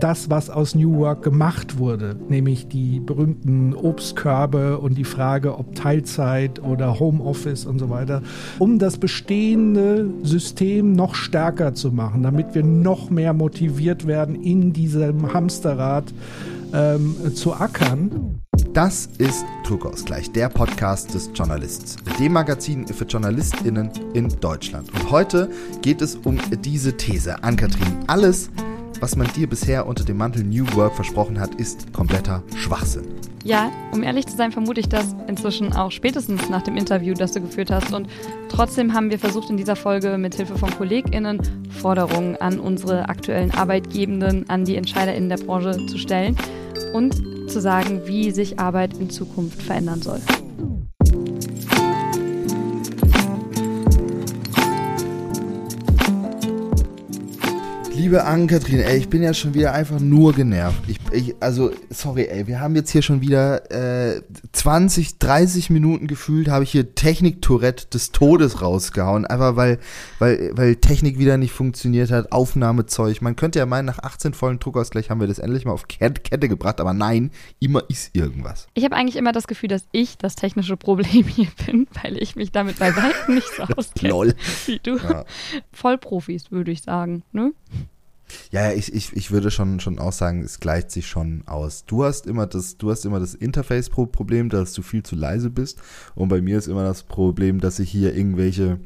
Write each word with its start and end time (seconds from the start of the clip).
das, 0.00 0.30
was 0.30 0.50
aus 0.50 0.74
New 0.74 0.96
Work 0.98 1.22
gemacht 1.22 1.78
wurde, 1.78 2.16
nämlich 2.28 2.68
die 2.68 3.00
berühmten 3.00 3.74
Obstkörbe 3.74 4.78
und 4.78 4.96
die 4.96 5.04
Frage, 5.04 5.58
ob 5.58 5.74
Teilzeit 5.74 6.62
oder 6.62 6.98
Homeoffice 6.98 7.66
und 7.66 7.78
so 7.78 7.90
weiter, 7.90 8.22
um 8.58 8.78
das 8.78 8.98
bestehende 8.98 10.10
System 10.22 10.92
noch 10.92 11.14
stärker 11.14 11.74
zu 11.74 11.92
machen, 11.92 12.22
damit 12.22 12.54
wir 12.54 12.64
noch 12.64 13.10
mehr 13.10 13.32
motiviert 13.32 14.06
werden, 14.06 14.34
in 14.34 14.72
diesem 14.72 15.32
Hamsterrad 15.32 16.12
ähm, 16.72 17.16
zu 17.34 17.54
ackern. 17.54 18.40
Das 18.72 19.08
ist 19.18 19.44
Druckausgleich, 19.64 20.32
der 20.32 20.48
Podcast 20.48 21.14
des 21.14 21.30
Journalists, 21.34 21.96
dem 22.18 22.32
Magazin 22.32 22.86
für 22.86 23.04
JournalistInnen 23.04 23.90
in 24.14 24.28
Deutschland. 24.40 24.92
Und 24.92 25.10
heute 25.10 25.48
geht 25.82 26.02
es 26.02 26.16
um 26.16 26.38
diese 26.64 26.96
These. 26.96 27.42
Ann-Kathrin, 27.42 27.98
alles, 28.08 28.50
was 29.00 29.16
man 29.16 29.26
dir 29.34 29.48
bisher 29.48 29.86
unter 29.86 30.04
dem 30.04 30.16
Mantel 30.16 30.44
New 30.44 30.66
Work 30.74 30.94
versprochen 30.94 31.38
hat, 31.40 31.54
ist 31.56 31.92
kompletter 31.92 32.42
Schwachsinn. 32.56 33.04
Ja, 33.44 33.70
um 33.92 34.02
ehrlich 34.02 34.26
zu 34.26 34.36
sein, 34.36 34.52
vermute 34.52 34.80
ich 34.80 34.88
das 34.88 35.14
inzwischen 35.28 35.74
auch 35.74 35.90
spätestens 35.90 36.48
nach 36.48 36.62
dem 36.62 36.76
Interview, 36.76 37.14
das 37.14 37.32
du 37.32 37.40
geführt 37.40 37.70
hast. 37.70 37.92
Und 37.92 38.08
trotzdem 38.48 38.94
haben 38.94 39.10
wir 39.10 39.18
versucht, 39.18 39.50
in 39.50 39.56
dieser 39.56 39.76
Folge 39.76 40.16
mit 40.16 40.34
Hilfe 40.34 40.56
von 40.56 40.70
KollegInnen 40.70 41.40
Forderungen 41.70 42.36
an 42.36 42.58
unsere 42.58 43.08
aktuellen 43.08 43.50
Arbeitgebenden, 43.50 44.48
an 44.48 44.64
die 44.64 44.76
EntscheiderInnen 44.76 45.28
der 45.28 45.36
Branche 45.36 45.86
zu 45.86 45.98
stellen 45.98 46.36
und 46.94 47.50
zu 47.50 47.60
sagen, 47.60 48.02
wie 48.06 48.30
sich 48.30 48.58
Arbeit 48.58 48.96
in 48.96 49.10
Zukunft 49.10 49.62
verändern 49.62 50.00
soll. 50.00 50.20
Liebe 57.96 58.24
Ann-Kathrin, 58.24 58.80
ey, 58.80 58.98
ich 58.98 59.08
bin 59.08 59.22
ja 59.22 59.32
schon 59.32 59.54
wieder 59.54 59.72
einfach 59.72 60.00
nur 60.00 60.32
genervt. 60.32 60.82
Ich, 60.88 60.98
ich, 61.12 61.36
also, 61.38 61.70
sorry, 61.90 62.24
ey, 62.24 62.48
wir 62.48 62.58
haben 62.58 62.74
jetzt 62.74 62.90
hier 62.90 63.02
schon 63.02 63.20
wieder 63.20 63.70
äh, 63.70 64.20
20, 64.50 65.18
30 65.20 65.70
Minuten 65.70 66.08
gefühlt, 66.08 66.48
habe 66.48 66.64
ich 66.64 66.72
hier 66.72 66.96
Technik-Tourette 66.96 67.86
des 67.86 68.10
Todes 68.10 68.60
rausgehauen. 68.60 69.26
Einfach 69.26 69.54
weil, 69.54 69.78
weil, 70.18 70.50
weil 70.54 70.74
Technik 70.76 71.20
wieder 71.20 71.36
nicht 71.36 71.52
funktioniert 71.52 72.10
hat, 72.10 72.32
Aufnahmezeug. 72.32 73.22
Man 73.22 73.36
könnte 73.36 73.60
ja 73.60 73.66
meinen, 73.66 73.86
nach 73.86 74.00
18 74.00 74.34
vollen 74.34 74.58
Druckausgleich 74.58 75.08
haben 75.10 75.20
wir 75.20 75.28
das 75.28 75.38
endlich 75.38 75.64
mal 75.64 75.72
auf 75.72 75.86
Kette 75.86 76.48
gebracht, 76.48 76.80
aber 76.80 76.94
nein, 76.94 77.30
immer 77.60 77.84
ist 77.88 78.10
irgendwas. 78.16 78.66
Ich 78.74 78.84
habe 78.84 78.96
eigentlich 78.96 79.16
immer 79.16 79.32
das 79.32 79.46
Gefühl, 79.46 79.68
dass 79.68 79.86
ich 79.92 80.18
das 80.18 80.34
technische 80.34 80.76
Problem 80.76 81.24
hier 81.28 81.48
bin, 81.64 81.86
weil 82.02 82.20
ich 82.20 82.34
mich 82.34 82.50
damit 82.50 82.80
bei 82.80 82.94
weitem 82.96 83.36
nicht 83.36 83.50
so 83.56 83.62
auskenne 83.76 84.34
wie 84.66 84.80
du. 84.82 84.96
Ja. 84.96 85.24
Vollprofis, 85.72 86.50
würde 86.50 86.72
ich 86.72 86.82
sagen, 86.82 87.22
ne? 87.30 87.52
Ja, 88.50 88.72
ich, 88.72 88.92
ich, 88.92 89.12
ich 89.14 89.30
würde 89.30 89.50
schon, 89.50 89.80
schon 89.80 89.98
auch 89.98 90.12
sagen, 90.12 90.42
es 90.42 90.60
gleicht 90.60 90.90
sich 90.90 91.06
schon 91.06 91.42
aus. 91.46 91.84
Du 91.84 92.04
hast 92.04 92.26
immer 92.26 92.46
das, 92.46 92.76
du 92.78 92.90
hast 92.90 93.04
immer 93.04 93.20
das 93.20 93.34
Interface-Problem, 93.34 94.48
dass 94.48 94.72
du 94.72 94.82
viel 94.82 95.02
zu 95.02 95.16
leise 95.16 95.50
bist. 95.50 95.80
Und 96.14 96.28
bei 96.28 96.40
mir 96.40 96.58
ist 96.58 96.68
immer 96.68 96.84
das 96.84 97.02
Problem, 97.02 97.60
dass 97.60 97.78
ich 97.78 97.90
hier 97.90 98.14
irgendwelche 98.14 98.78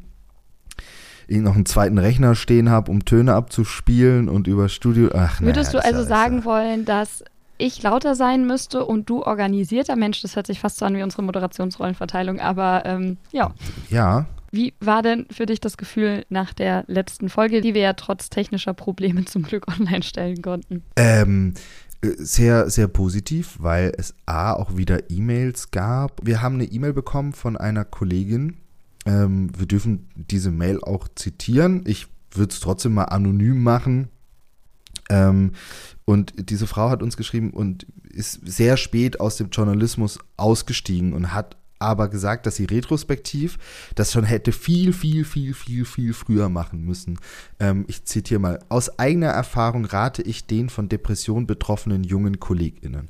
noch 1.29 1.55
einen 1.55 1.67
zweiten 1.67 1.99
Rechner 1.99 2.35
stehen 2.35 2.71
habe, 2.71 2.91
um 2.91 3.05
Töne 3.05 3.35
abzuspielen 3.35 4.29
und 4.29 4.47
über 4.47 4.69
Studio. 4.69 5.11
Ach, 5.15 5.41
Würdest 5.41 5.75
naja, 5.75 5.83
du 5.91 5.97
also 5.97 6.09
sagen 6.09 6.45
wollen, 6.45 6.87
dass 6.87 7.23
ich 7.59 7.83
lauter 7.83 8.15
sein 8.15 8.47
müsste 8.47 8.87
und 8.87 9.11
du 9.11 9.23
organisierter 9.23 9.95
Mensch? 9.97 10.23
Das 10.23 10.37
hört 10.37 10.47
sich 10.47 10.61
fast 10.61 10.79
so 10.79 10.87
an 10.87 10.97
wie 10.97 11.03
unsere 11.03 11.23
Moderationsrollenverteilung, 11.23 12.41
aber 12.41 12.83
ähm, 12.87 13.19
ja. 13.31 13.53
Ja, 13.91 14.27
wie 14.51 14.75
war 14.81 15.03
denn 15.03 15.27
für 15.31 15.47
dich 15.47 15.61
das 15.61 15.77
Gefühl 15.77 16.25
nach 16.29 16.53
der 16.53 16.85
letzten 16.87 17.29
Folge, 17.29 17.61
die 17.61 17.75
wir 17.75 17.83
ja 17.83 17.93
trotz 17.93 18.31
technischer 18.31 18.75
Probleme 18.75 19.25
zum 19.25 19.43
Glück 19.43 19.69
online 19.69 20.03
stellen 20.03 20.43
konnten? 20.43 20.83
Ähm, 20.97 21.55
äh, 22.03 22.13
sehr, 22.17 22.71
sehr 22.71 22.89
positiv, 22.89 23.57
weil 23.59 23.93
es 23.97 24.15
A 24.27 24.53
auch 24.53 24.77
wieder 24.77 25.11
E-Mails 25.11 25.71
gab. 25.71 26.25
Wir 26.25 26.43
haben 26.43 26.55
eine 26.55 26.65
E-Mail 26.65 26.93
bekommen 26.93 27.33
von 27.33 27.57
einer 27.57 27.85
Kollegin. 27.85 28.57
Ähm, 29.07 29.51
wir 29.59 29.67
dürfen 29.67 30.09
diese 30.15 30.51
Mail 30.51 30.81
auch 30.81 31.09
zitieren. 31.15 31.85
Ich 31.87 32.07
würde 32.33 32.53
es 32.53 32.61
trotzdem 32.61 32.95
mal 32.95 33.05
anonym 33.05 33.63
machen. 33.63 34.09
Ähm, 35.11 35.53
und 36.05 36.51
diese 36.51 36.67
Frau 36.67 36.91
hat 36.91 37.03
uns 37.03 37.17
geschrieben 37.17 37.51
und 37.51 37.87
ist 38.11 38.41
sehr 38.47 38.77
spät 38.77 39.21
aus 39.21 39.37
dem 39.37 39.51
Journalismus 39.51 40.19
ausgestiegen 40.37 41.13
und 41.13 41.33
hat 41.33 41.57
aber 41.79 42.09
gesagt, 42.09 42.47
dass 42.47 42.57
sie 42.57 42.65
retrospektiv 42.65 43.59
das 43.95 44.13
schon 44.13 44.25
hätte 44.25 44.53
viel, 44.53 44.93
viel, 44.93 45.25
viel, 45.25 45.55
viel, 45.55 45.85
viel 45.85 46.13
früher 46.13 46.49
machen 46.49 46.85
müssen. 46.85 47.19
Ähm, 47.61 47.85
ich 47.89 48.05
zitiere 48.05 48.41
mal, 48.41 48.59
aus 48.69 48.99
eigener 48.99 49.29
Erfahrung 49.29 49.85
rate 49.85 50.23
ich 50.23 50.47
den 50.47 50.69
von 50.69 50.89
Depression 50.89 51.47
betroffenen 51.47 52.05
jungen 52.05 52.41
KollegInnen. 52.41 53.09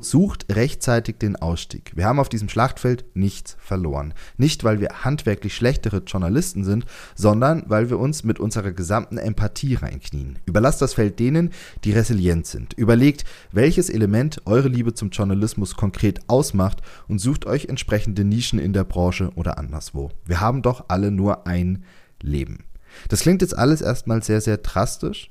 Sucht 0.00 0.46
rechtzeitig 0.50 1.18
den 1.18 1.36
Ausstieg. 1.36 1.92
Wir 1.94 2.06
haben 2.06 2.18
auf 2.18 2.28
diesem 2.28 2.48
Schlachtfeld 2.48 3.04
nichts 3.14 3.56
verloren. 3.58 4.14
Nicht, 4.36 4.64
weil 4.64 4.80
wir 4.80 5.04
handwerklich 5.04 5.54
schlechtere 5.54 5.98
Journalisten 5.98 6.64
sind, 6.64 6.86
sondern 7.14 7.64
weil 7.66 7.90
wir 7.90 7.98
uns 7.98 8.24
mit 8.24 8.40
unserer 8.40 8.72
gesamten 8.72 9.18
Empathie 9.18 9.74
reinknien. 9.74 10.38
Überlasst 10.46 10.80
das 10.80 10.94
Feld 10.94 11.20
denen, 11.20 11.50
die 11.84 11.92
resilient 11.92 12.46
sind. 12.46 12.72
Überlegt, 12.74 13.24
welches 13.52 13.90
Element 13.90 14.42
eure 14.46 14.68
Liebe 14.68 14.94
zum 14.94 15.10
Journalismus 15.10 15.76
konkret 15.76 16.20
ausmacht 16.28 16.80
und 17.08 17.20
sucht 17.20 17.46
euch 17.46 17.66
entsprechende 17.66 18.24
Nischen 18.24 18.58
in 18.58 18.72
der 18.72 18.84
Branche 18.84 19.30
oder 19.34 19.58
anderswo. 19.58 20.10
Wir 20.24 20.40
haben 20.40 20.62
doch 20.62 20.86
alle 20.88 21.10
nur 21.10 21.46
ein 21.46 21.84
Leben. 22.22 22.64
Das 23.08 23.20
klingt 23.20 23.42
jetzt 23.42 23.56
alles 23.56 23.80
erstmal 23.80 24.22
sehr, 24.22 24.40
sehr 24.40 24.58
drastisch 24.58 25.30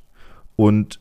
und 0.56 1.00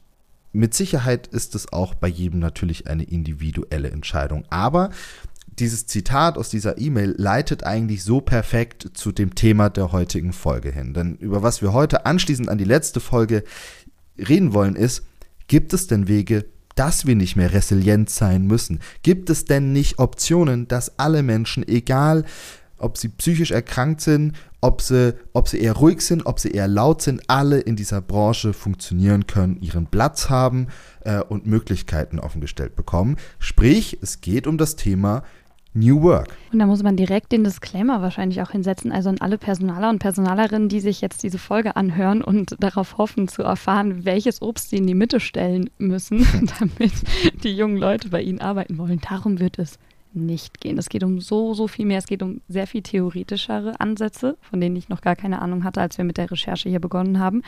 mit 0.52 0.74
Sicherheit 0.74 1.26
ist 1.28 1.54
es 1.54 1.72
auch 1.72 1.94
bei 1.94 2.08
jedem 2.08 2.40
natürlich 2.40 2.86
eine 2.86 3.04
individuelle 3.04 3.90
Entscheidung. 3.90 4.44
Aber 4.50 4.90
dieses 5.58 5.86
Zitat 5.86 6.38
aus 6.38 6.48
dieser 6.48 6.78
E-Mail 6.78 7.14
leitet 7.16 7.64
eigentlich 7.64 8.04
so 8.04 8.20
perfekt 8.20 8.90
zu 8.94 9.12
dem 9.12 9.34
Thema 9.34 9.70
der 9.70 9.92
heutigen 9.92 10.32
Folge 10.32 10.70
hin. 10.70 10.94
Denn 10.94 11.16
über 11.16 11.42
was 11.42 11.62
wir 11.62 11.72
heute 11.72 12.06
anschließend 12.06 12.48
an 12.48 12.58
die 12.58 12.64
letzte 12.64 13.00
Folge 13.00 13.44
reden 14.16 14.54
wollen, 14.54 14.76
ist, 14.76 15.04
gibt 15.48 15.72
es 15.72 15.86
denn 15.86 16.08
Wege, 16.08 16.46
dass 16.74 17.06
wir 17.06 17.16
nicht 17.16 17.36
mehr 17.36 17.52
resilient 17.52 18.08
sein 18.08 18.46
müssen? 18.46 18.80
Gibt 19.02 19.28
es 19.30 19.44
denn 19.44 19.72
nicht 19.72 19.98
Optionen, 19.98 20.68
dass 20.68 20.98
alle 20.98 21.22
Menschen, 21.22 21.66
egal 21.66 22.24
ob 22.82 22.98
sie 22.98 23.08
psychisch 23.08 23.50
erkrankt 23.50 24.00
sind, 24.00 24.32
ob 24.60 24.80
sie, 24.80 25.14
ob 25.32 25.48
sie 25.48 25.60
eher 25.60 25.74
ruhig 25.74 26.00
sind, 26.00 26.26
ob 26.26 26.38
sie 26.38 26.50
eher 26.50 26.68
laut 26.68 27.02
sind, 27.02 27.22
alle 27.28 27.60
in 27.60 27.76
dieser 27.76 28.00
Branche 28.00 28.52
funktionieren 28.52 29.26
können, 29.26 29.58
ihren 29.60 29.86
Platz 29.86 30.30
haben 30.30 30.68
äh, 31.04 31.20
und 31.20 31.46
Möglichkeiten 31.46 32.18
offengestellt 32.18 32.76
bekommen. 32.76 33.16
Sprich, 33.38 33.98
es 34.02 34.20
geht 34.20 34.46
um 34.46 34.58
das 34.58 34.76
Thema 34.76 35.22
New 35.74 36.02
Work. 36.02 36.36
Und 36.52 36.58
da 36.58 36.66
muss 36.66 36.82
man 36.82 36.96
direkt 36.96 37.32
den 37.32 37.44
Disclaimer 37.44 38.02
wahrscheinlich 38.02 38.42
auch 38.42 38.50
hinsetzen, 38.50 38.92
also 38.92 39.08
an 39.08 39.18
alle 39.20 39.38
Personaler 39.38 39.88
und 39.88 40.00
Personalerinnen, 40.00 40.68
die 40.68 40.80
sich 40.80 41.00
jetzt 41.00 41.22
diese 41.22 41.38
Folge 41.38 41.76
anhören 41.76 42.22
und 42.22 42.56
darauf 42.60 42.98
hoffen 42.98 43.26
zu 43.26 43.42
erfahren, 43.42 44.04
welches 44.04 44.42
Obst 44.42 44.68
sie 44.68 44.76
in 44.76 44.86
die 44.86 44.94
Mitte 44.94 45.18
stellen 45.18 45.70
müssen, 45.78 46.26
damit 46.58 46.92
die 47.42 47.56
jungen 47.56 47.78
Leute 47.78 48.10
bei 48.10 48.20
ihnen 48.20 48.40
arbeiten 48.40 48.76
wollen. 48.76 49.00
Darum 49.00 49.40
wird 49.40 49.58
es 49.58 49.78
nicht 50.14 50.60
gehen. 50.60 50.78
Es 50.78 50.88
geht 50.88 51.04
um 51.04 51.20
so, 51.20 51.54
so 51.54 51.68
viel 51.68 51.86
mehr. 51.86 51.98
Es 51.98 52.06
geht 52.06 52.22
um 52.22 52.40
sehr 52.48 52.66
viel 52.66 52.82
theoretischere 52.82 53.78
Ansätze, 53.80 54.36
von 54.40 54.60
denen 54.60 54.76
ich 54.76 54.88
noch 54.88 55.00
gar 55.00 55.16
keine 55.16 55.40
Ahnung 55.42 55.64
hatte, 55.64 55.80
als 55.80 55.98
wir 55.98 56.04
mit 56.04 56.18
der 56.18 56.30
Recherche 56.30 56.68
hier 56.68 56.80
begonnen 56.80 57.18
haben. 57.18 57.42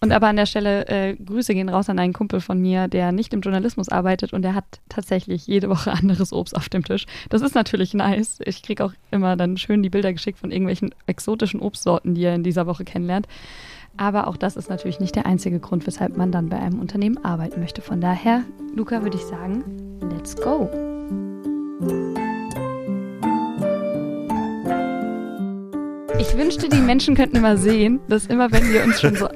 Und 0.00 0.12
aber 0.12 0.28
an 0.28 0.36
der 0.36 0.46
Stelle 0.46 0.86
äh, 0.86 1.16
Grüße 1.16 1.54
gehen 1.54 1.68
raus 1.68 1.88
an 1.88 1.98
einen 1.98 2.12
Kumpel 2.12 2.40
von 2.40 2.60
mir, 2.60 2.86
der 2.86 3.10
nicht 3.10 3.34
im 3.34 3.40
Journalismus 3.40 3.88
arbeitet 3.88 4.32
und 4.32 4.42
der 4.42 4.54
hat 4.54 4.64
tatsächlich 4.88 5.46
jede 5.46 5.68
Woche 5.68 5.92
anderes 5.98 6.32
Obst 6.32 6.56
auf 6.56 6.68
dem 6.68 6.84
Tisch. 6.84 7.06
Das 7.30 7.42
ist 7.42 7.54
natürlich 7.54 7.94
nice. 7.94 8.38
Ich 8.44 8.62
kriege 8.62 8.84
auch 8.84 8.92
immer 9.10 9.36
dann 9.36 9.56
schön 9.56 9.82
die 9.82 9.90
Bilder 9.90 10.12
geschickt 10.12 10.38
von 10.38 10.52
irgendwelchen 10.52 10.94
exotischen 11.06 11.60
Obstsorten, 11.60 12.14
die 12.14 12.24
er 12.24 12.34
in 12.34 12.44
dieser 12.44 12.66
Woche 12.66 12.84
kennenlernt. 12.84 13.26
Aber 13.96 14.28
auch 14.28 14.36
das 14.36 14.56
ist 14.56 14.70
natürlich 14.70 15.00
nicht 15.00 15.16
der 15.16 15.26
einzige 15.26 15.58
Grund, 15.58 15.86
weshalb 15.86 16.16
man 16.16 16.30
dann 16.30 16.48
bei 16.48 16.60
einem 16.60 16.78
Unternehmen 16.78 17.18
arbeiten 17.24 17.58
möchte. 17.58 17.82
Von 17.82 18.00
daher, 18.00 18.44
Luca, 18.76 19.02
würde 19.02 19.16
ich 19.16 19.24
sagen, 19.24 19.64
let's 20.12 20.36
go. 20.36 20.70
Ich 21.80 21.86
wünschte, 26.36 26.68
die 26.68 26.80
Menschen 26.80 27.14
könnten 27.14 27.36
immer 27.36 27.56
sehen, 27.56 28.00
dass 28.08 28.26
immer, 28.26 28.50
wenn 28.50 28.72
wir 28.72 28.82
uns 28.82 29.00
schon 29.00 29.14
so 29.14 29.28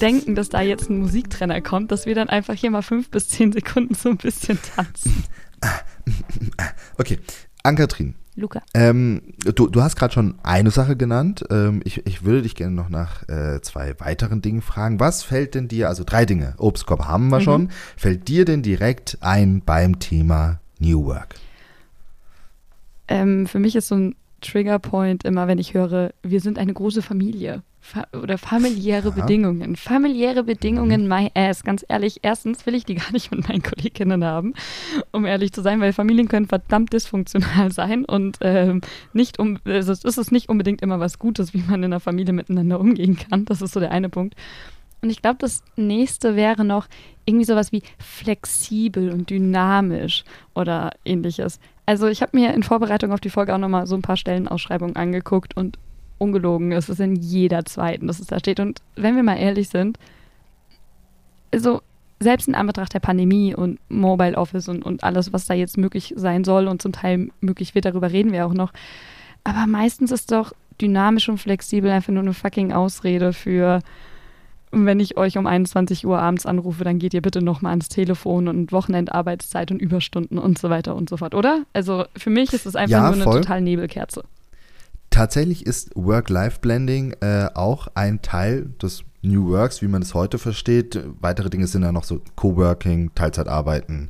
denken, 0.00 0.34
dass 0.34 0.48
da 0.48 0.62
jetzt 0.62 0.88
ein 0.88 1.00
Musiktrenner 1.00 1.60
kommt, 1.60 1.92
dass 1.92 2.06
wir 2.06 2.14
dann 2.14 2.30
einfach 2.30 2.54
hier 2.54 2.70
mal 2.70 2.80
fünf 2.80 3.10
bis 3.10 3.28
zehn 3.28 3.52
Sekunden 3.52 3.94
so 3.94 4.08
ein 4.08 4.16
bisschen 4.16 4.58
tanzen. 4.74 5.24
Okay, 6.96 7.18
Ann-Kathrin. 7.62 8.14
Luca. 8.36 8.62
Ähm, 8.72 9.34
du, 9.54 9.68
du 9.68 9.82
hast 9.82 9.96
gerade 9.96 10.14
schon 10.14 10.36
eine 10.42 10.70
Sache 10.70 10.96
genannt. 10.96 11.44
Ähm, 11.50 11.82
ich, 11.84 12.06
ich 12.06 12.24
würde 12.24 12.40
dich 12.40 12.54
gerne 12.54 12.74
noch 12.74 12.88
nach 12.88 13.28
äh, 13.28 13.60
zwei 13.60 14.00
weiteren 14.00 14.40
Dingen 14.40 14.62
fragen. 14.62 14.98
Was 14.98 15.22
fällt 15.22 15.54
denn 15.54 15.68
dir, 15.68 15.88
also 15.88 16.04
drei 16.04 16.24
Dinge, 16.24 16.54
Obstkorb 16.56 17.06
haben 17.06 17.28
wir 17.28 17.40
mhm. 17.40 17.44
schon, 17.44 17.68
fällt 17.98 18.28
dir 18.28 18.46
denn 18.46 18.62
direkt 18.62 19.18
ein 19.20 19.60
beim 19.60 19.98
Thema 19.98 20.58
New 20.78 21.04
Work? 21.04 21.34
Ähm, 23.08 23.46
für 23.46 23.58
mich 23.58 23.76
ist 23.76 23.88
so 23.88 23.94
ein 23.94 24.14
Triggerpoint 24.42 25.24
immer, 25.24 25.46
wenn 25.48 25.58
ich 25.58 25.74
höre, 25.74 26.12
wir 26.22 26.40
sind 26.40 26.58
eine 26.58 26.74
große 26.74 27.02
Familie. 27.02 27.62
Fa 27.84 28.06
oder 28.12 28.38
familiäre 28.38 29.08
ja. 29.08 29.14
Bedingungen. 29.14 29.74
Familiäre 29.74 30.44
Bedingungen, 30.44 31.02
mhm. 31.02 31.08
my 31.08 31.30
ass. 31.34 31.64
Ganz 31.64 31.84
ehrlich, 31.88 32.20
erstens 32.22 32.64
will 32.64 32.76
ich 32.76 32.84
die 32.84 32.94
gar 32.94 33.10
nicht 33.10 33.32
mit 33.32 33.48
meinen 33.48 33.62
Kolleginnen 33.62 34.24
haben, 34.24 34.54
um 35.10 35.24
ehrlich 35.24 35.52
zu 35.52 35.62
sein, 35.62 35.80
weil 35.80 35.92
Familien 35.92 36.28
können 36.28 36.46
verdammt 36.46 36.92
dysfunktional 36.92 37.72
sein 37.72 38.04
und 38.04 38.38
ähm, 38.40 38.82
nicht 39.12 39.40
um, 39.40 39.58
also 39.64 39.92
es 39.92 40.04
ist 40.04 40.30
nicht 40.30 40.48
unbedingt 40.48 40.80
immer 40.80 41.00
was 41.00 41.18
Gutes, 41.18 41.54
wie 41.54 41.62
man 41.62 41.82
in 41.82 41.86
einer 41.86 41.98
Familie 41.98 42.32
miteinander 42.32 42.78
umgehen 42.78 43.16
kann. 43.16 43.46
Das 43.46 43.62
ist 43.62 43.72
so 43.72 43.80
der 43.80 43.90
eine 43.90 44.08
Punkt. 44.08 44.36
Und 45.00 45.10
ich 45.10 45.20
glaube, 45.20 45.38
das 45.40 45.64
nächste 45.74 46.36
wäre 46.36 46.64
noch 46.64 46.86
irgendwie 47.24 47.44
sowas 47.44 47.72
wie 47.72 47.82
flexibel 47.98 49.10
und 49.10 49.28
dynamisch 49.28 50.22
oder 50.54 50.92
ähnliches. 51.04 51.58
Also 51.86 52.06
ich 52.06 52.22
habe 52.22 52.36
mir 52.36 52.54
in 52.54 52.62
Vorbereitung 52.62 53.12
auf 53.12 53.20
die 53.20 53.30
Folge 53.30 53.54
auch 53.54 53.58
nochmal 53.58 53.86
so 53.86 53.94
ein 53.94 54.02
paar 54.02 54.16
Stellenausschreibungen 54.16 54.96
angeguckt 54.96 55.56
und 55.56 55.78
ungelogen, 56.18 56.72
es 56.72 56.88
ist 56.88 57.00
in 57.00 57.16
jeder 57.16 57.64
zweiten, 57.64 58.06
dass 58.06 58.20
es 58.20 58.28
da 58.28 58.38
steht. 58.38 58.60
Und 58.60 58.80
wenn 58.94 59.16
wir 59.16 59.22
mal 59.22 59.36
ehrlich 59.36 59.68
sind, 59.68 59.98
also 61.52 61.82
selbst 62.20 62.46
in 62.46 62.54
Anbetracht 62.54 62.94
der 62.94 63.00
Pandemie 63.00 63.54
und 63.54 63.78
Mobile 63.90 64.36
Office 64.36 64.68
und, 64.68 64.84
und 64.84 65.02
alles, 65.02 65.32
was 65.32 65.46
da 65.46 65.54
jetzt 65.54 65.76
möglich 65.76 66.14
sein 66.16 66.44
soll 66.44 66.68
und 66.68 66.80
zum 66.80 66.92
Teil 66.92 67.28
möglich 67.40 67.74
wird, 67.74 67.84
darüber 67.84 68.12
reden 68.12 68.32
wir 68.32 68.46
auch 68.46 68.54
noch. 68.54 68.72
Aber 69.42 69.66
meistens 69.66 70.12
ist 70.12 70.30
doch 70.30 70.52
dynamisch 70.80 71.28
und 71.28 71.38
flexibel 71.38 71.90
einfach 71.90 72.12
nur 72.12 72.22
eine 72.22 72.34
fucking 72.34 72.72
Ausrede 72.72 73.32
für 73.32 73.80
und 74.72 74.86
wenn 74.86 75.00
ich 75.00 75.16
euch 75.18 75.36
um 75.36 75.46
21 75.46 76.06
Uhr 76.06 76.18
abends 76.18 76.46
anrufe, 76.46 76.82
dann 76.82 76.98
geht 76.98 77.12
ihr 77.12 77.20
bitte 77.20 77.42
nochmal 77.42 77.70
ans 77.70 77.88
Telefon 77.88 78.48
und 78.48 78.72
Wochenendarbeitszeit 78.72 79.70
und 79.70 79.80
Überstunden 79.80 80.38
und 80.38 80.58
so 80.58 80.70
weiter 80.70 80.96
und 80.96 81.10
so 81.10 81.18
fort, 81.18 81.34
oder? 81.34 81.64
Also 81.74 82.06
für 82.16 82.30
mich 82.30 82.52
ist 82.52 82.64
es 82.64 82.74
einfach 82.74 82.90
ja, 82.90 83.02
nur 83.02 83.14
eine 83.14 83.24
voll. 83.24 83.40
total 83.42 83.60
Nebelkerze. 83.60 84.24
Tatsächlich 85.10 85.66
ist 85.66 85.90
Work-Life-Blending 85.94 87.16
äh, 87.20 87.48
auch 87.54 87.88
ein 87.94 88.22
Teil 88.22 88.70
des 88.80 89.04
New 89.20 89.50
Works, 89.50 89.82
wie 89.82 89.88
man 89.88 90.00
es 90.00 90.14
heute 90.14 90.38
versteht. 90.38 90.98
Weitere 91.20 91.50
Dinge 91.50 91.66
sind 91.66 91.82
ja 91.82 91.92
noch 91.92 92.04
so 92.04 92.22
Coworking, 92.34 93.14
Teilzeitarbeiten 93.14 94.08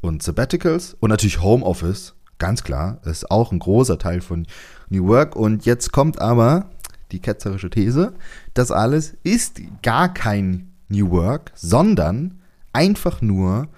und 0.00 0.22
Sabbaticals 0.22 0.96
und 1.00 1.10
natürlich 1.10 1.42
Homeoffice, 1.42 2.14
ganz 2.38 2.64
klar, 2.64 2.98
ist 3.04 3.30
auch 3.30 3.52
ein 3.52 3.58
großer 3.58 3.98
Teil 3.98 4.22
von 4.22 4.46
New 4.88 5.06
Work. 5.06 5.36
Und 5.36 5.66
jetzt 5.66 5.92
kommt 5.92 6.18
aber 6.18 6.70
die 7.12 7.20
ketzerische 7.20 7.70
These, 7.70 8.14
das 8.58 8.72
alles 8.72 9.16
ist 9.22 9.60
gar 9.82 10.12
kein 10.12 10.72
New 10.88 11.10
Work, 11.10 11.52
sondern 11.54 12.40
einfach 12.72 13.22
nur 13.22 13.68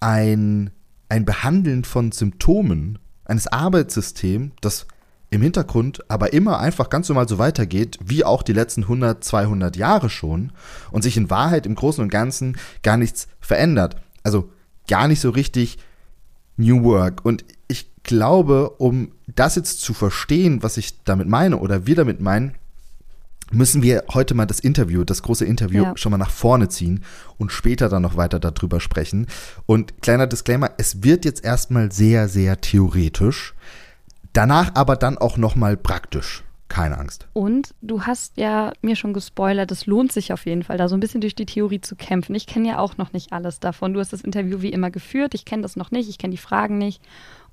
ein, 0.00 0.70
ein 1.08 1.24
Behandeln 1.24 1.84
von 1.84 2.10
Symptomen 2.10 2.98
eines 3.24 3.46
Arbeitssystems, 3.46 4.52
das 4.60 4.86
im 5.30 5.42
Hintergrund 5.42 6.10
aber 6.10 6.32
immer 6.32 6.58
einfach 6.58 6.90
ganz 6.90 7.08
normal 7.08 7.28
so 7.28 7.38
weitergeht, 7.38 7.98
wie 8.02 8.24
auch 8.24 8.42
die 8.42 8.54
letzten 8.54 8.82
100, 8.82 9.22
200 9.22 9.76
Jahre 9.76 10.10
schon 10.10 10.52
und 10.90 11.02
sich 11.02 11.16
in 11.16 11.30
Wahrheit 11.30 11.66
im 11.66 11.74
Großen 11.74 12.02
und 12.02 12.10
Ganzen 12.10 12.56
gar 12.82 12.96
nichts 12.96 13.28
verändert. 13.40 13.96
Also 14.24 14.50
gar 14.88 15.06
nicht 15.06 15.20
so 15.20 15.30
richtig 15.30 15.78
New 16.56 16.82
Work. 16.82 17.24
Und 17.24 17.44
ich 17.68 17.90
glaube, 18.02 18.70
um 18.78 19.12
das 19.26 19.54
jetzt 19.54 19.82
zu 19.82 19.92
verstehen, 19.92 20.62
was 20.62 20.78
ich 20.78 21.04
damit 21.04 21.28
meine 21.28 21.58
oder 21.58 21.86
wir 21.86 21.94
damit 21.94 22.20
meinen, 22.20 22.54
müssen 23.50 23.82
wir 23.82 24.04
heute 24.12 24.34
mal 24.34 24.46
das 24.46 24.60
Interview, 24.60 25.04
das 25.04 25.22
große 25.22 25.44
Interview 25.44 25.82
ja. 25.82 25.96
schon 25.96 26.10
mal 26.10 26.18
nach 26.18 26.30
vorne 26.30 26.68
ziehen 26.68 27.04
und 27.36 27.52
später 27.52 27.88
dann 27.88 28.02
noch 28.02 28.16
weiter 28.16 28.38
darüber 28.38 28.80
sprechen. 28.80 29.26
Und 29.66 30.02
kleiner 30.02 30.26
Disclaimer, 30.26 30.70
es 30.78 31.02
wird 31.02 31.24
jetzt 31.24 31.44
erstmal 31.44 31.92
sehr, 31.92 32.28
sehr 32.28 32.60
theoretisch, 32.60 33.54
danach 34.32 34.74
aber 34.74 34.96
dann 34.96 35.18
auch 35.18 35.36
noch 35.36 35.56
mal 35.56 35.76
praktisch. 35.76 36.44
Keine 36.68 36.98
Angst. 36.98 37.26
Und 37.32 37.74
du 37.80 38.02
hast 38.02 38.36
ja 38.36 38.74
mir 38.82 38.94
schon 38.94 39.14
gespoilert, 39.14 39.72
es 39.72 39.86
lohnt 39.86 40.12
sich 40.12 40.34
auf 40.34 40.44
jeden 40.44 40.62
Fall, 40.62 40.76
da 40.76 40.88
so 40.88 40.96
ein 40.96 41.00
bisschen 41.00 41.22
durch 41.22 41.34
die 41.34 41.46
Theorie 41.46 41.80
zu 41.80 41.96
kämpfen. 41.96 42.34
Ich 42.34 42.46
kenne 42.46 42.68
ja 42.68 42.78
auch 42.78 42.98
noch 42.98 43.14
nicht 43.14 43.32
alles 43.32 43.58
davon. 43.58 43.94
Du 43.94 44.00
hast 44.00 44.12
das 44.12 44.20
Interview 44.20 44.60
wie 44.60 44.68
immer 44.68 44.90
geführt, 44.90 45.34
ich 45.34 45.46
kenne 45.46 45.62
das 45.62 45.76
noch 45.76 45.90
nicht, 45.90 46.10
ich 46.10 46.18
kenne 46.18 46.32
die 46.32 46.36
Fragen 46.36 46.76
nicht 46.76 47.00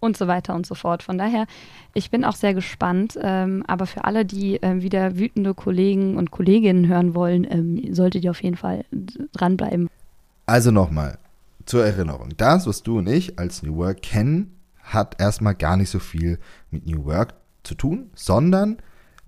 und 0.05 0.15
so 0.15 0.27
weiter 0.27 0.55
und 0.55 0.65
so 0.65 0.75
fort. 0.75 1.03
Von 1.03 1.17
daher, 1.17 1.47
ich 1.93 2.11
bin 2.11 2.23
auch 2.23 2.35
sehr 2.35 2.53
gespannt. 2.53 3.17
Ähm, 3.21 3.63
aber 3.67 3.85
für 3.85 4.05
alle, 4.05 4.25
die 4.25 4.61
äh, 4.61 4.81
wieder 4.81 5.17
wütende 5.17 5.53
Kollegen 5.53 6.17
und 6.17 6.31
Kolleginnen 6.31 6.87
hören 6.87 7.15
wollen, 7.15 7.45
ähm, 7.49 7.93
solltet 7.93 8.23
ihr 8.23 8.31
auf 8.31 8.41
jeden 8.41 8.57
Fall 8.57 8.85
dranbleiben. 9.33 9.89
Also 10.45 10.71
nochmal 10.71 11.17
zur 11.65 11.85
Erinnerung. 11.85 12.29
Das, 12.37 12.67
was 12.67 12.83
du 12.83 12.99
und 12.99 13.07
ich 13.07 13.39
als 13.39 13.63
New 13.63 13.75
Work 13.77 14.01
kennen, 14.01 14.59
hat 14.83 15.19
erstmal 15.19 15.55
gar 15.55 15.77
nicht 15.77 15.89
so 15.89 15.99
viel 15.99 16.39
mit 16.69 16.85
New 16.85 17.05
Work 17.05 17.33
zu 17.63 17.75
tun, 17.75 18.11
sondern 18.13 18.77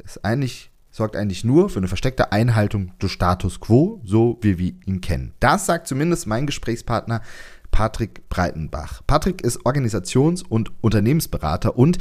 ist 0.04 0.24
eigentlich 0.24 0.70
sorgt 0.98 1.16
eigentlich 1.16 1.44
nur 1.44 1.70
für 1.70 1.78
eine 1.78 1.88
versteckte 1.88 2.32
Einhaltung 2.32 2.98
des 3.00 3.12
Status 3.12 3.60
quo, 3.60 4.02
so 4.04 4.40
wie 4.42 4.58
wir 4.58 4.74
ihn 4.86 5.00
kennen. 5.00 5.34
Das 5.40 5.68
sagt 5.68 5.88
zumindest 5.88 6.26
mein 6.26 6.48
Gesprächspartner 6.48 7.22
Patrick 7.78 8.28
Breitenbach. 8.30 9.04
Patrick 9.06 9.44
ist 9.44 9.64
Organisations- 9.64 10.42
und 10.42 10.72
Unternehmensberater 10.82 11.78
und 11.78 12.00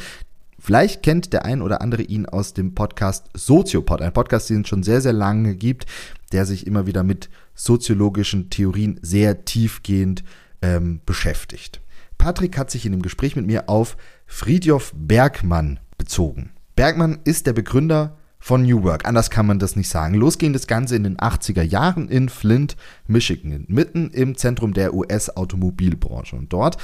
Vielleicht 0.59 1.03
kennt 1.03 1.35
der 1.35 1.45
ein 1.45 1.61
oder 1.61 1.83
andere 1.83 2.01
ihn 2.01 2.25
aus 2.25 2.55
dem 2.55 2.75
Podcast 2.75 3.29
Soziopod, 3.35 4.01
ein 4.01 4.15
Podcast, 4.15 4.49
den 4.49 4.63
es 4.63 4.69
schon 4.69 4.83
sehr, 4.83 5.03
sehr 5.03 5.13
lange 5.13 5.55
gibt, 5.55 5.85
der 6.33 6.47
sich 6.47 6.67
immer 6.67 6.87
wieder 6.87 7.03
mit 7.03 7.29
soziologischen 7.55 8.49
Theorien 8.49 8.99
sehr 9.03 9.45
tiefgehend 9.45 10.25
ähm, 10.63 11.03
beschäftigt. 11.05 11.83
Patrick 12.17 12.57
hat 12.57 12.71
sich 12.71 12.87
in 12.87 12.93
dem 12.93 13.03
Gespräch 13.03 13.37
mit 13.37 13.47
mir 13.47 13.69
auf 13.69 13.99
Friedjof 14.25 14.95
Bergmann 14.97 15.79
bezogen. 15.99 16.53
Bergmann 16.75 17.19
ist 17.25 17.47
der 17.47 17.53
Begründer 17.53 18.17
von 18.47 18.63
New 18.63 18.85
Work. 18.85 19.09
Anders 19.09 19.31
kann 19.31 19.47
man 19.47 19.59
das 19.59 19.75
nicht 19.75 19.89
sagen. 19.89 20.15
Los 20.15 20.39
ging 20.39 20.53
das 20.53 20.69
Ganze 20.69 20.95
in 20.95 21.03
den 21.03 21.17
80er 21.17 21.63
Jahren 21.63 22.09
in 22.09 22.29
Flint, 22.29 22.77
Michigan, 23.09 23.65
mitten 23.67 24.11
im 24.13 24.37
Zentrum 24.37 24.73
der 24.73 24.95
US-Automobilbranche. 24.95 26.37
Und 26.37 26.53
dort 26.53 26.77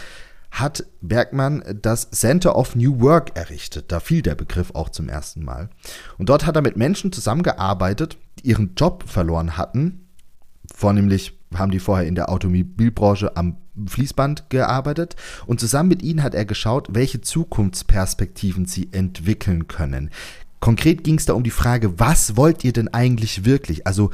hat 0.50 0.84
Bergmann 1.02 1.62
das 1.80 2.10
Center 2.10 2.56
of 2.56 2.74
New 2.74 3.00
Work 3.00 3.36
errichtet. 3.36 3.92
Da 3.92 4.00
fiel 4.00 4.22
der 4.22 4.34
Begriff 4.34 4.72
auch 4.74 4.88
zum 4.88 5.08
ersten 5.08 5.44
Mal. 5.44 5.70
Und 6.18 6.30
dort 6.30 6.46
hat 6.46 6.56
er 6.56 6.62
mit 6.62 6.76
Menschen 6.76 7.12
zusammengearbeitet, 7.12 8.18
die 8.40 8.48
ihren 8.48 8.74
Job 8.74 9.04
verloren 9.06 9.56
hatten. 9.56 10.08
Vornehmlich 10.74 11.38
haben 11.54 11.70
die 11.70 11.78
vorher 11.78 12.08
in 12.08 12.16
der 12.16 12.28
Automobilbranche 12.28 13.36
am 13.36 13.58
Fließband 13.86 14.50
gearbeitet 14.50 15.14
und 15.46 15.60
zusammen 15.60 15.90
mit 15.90 16.02
ihnen 16.02 16.24
hat 16.24 16.34
er 16.34 16.44
geschaut, 16.44 16.88
welche 16.90 17.20
Zukunftsperspektiven 17.20 18.66
sie 18.66 18.88
entwickeln 18.92 19.68
können. 19.68 20.10
Konkret 20.62 21.02
ging 21.02 21.18
es 21.18 21.24
da 21.26 21.32
um 21.32 21.42
die 21.42 21.50
Frage, 21.50 21.98
was 21.98 22.36
wollt 22.36 22.62
ihr 22.62 22.72
denn 22.72 22.86
eigentlich 22.86 23.44
wirklich? 23.44 23.84
Also 23.84 24.12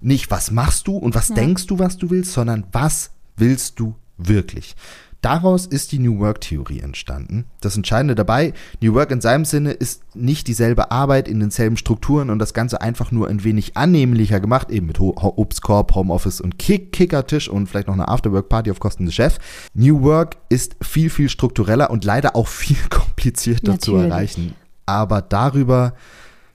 nicht, 0.00 0.30
was 0.30 0.50
machst 0.50 0.86
du 0.88 0.96
und 0.96 1.14
was 1.14 1.28
ja. 1.28 1.34
denkst 1.34 1.66
du, 1.66 1.78
was 1.78 1.98
du 1.98 2.08
willst, 2.08 2.32
sondern 2.32 2.64
was 2.72 3.10
willst 3.36 3.78
du 3.78 3.94
wirklich? 4.16 4.76
Daraus 5.20 5.66
ist 5.66 5.92
die 5.92 5.98
New 5.98 6.18
Work-Theorie 6.18 6.80
entstanden. 6.80 7.44
Das 7.60 7.76
Entscheidende 7.76 8.14
dabei, 8.14 8.54
New 8.80 8.94
Work 8.94 9.10
in 9.10 9.20
seinem 9.20 9.44
Sinne 9.44 9.72
ist 9.72 10.00
nicht 10.14 10.48
dieselbe 10.48 10.90
Arbeit 10.90 11.28
in 11.28 11.38
denselben 11.38 11.76
Strukturen 11.76 12.30
und 12.30 12.38
das 12.38 12.54
Ganze 12.54 12.80
einfach 12.80 13.12
nur 13.12 13.28
ein 13.28 13.44
wenig 13.44 13.76
annehmlicher 13.76 14.40
gemacht, 14.40 14.70
eben 14.70 14.86
mit 14.86 14.98
Obstkorb, 15.00 15.94
Homeoffice 15.94 16.40
und 16.40 16.58
Kick 16.58 16.92
Kickertisch 16.92 17.50
und 17.50 17.66
vielleicht 17.66 17.88
noch 17.88 17.94
eine 17.94 18.08
Afterwork-Party 18.08 18.70
auf 18.70 18.80
Kosten 18.80 19.04
des 19.04 19.14
Chefs. 19.14 19.38
New 19.74 20.00
Work 20.00 20.38
ist 20.48 20.76
viel, 20.80 21.10
viel 21.10 21.28
struktureller 21.28 21.90
und 21.90 22.06
leider 22.06 22.36
auch 22.36 22.48
viel 22.48 22.78
komplizierter 22.88 23.72
Natürlich. 23.72 23.82
zu 23.82 23.96
erreichen 23.96 24.54
aber 24.90 25.22
darüber 25.22 25.94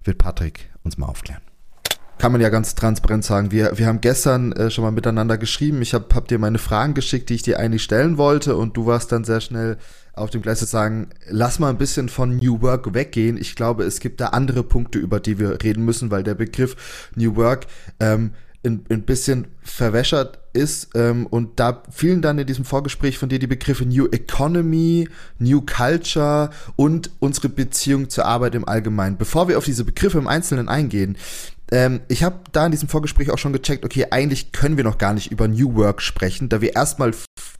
wird 0.03 0.17
Patrick 0.17 0.69
uns 0.83 0.97
mal 0.97 1.07
aufklären. 1.07 1.41
Kann 2.17 2.31
man 2.31 2.39
ja 2.39 2.49
ganz 2.49 2.75
transparent 2.75 3.25
sagen. 3.25 3.51
Wir, 3.51 3.77
wir 3.77 3.87
haben 3.87 3.99
gestern 3.99 4.53
äh, 4.53 4.69
schon 4.71 4.83
mal 4.83 4.91
miteinander 4.91 5.37
geschrieben. 5.37 5.81
Ich 5.81 5.93
habe 5.93 6.05
hab 6.15 6.27
dir 6.27 6.39
meine 6.39 6.59
Fragen 6.59 6.93
geschickt, 6.93 7.29
die 7.29 7.35
ich 7.35 7.43
dir 7.43 7.59
eigentlich 7.59 7.83
stellen 7.83 8.17
wollte 8.17 8.55
und 8.55 8.77
du 8.77 8.85
warst 8.85 9.11
dann 9.11 9.25
sehr 9.25 9.41
schnell 9.41 9.77
auf 10.13 10.29
dem 10.29 10.41
Gleis 10.41 10.59
zu 10.59 10.65
sagen, 10.65 11.09
lass 11.27 11.59
mal 11.59 11.69
ein 11.69 11.77
bisschen 11.77 12.07
von 12.07 12.37
New 12.37 12.61
Work 12.61 12.93
weggehen. 12.93 13.35
Ich 13.35 13.55
glaube, 13.55 13.83
es 13.83 13.99
gibt 13.99 14.21
da 14.21 14.27
andere 14.27 14.63
Punkte, 14.63 14.97
über 14.97 15.19
die 15.19 15.39
wir 15.39 15.61
reden 15.61 15.83
müssen, 15.83 16.09
weil 16.09 16.23
der 16.23 16.35
Begriff 16.35 17.11
New 17.15 17.35
Work 17.35 17.67
ähm, 17.99 18.31
ein, 18.65 18.85
ein 18.89 19.03
bisschen 19.03 19.47
verwässert 19.61 20.39
ist. 20.55 20.89
Ähm, 20.95 21.27
und 21.27 21.59
da 21.59 21.83
fielen 21.91 22.21
dann 22.21 22.39
in 22.39 22.47
diesem 22.47 22.65
Vorgespräch 22.65 23.17
von 23.17 23.29
dir 23.29 23.39
die 23.39 23.47
Begriffe 23.47 23.85
New 23.85 24.07
Economy, 24.07 25.09
New 25.39 25.61
Culture 25.61 26.49
und 26.75 27.11
unsere 27.19 27.49
Beziehung 27.49 28.09
zur 28.09 28.25
Arbeit 28.25 28.55
im 28.55 28.67
Allgemeinen. 28.67 29.17
Bevor 29.17 29.47
wir 29.47 29.57
auf 29.57 29.65
diese 29.65 29.83
Begriffe 29.83 30.17
im 30.17 30.27
Einzelnen 30.27 30.69
eingehen, 30.69 31.17
ähm, 31.71 32.01
ich 32.07 32.23
habe 32.23 32.39
da 32.51 32.65
in 32.65 32.71
diesem 32.71 32.89
Vorgespräch 32.89 33.31
auch 33.31 33.37
schon 33.37 33.53
gecheckt, 33.53 33.85
okay, 33.85 34.07
eigentlich 34.11 34.51
können 34.51 34.77
wir 34.77 34.83
noch 34.83 34.97
gar 34.97 35.13
nicht 35.13 35.31
über 35.31 35.47
New 35.47 35.75
Work 35.75 36.01
sprechen, 36.01 36.49
da 36.49 36.61
wir 36.61 36.75
erstmal 36.75 37.11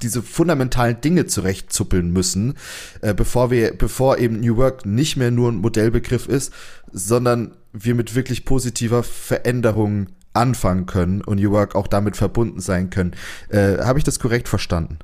diese 0.02 0.22
fundamentalen 0.22 1.02
Dinge 1.02 1.25
zurechtzuppeln 1.25 2.12
müssen, 2.12 2.56
äh, 3.02 3.14
bevor 3.14 3.50
wir, 3.50 3.75
bevor 3.75 4.20
eben 4.20 4.40
New 4.40 4.58
Work 4.58 4.86
nicht 4.86 5.18
mehr 5.18 5.32
nur 5.32 5.52
ein 5.52 5.58
Modellbegriff 5.58 6.28
ist, 6.28 6.54
sondern 6.92 7.56
wir 7.74 7.96
mit 7.96 8.16
wirklich 8.16 8.46
positiver 8.46 9.04
Veränderung 9.04 10.08
anfangen 10.36 10.86
können 10.86 11.22
und 11.22 11.39
New 11.39 11.51
Work 11.51 11.75
auch 11.75 11.88
damit 11.88 12.18
verbunden 12.18 12.60
sein 12.60 12.89
können. 12.89 13.12
Äh, 13.50 13.77
Habe 13.80 14.00
ich 14.00 14.04
das 14.04 14.20
korrekt 14.20 14.48
verstanden? 14.48 15.00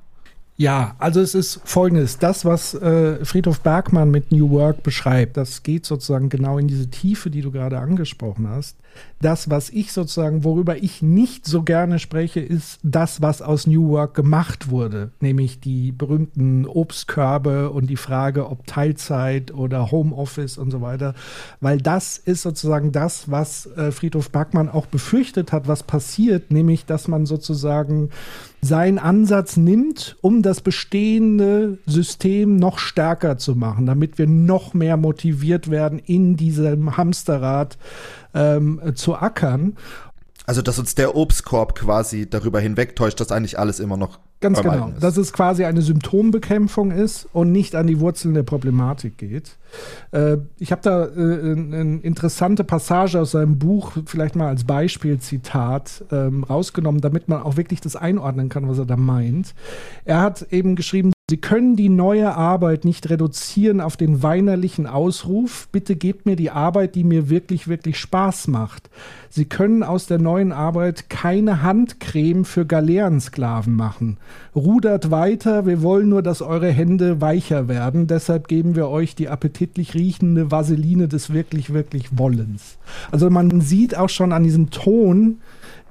Ja, 0.57 0.95
also 0.99 1.21
es 1.21 1.33
ist 1.33 1.61
folgendes. 1.65 2.19
Das, 2.19 2.45
was 2.45 2.75
äh, 2.75 3.25
Friedhof 3.25 3.61
Bergmann 3.61 4.11
mit 4.11 4.31
New 4.31 4.51
Work 4.51 4.83
beschreibt, 4.83 5.37
das 5.37 5.63
geht 5.63 5.85
sozusagen 5.85 6.29
genau 6.29 6.59
in 6.59 6.67
diese 6.67 6.89
Tiefe, 6.89 7.31
die 7.31 7.41
du 7.41 7.51
gerade 7.51 7.79
angesprochen 7.79 8.47
hast. 8.47 8.77
Das, 9.21 9.51
was 9.51 9.69
ich 9.69 9.91
sozusagen, 9.91 10.43
worüber 10.43 10.77
ich 10.77 11.03
nicht 11.03 11.45
so 11.45 11.61
gerne 11.61 11.99
spreche, 11.99 12.39
ist 12.39 12.79
das, 12.81 13.21
was 13.21 13.43
aus 13.43 13.67
New 13.67 13.89
Work 13.89 14.15
gemacht 14.15 14.69
wurde, 14.69 15.11
nämlich 15.19 15.59
die 15.59 15.91
berühmten 15.91 16.65
Obstkörbe 16.65 17.69
und 17.69 17.87
die 17.87 17.97
Frage, 17.97 18.49
ob 18.49 18.65
Teilzeit 18.65 19.53
oder 19.53 19.91
Homeoffice 19.91 20.57
und 20.57 20.71
so 20.71 20.81
weiter, 20.81 21.13
weil 21.59 21.77
das 21.77 22.17
ist 22.17 22.41
sozusagen 22.41 22.91
das, 22.91 23.29
was 23.29 23.67
äh, 23.77 23.91
Friedhof 23.91 24.31
Bergmann 24.31 24.69
auch 24.69 24.87
befürchtet 24.87 25.51
hat, 25.51 25.67
was 25.67 25.83
passiert, 25.83 26.49
nämlich, 26.51 26.85
dass 26.85 27.07
man 27.07 27.27
sozusagen 27.27 28.09
seinen 28.61 28.99
Ansatz 28.99 29.57
nimmt, 29.57 30.17
um 30.21 30.43
das 30.43 30.61
bestehende 30.61 31.79
System 31.87 32.57
noch 32.57 32.77
stärker 32.77 33.37
zu 33.37 33.55
machen, 33.55 33.87
damit 33.87 34.19
wir 34.19 34.27
noch 34.27 34.73
mehr 34.73 34.97
motiviert 34.97 35.71
werden, 35.71 35.99
in 35.99 36.37
diesem 36.37 36.95
Hamsterrad 36.95 37.77
ähm, 38.33 38.81
zu 38.95 39.15
ackern. 39.15 39.77
Also, 40.45 40.61
dass 40.61 40.79
uns 40.79 40.95
der 40.95 41.15
Obstkorb 41.15 41.75
quasi 41.75 42.29
darüber 42.29 42.59
hinwegtäuscht, 42.59 43.19
dass 43.19 43.31
eigentlich 43.31 43.59
alles 43.59 43.79
immer 43.79 43.97
noch 43.97 44.19
Ganz 44.41 44.59
genau. 44.59 44.87
Ist. 44.87 45.03
Dass 45.03 45.17
es 45.17 45.33
quasi 45.33 45.65
eine 45.65 45.83
Symptombekämpfung 45.83 46.89
ist 46.89 47.29
und 47.31 47.51
nicht 47.51 47.75
an 47.75 47.85
die 47.85 47.99
Wurzeln 47.99 48.33
der 48.33 48.41
Problematik 48.41 49.19
geht. 49.19 49.55
Äh, 50.11 50.37
ich 50.57 50.71
habe 50.71 50.81
da 50.81 51.05
äh, 51.05 51.09
eine 51.11 51.99
interessante 52.01 52.63
Passage 52.63 53.19
aus 53.19 53.31
seinem 53.31 53.59
Buch, 53.59 53.93
vielleicht 54.07 54.35
mal 54.35 54.47
als 54.47 54.63
Beispielzitat, 54.63 56.05
ähm, 56.11 56.43
rausgenommen, 56.43 57.01
damit 57.01 57.29
man 57.29 57.43
auch 57.43 57.55
wirklich 57.55 57.81
das 57.81 57.95
einordnen 57.95 58.49
kann, 58.49 58.67
was 58.67 58.79
er 58.79 58.85
da 58.85 58.97
meint. 58.97 59.53
Er 60.05 60.21
hat 60.21 60.47
eben 60.51 60.75
geschrieben, 60.75 61.13
Sie 61.31 61.37
können 61.37 61.77
die 61.77 61.87
neue 61.87 62.35
Arbeit 62.35 62.83
nicht 62.83 63.09
reduzieren 63.09 63.79
auf 63.79 63.95
den 63.95 64.21
weinerlichen 64.21 64.85
Ausruf, 64.85 65.69
bitte 65.71 65.95
gebt 65.95 66.25
mir 66.25 66.35
die 66.35 66.51
Arbeit, 66.51 66.93
die 66.93 67.05
mir 67.05 67.29
wirklich, 67.29 67.69
wirklich 67.69 67.97
Spaß 67.99 68.49
macht. 68.49 68.89
Sie 69.29 69.45
können 69.45 69.81
aus 69.81 70.07
der 70.07 70.19
neuen 70.19 70.51
Arbeit 70.51 71.09
keine 71.09 71.61
Handcreme 71.61 72.43
für 72.43 72.65
Galeerensklaven 72.65 73.73
machen. 73.73 74.17
Rudert 74.53 75.09
weiter, 75.09 75.65
wir 75.65 75.81
wollen 75.81 76.09
nur, 76.09 76.21
dass 76.21 76.41
eure 76.41 76.69
Hände 76.69 77.21
weicher 77.21 77.69
werden, 77.69 78.07
deshalb 78.07 78.49
geben 78.49 78.75
wir 78.75 78.89
euch 78.89 79.15
die 79.15 79.29
appetitlich 79.29 79.93
riechende 79.93 80.51
Vaseline 80.51 81.07
des 81.07 81.31
wirklich, 81.31 81.71
wirklich 81.71 82.17
Wollens. 82.17 82.77
Also 83.09 83.29
man 83.29 83.61
sieht 83.61 83.95
auch 83.95 84.09
schon 84.09 84.33
an 84.33 84.43
diesem 84.43 84.69
Ton, 84.69 85.37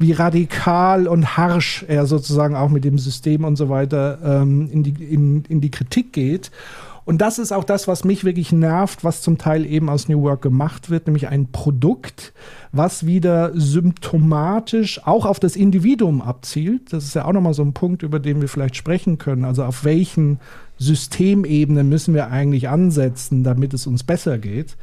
wie 0.01 0.13
radikal 0.13 1.07
und 1.07 1.37
harsch 1.37 1.85
er 1.87 2.07
sozusagen 2.07 2.57
auch 2.57 2.71
mit 2.71 2.85
dem 2.85 2.99
System 2.99 3.45
und 3.45 3.57
so 3.57 3.69
weiter 3.69 4.19
ähm, 4.25 4.69
in, 4.73 4.83
die, 4.83 4.93
in, 4.93 5.45
in 5.45 5.61
die 5.61 5.71
Kritik 5.71 6.13
geht. 6.13 6.51
Und 7.05 7.19
das 7.19 7.39
ist 7.39 7.53
auch 7.53 7.65
das, 7.65 7.89
was 7.89 8.05
mich 8.05 8.25
wirklich 8.25 8.53
nervt, 8.53 9.05
was 9.05 9.21
zum 9.21 9.37
Teil 9.37 9.67
eben 9.67 9.89
aus 9.89 10.09
New 10.09 10.23
Work 10.23 10.43
gemacht 10.43 10.91
wird, 10.91 11.07
nämlich 11.07 11.29
ein 11.29 11.51
Produkt, 11.51 12.33
was 12.73 13.05
wieder 13.05 13.51
symptomatisch 13.55 15.05
auch 15.07 15.27
auf 15.27 15.41
das 15.41 15.57
Individuum 15.57 16.23
abzielt. 16.23 16.93
Das 16.93 17.05
ist 17.05 17.15
ja 17.15 17.25
auch 17.25 17.33
nochmal 17.33 17.55
so 17.55 17.63
ein 17.63 17.73
Punkt, 17.73 18.03
über 18.03 18.21
den 18.21 18.41
wir 18.41 18.49
vielleicht 18.49 18.77
sprechen 18.77 19.19
können. 19.19 19.45
Also 19.45 19.65
auf 19.65 19.85
welchen 19.85 20.39
Systemebenen 20.79 21.89
müssen 21.89 22.15
wir 22.15 22.29
eigentlich 22.31 22.69
ansetzen, 22.69 23.45
damit 23.45 23.75
es 23.75 23.87
uns 23.87 24.05
besser 24.05 24.39
geht. 24.39 24.77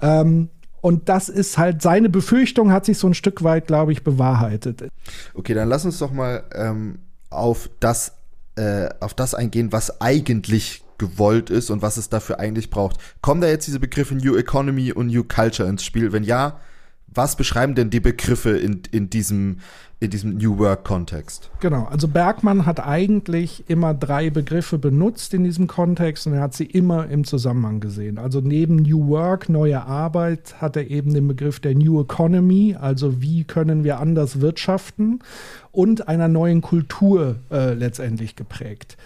Ähm, 0.00 0.48
und 0.80 1.08
das 1.08 1.28
ist 1.28 1.58
halt, 1.58 1.82
seine 1.82 2.08
Befürchtung 2.08 2.72
hat 2.72 2.84
sich 2.84 2.98
so 2.98 3.06
ein 3.06 3.14
Stück 3.14 3.42
weit, 3.42 3.66
glaube 3.66 3.92
ich, 3.92 4.04
bewahrheitet. 4.04 4.88
Okay, 5.34 5.54
dann 5.54 5.68
lass 5.68 5.84
uns 5.84 5.98
doch 5.98 6.12
mal 6.12 6.44
ähm, 6.54 7.00
auf, 7.30 7.68
das, 7.80 8.12
äh, 8.56 8.88
auf 9.00 9.14
das 9.14 9.34
eingehen, 9.34 9.72
was 9.72 10.00
eigentlich 10.00 10.84
gewollt 10.98 11.50
ist 11.50 11.70
und 11.70 11.80
was 11.80 11.96
es 11.96 12.08
dafür 12.08 12.40
eigentlich 12.40 12.70
braucht. 12.70 12.98
Kommen 13.22 13.40
da 13.40 13.48
jetzt 13.48 13.66
diese 13.66 13.80
Begriffe 13.80 14.14
New 14.14 14.36
Economy 14.36 14.92
und 14.92 15.08
New 15.08 15.24
Culture 15.24 15.68
ins 15.68 15.84
Spiel? 15.84 16.12
Wenn 16.12 16.24
ja, 16.24 16.60
was 17.12 17.36
beschreiben 17.36 17.74
denn 17.74 17.90
die 17.90 18.00
Begriffe 18.00 18.50
in, 18.50 18.82
in 18.90 19.10
diesem 19.10 19.58
in 20.00 20.10
diesem 20.10 20.36
New 20.36 20.58
Work-Kontext. 20.58 21.50
Genau, 21.58 21.84
also 21.84 22.06
Bergmann 22.06 22.66
hat 22.66 22.78
eigentlich 22.78 23.64
immer 23.68 23.94
drei 23.94 24.30
Begriffe 24.30 24.78
benutzt 24.78 25.34
in 25.34 25.42
diesem 25.42 25.66
Kontext 25.66 26.26
und 26.26 26.34
er 26.34 26.40
hat 26.40 26.54
sie 26.54 26.66
immer 26.66 27.08
im 27.08 27.24
Zusammenhang 27.24 27.80
gesehen. 27.80 28.16
Also 28.18 28.40
neben 28.40 28.76
New 28.76 29.08
Work, 29.08 29.48
neue 29.48 29.82
Arbeit, 29.84 30.54
hat 30.60 30.76
er 30.76 30.88
eben 30.88 31.14
den 31.14 31.26
Begriff 31.26 31.58
der 31.58 31.74
New 31.74 32.00
Economy, 32.00 32.76
also 32.80 33.20
wie 33.20 33.42
können 33.42 33.82
wir 33.82 33.98
anders 33.98 34.40
wirtschaften 34.40 35.18
und 35.72 36.06
einer 36.06 36.28
neuen 36.28 36.62
Kultur 36.62 37.36
äh, 37.50 37.74
letztendlich 37.74 38.36
geprägt. 38.36 38.96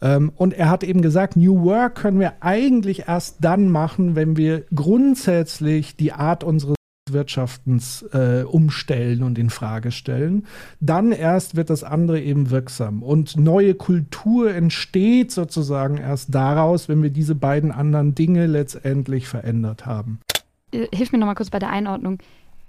Ähm, 0.00 0.32
und 0.34 0.54
er 0.54 0.70
hat 0.70 0.82
eben 0.82 1.02
gesagt, 1.02 1.36
New 1.36 1.62
Work 1.64 1.96
können 1.96 2.20
wir 2.20 2.34
eigentlich 2.40 3.06
erst 3.06 3.36
dann 3.42 3.68
machen, 3.70 4.16
wenn 4.16 4.38
wir 4.38 4.64
grundsätzlich 4.74 5.94
die 5.96 6.12
Art 6.12 6.42
unseres 6.42 6.77
Wirtschaftens 7.12 8.02
äh, 8.12 8.42
umstellen 8.42 9.22
und 9.22 9.38
in 9.38 9.50
Frage 9.50 9.92
stellen. 9.92 10.46
Dann 10.80 11.12
erst 11.12 11.56
wird 11.56 11.70
das 11.70 11.84
andere 11.84 12.20
eben 12.20 12.50
wirksam. 12.50 13.02
Und 13.02 13.36
neue 13.36 13.74
Kultur 13.74 14.54
entsteht 14.54 15.32
sozusagen 15.32 15.98
erst 15.98 16.34
daraus, 16.34 16.88
wenn 16.88 17.02
wir 17.02 17.10
diese 17.10 17.34
beiden 17.34 17.72
anderen 17.72 18.14
Dinge 18.14 18.46
letztendlich 18.46 19.28
verändert 19.28 19.86
haben. 19.86 20.20
Äh, 20.72 20.86
hilf 20.94 21.12
mir 21.12 21.18
nochmal 21.18 21.34
kurz 21.34 21.50
bei 21.50 21.58
der 21.58 21.70
Einordnung. 21.70 22.18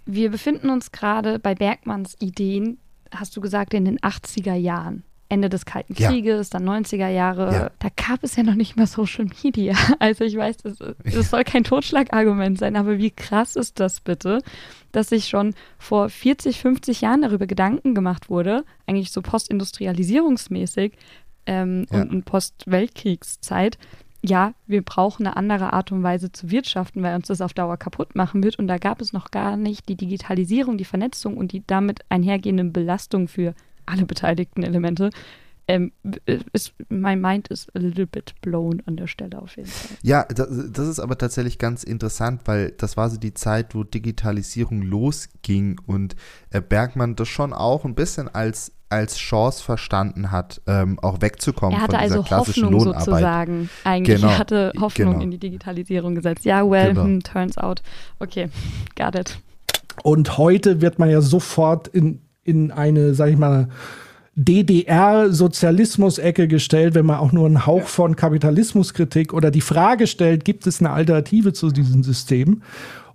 Wir 0.05 0.31
befinden 0.31 0.69
uns 0.69 0.91
gerade 0.91 1.39
bei 1.39 1.53
Bergmanns 1.55 2.15
Ideen, 2.19 2.79
hast 3.12 3.36
du 3.38 3.41
gesagt, 3.41 3.74
in 3.74 3.86
den 3.86 4.00
80er 4.00 4.55
Jahren. 4.55 5.03
Ende 5.29 5.48
des 5.48 5.65
Kalten 5.65 5.93
Krieges, 5.93 6.50
ja. 6.51 6.59
dann 6.59 6.67
90er 6.67 7.07
Jahre, 7.07 7.53
ja. 7.53 7.71
da 7.77 7.89
gab 7.95 8.24
es 8.24 8.36
ja 8.36 8.43
noch 8.43 8.55
nicht 8.55 8.75
mal 8.75 8.88
Social 8.88 9.27
Media. 9.43 9.75
Also 10.00 10.24
ich 10.24 10.36
weiß, 10.36 10.57
das, 10.57 10.77
das 10.77 10.95
ja. 11.13 11.24
soll 11.24 11.43
kein 11.43 11.63
Totschlagargument 11.63 12.57
sein, 12.57 12.75
aber 12.75 12.98
wie 12.98 13.12
krass 13.12 13.55
ist 13.55 13.79
das 13.79 14.00
bitte, 14.00 14.41
dass 14.91 15.09
sich 15.09 15.27
schon 15.27 15.53
vor 15.77 16.09
40, 16.09 16.59
50 16.59 17.01
Jahren 17.01 17.21
darüber 17.21 17.48
Gedanken 17.48 17.93
gemacht 17.93 18.29
wurde, 18.29 18.65
eigentlich 18.88 19.12
so 19.12 19.21
postindustrialisierungsmäßig 19.21 20.93
ähm, 21.45 21.86
und, 21.91 22.12
und 22.12 22.25
Post-Weltkriegszeit, 22.25 23.77
ja, 24.21 24.53
wir 24.67 24.81
brauchen 24.81 25.25
eine 25.25 25.38
andere 25.38 25.71
Art 25.74 25.91
und 25.91 26.03
Weise 26.03 26.31
zu 26.31 26.51
wirtschaften, 26.51 27.01
weil 27.03 27.15
uns 27.15 27.27
das 27.27 27.41
auf 27.41 27.53
Dauer 27.53 27.77
kaputt 27.77 28.15
machen 28.15 28.43
wird. 28.43 28.59
Und 28.59 28.67
da 28.67 28.77
gab 28.77 29.00
es 29.01 29.13
noch 29.13 29.31
gar 29.31 29.55
nicht 29.55 29.88
die 29.88 29.95
Digitalisierung, 29.95 30.77
die 30.77 30.86
Vernetzung 30.86 31.38
und 31.38 31.53
die 31.53 31.63
damit 31.65 32.01
einhergehenden 32.09 32.74
Belastungen 32.74 33.29
für 33.29 33.53
alle 33.89 34.05
beteiligten 34.05 34.63
Elemente. 34.63 35.10
Ähm, 35.67 35.91
ist, 36.51 36.74
mein 36.89 37.22
Mind 37.22 37.50
ist 37.50 37.69
a 37.75 37.79
little 37.79 38.08
bit 38.08 38.34
blown 38.41 38.81
an 38.88 38.98
der 38.98 39.05
Stelle 39.05 39.39
auf 39.39 39.55
jeden 39.55 39.69
Fall. 39.69 39.98
Ja, 40.01 40.24
das, 40.24 40.48
das, 40.72 40.88
ist 40.88 41.00
aber 41.00 41.15
tatsächlich 41.15 41.60
ganz 41.60 41.84
interessant, 41.84 42.41
weil 42.46 42.72
das 42.72 42.98
war 42.98 43.08
so 43.08 43.17
die 43.17 43.36
Zeit, 43.36 43.75
wo 43.75 43.84
Digitalisierung 43.84 44.81
losging 44.81 45.79
und 45.86 46.15
äh, 46.50 46.60
Bergmann 46.60 47.15
das 47.15 47.27
schon 47.27 47.53
auch 47.53 47.86
ein 47.86 47.93
bisschen 47.93 48.27
als 48.27 48.72
als 48.89 49.17
Chance 49.17 49.63
verstanden 49.63 50.31
hat, 50.31 50.62
ähm, 50.65 50.98
auch 51.00 51.22
wegzukommen 51.22 51.77
er 51.77 51.84
hatte 51.84 51.98
von 51.98 52.03
dieser 52.03 52.15
also 52.15 52.27
klassischen 52.27 52.63
Hoffnung 52.65 52.86
Lohnarbeit. 52.86 53.05
sozusagen. 53.05 53.69
Eigentlich 53.84 54.15
genau. 54.15 54.31
er 54.31 54.38
hatte 54.39 54.74
Hoffnung 54.79 55.12
genau. 55.12 55.24
in 55.24 55.29
die 55.29 55.38
Digitalisierung 55.38 56.15
gesetzt. 56.15 56.43
Ja, 56.46 56.67
well, 56.67 56.89
genau. 56.89 57.03
hm, 57.03 57.22
turns 57.22 57.58
out. 57.60 57.84
Okay, 58.17 58.50
got 58.96 59.13
it. 59.13 59.39
Und 60.01 60.38
heute 60.39 60.81
wird 60.81 60.98
man 60.98 61.10
ja 61.10 61.22
sofort 61.22 61.88
in 61.88 62.22
in 62.43 62.72
eine, 62.72 63.13
sag 63.13 63.29
ich 63.29 63.38
mal, 63.38 63.69
DDR-Sozialismus-Ecke 64.36 66.48
gestellt, 66.48 66.96
wenn 66.96 67.05
man 67.05 67.19
auch 67.19 67.34
nur 67.34 67.46
einen 67.46 67.65
Hauch 67.65 67.88
von 67.88 68.15
Kapitalismuskritik 68.15 69.34
oder 69.34 69.51
die 69.51 69.60
Frage 69.60 70.08
stellt, 70.08 70.46
gibt 70.46 70.65
es 70.65 70.79
eine 70.79 70.91
Alternative 70.91 71.51
zu 71.51 71.72
diesem 71.72 72.03
System? 72.03 72.62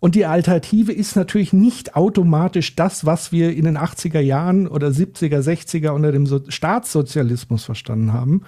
Und 0.01 0.17
die 0.17 0.27
Alternative 0.27 0.93
ist 0.93 1.17
natürlich 1.17 1.55
nicht 1.55 1.97
automatisch 1.97 2.77
das, 2.77 3.07
was 3.07 3.33
wir 3.33 3.57
in 3.57 3.65
den 3.65 3.79
80er 3.79 4.21
Jahren 4.21 4.69
oder 4.69 4.89
70er, 4.89 5.41
60er 5.41 5.93
unter 5.93 6.13
dem 6.13 6.27
so 6.27 6.43
Staatssozialismus 6.47 7.65
verstanden 7.65 8.13
haben. 8.13 8.43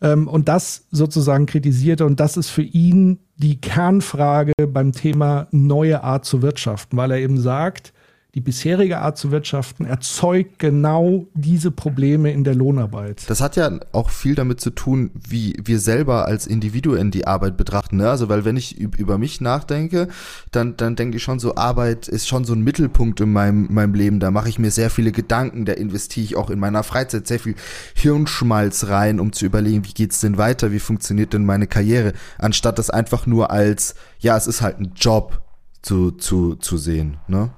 Ähm, 0.00 0.26
und 0.26 0.48
das 0.48 0.86
sozusagen 0.90 1.44
kritisierte. 1.44 2.06
Und 2.06 2.18
das 2.18 2.38
ist 2.38 2.48
für 2.48 2.62
ihn 2.62 3.18
die 3.36 3.60
Kernfrage 3.60 4.54
beim 4.66 4.92
Thema 4.92 5.48
neue 5.50 6.02
Art 6.02 6.24
zu 6.24 6.40
wirtschaften, 6.40 6.96
weil 6.96 7.10
er 7.10 7.18
eben 7.18 7.38
sagt, 7.38 7.92
die 8.36 8.42
bisherige 8.42 8.98
Art 8.98 9.16
zu 9.16 9.30
wirtschaften 9.30 9.86
erzeugt 9.86 10.58
genau 10.58 11.26
diese 11.32 11.70
Probleme 11.70 12.30
in 12.32 12.44
der 12.44 12.54
Lohnarbeit. 12.54 13.22
Das 13.28 13.40
hat 13.40 13.56
ja 13.56 13.80
auch 13.92 14.10
viel 14.10 14.34
damit 14.34 14.60
zu 14.60 14.68
tun, 14.68 15.10
wie 15.14 15.58
wir 15.64 15.78
selber 15.78 16.26
als 16.26 16.46
Individuen 16.46 17.10
die 17.10 17.26
Arbeit 17.26 17.56
betrachten. 17.56 17.96
Ne? 17.96 18.10
Also, 18.10 18.28
weil 18.28 18.44
wenn 18.44 18.58
ich 18.58 18.78
über 18.78 19.16
mich 19.16 19.40
nachdenke, 19.40 20.08
dann, 20.52 20.76
dann 20.76 20.96
denke 20.96 21.16
ich 21.16 21.22
schon 21.22 21.38
so, 21.38 21.54
Arbeit 21.54 22.08
ist 22.08 22.28
schon 22.28 22.44
so 22.44 22.52
ein 22.52 22.60
Mittelpunkt 22.60 23.22
in 23.22 23.32
meinem, 23.32 23.72
meinem 23.72 23.94
Leben. 23.94 24.20
Da 24.20 24.30
mache 24.30 24.50
ich 24.50 24.58
mir 24.58 24.70
sehr 24.70 24.90
viele 24.90 25.12
Gedanken, 25.12 25.64
da 25.64 25.72
investiere 25.72 26.24
ich 26.24 26.36
auch 26.36 26.50
in 26.50 26.58
meiner 26.58 26.82
Freizeit 26.82 27.26
sehr 27.26 27.40
viel 27.40 27.54
Hirnschmalz 27.94 28.88
rein, 28.88 29.18
um 29.18 29.32
zu 29.32 29.46
überlegen, 29.46 29.86
wie 29.86 29.94
geht's 29.94 30.20
denn 30.20 30.36
weiter, 30.36 30.72
wie 30.72 30.78
funktioniert 30.78 31.32
denn 31.32 31.46
meine 31.46 31.68
Karriere, 31.68 32.12
anstatt 32.36 32.78
das 32.78 32.90
einfach 32.90 33.24
nur 33.24 33.50
als, 33.50 33.94
ja, 34.18 34.36
es 34.36 34.46
ist 34.46 34.60
halt 34.60 34.78
ein 34.78 34.92
Job 34.94 35.40
zu, 35.80 36.10
zu, 36.10 36.56
zu 36.56 36.76
sehen. 36.76 37.16
Ne? 37.28 37.50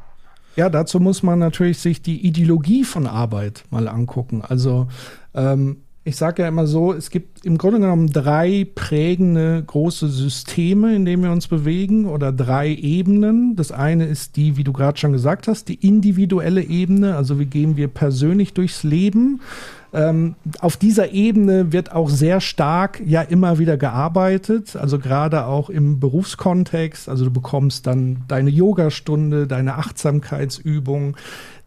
Ja, 0.59 0.69
dazu 0.69 0.99
muss 0.99 1.23
man 1.23 1.39
natürlich 1.39 1.79
sich 1.79 2.03
die 2.03 2.27
Ideologie 2.27 2.83
von 2.83 3.07
Arbeit 3.07 3.63
mal 3.71 3.87
angucken. 3.87 4.43
Also 4.43 4.89
ähm, 5.33 5.77
Ich 6.09 6.17
sage 6.17 6.41
ja 6.41 6.49
immer 6.49 6.67
so, 6.67 6.95
es 6.95 7.11
gibt 7.11 7.45
im 7.45 7.59
Grunde 7.59 7.81
genommen 7.81 8.11
drei 8.11 8.67
prägende 8.75 9.63
große 9.67 10.09
Systeme, 10.09 10.97
in 10.97 11.05
denen 11.05 11.23
wir 11.23 11.31
uns 11.31 11.49
bewegen 11.49 12.07
oder 12.07 12.33
drei 12.33 12.71
Ebenen. 12.75 13.57
Das 13.57 13.73
eine 13.73 14.07
ist 14.07 14.37
die, 14.37 14.57
wie 14.57 14.65
du 14.65 14.73
gerade 14.73 14.99
schon 14.99 15.13
gesagt 15.13 15.49
hast, 15.49 15.69
die 15.69 15.75
individuelle 15.75 16.63
Ebene, 16.63 17.15
also 17.15 17.39
wie 17.39 17.45
gehen 17.45 17.77
wir 17.77 17.89
persönlich 17.89 18.55
durchs 18.55 18.85
Leben. 18.85 19.43
Ähm, 19.93 20.35
auf 20.61 20.77
dieser 20.77 21.13
Ebene 21.13 21.73
wird 21.73 21.93
auch 21.93 22.11
sehr 22.11 22.41
stark 22.41 23.01
ja 23.05 23.23
immer 23.23 23.59
wieder 23.59 23.77
gearbeitet, 23.77 24.77
also 24.77 24.99
gerade 24.99 25.47
auch 25.47 25.71
im 25.71 25.99
Berufskontext. 25.99 27.09
Also 27.09 27.25
du 27.25 27.31
bekommst 27.31 27.87
dann 27.87 28.25
deine 28.29 28.51
Yogastunde, 28.51 29.47
deine 29.47 29.77
Achtsamkeitsübung, 29.77 31.17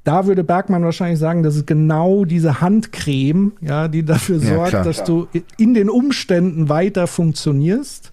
da 0.04 0.26
würde 0.26 0.44
Bergmann 0.44 0.84
wahrscheinlich 0.84 1.20
sagen, 1.20 1.44
das 1.44 1.56
ist 1.56 1.68
genau 1.68 2.26
diese 2.26 2.60
Handcreme, 2.60 3.54
ja, 3.62 3.88
die 3.88 4.04
dafür 4.04 4.40
sorgt, 4.40 4.74
ja, 4.74 4.84
dass 4.84 5.04
du 5.04 5.28
in 5.58 5.74
den 5.74 5.90
Umständen 5.90 6.70
weiter 6.70 7.06
funktionierst. 7.06 8.12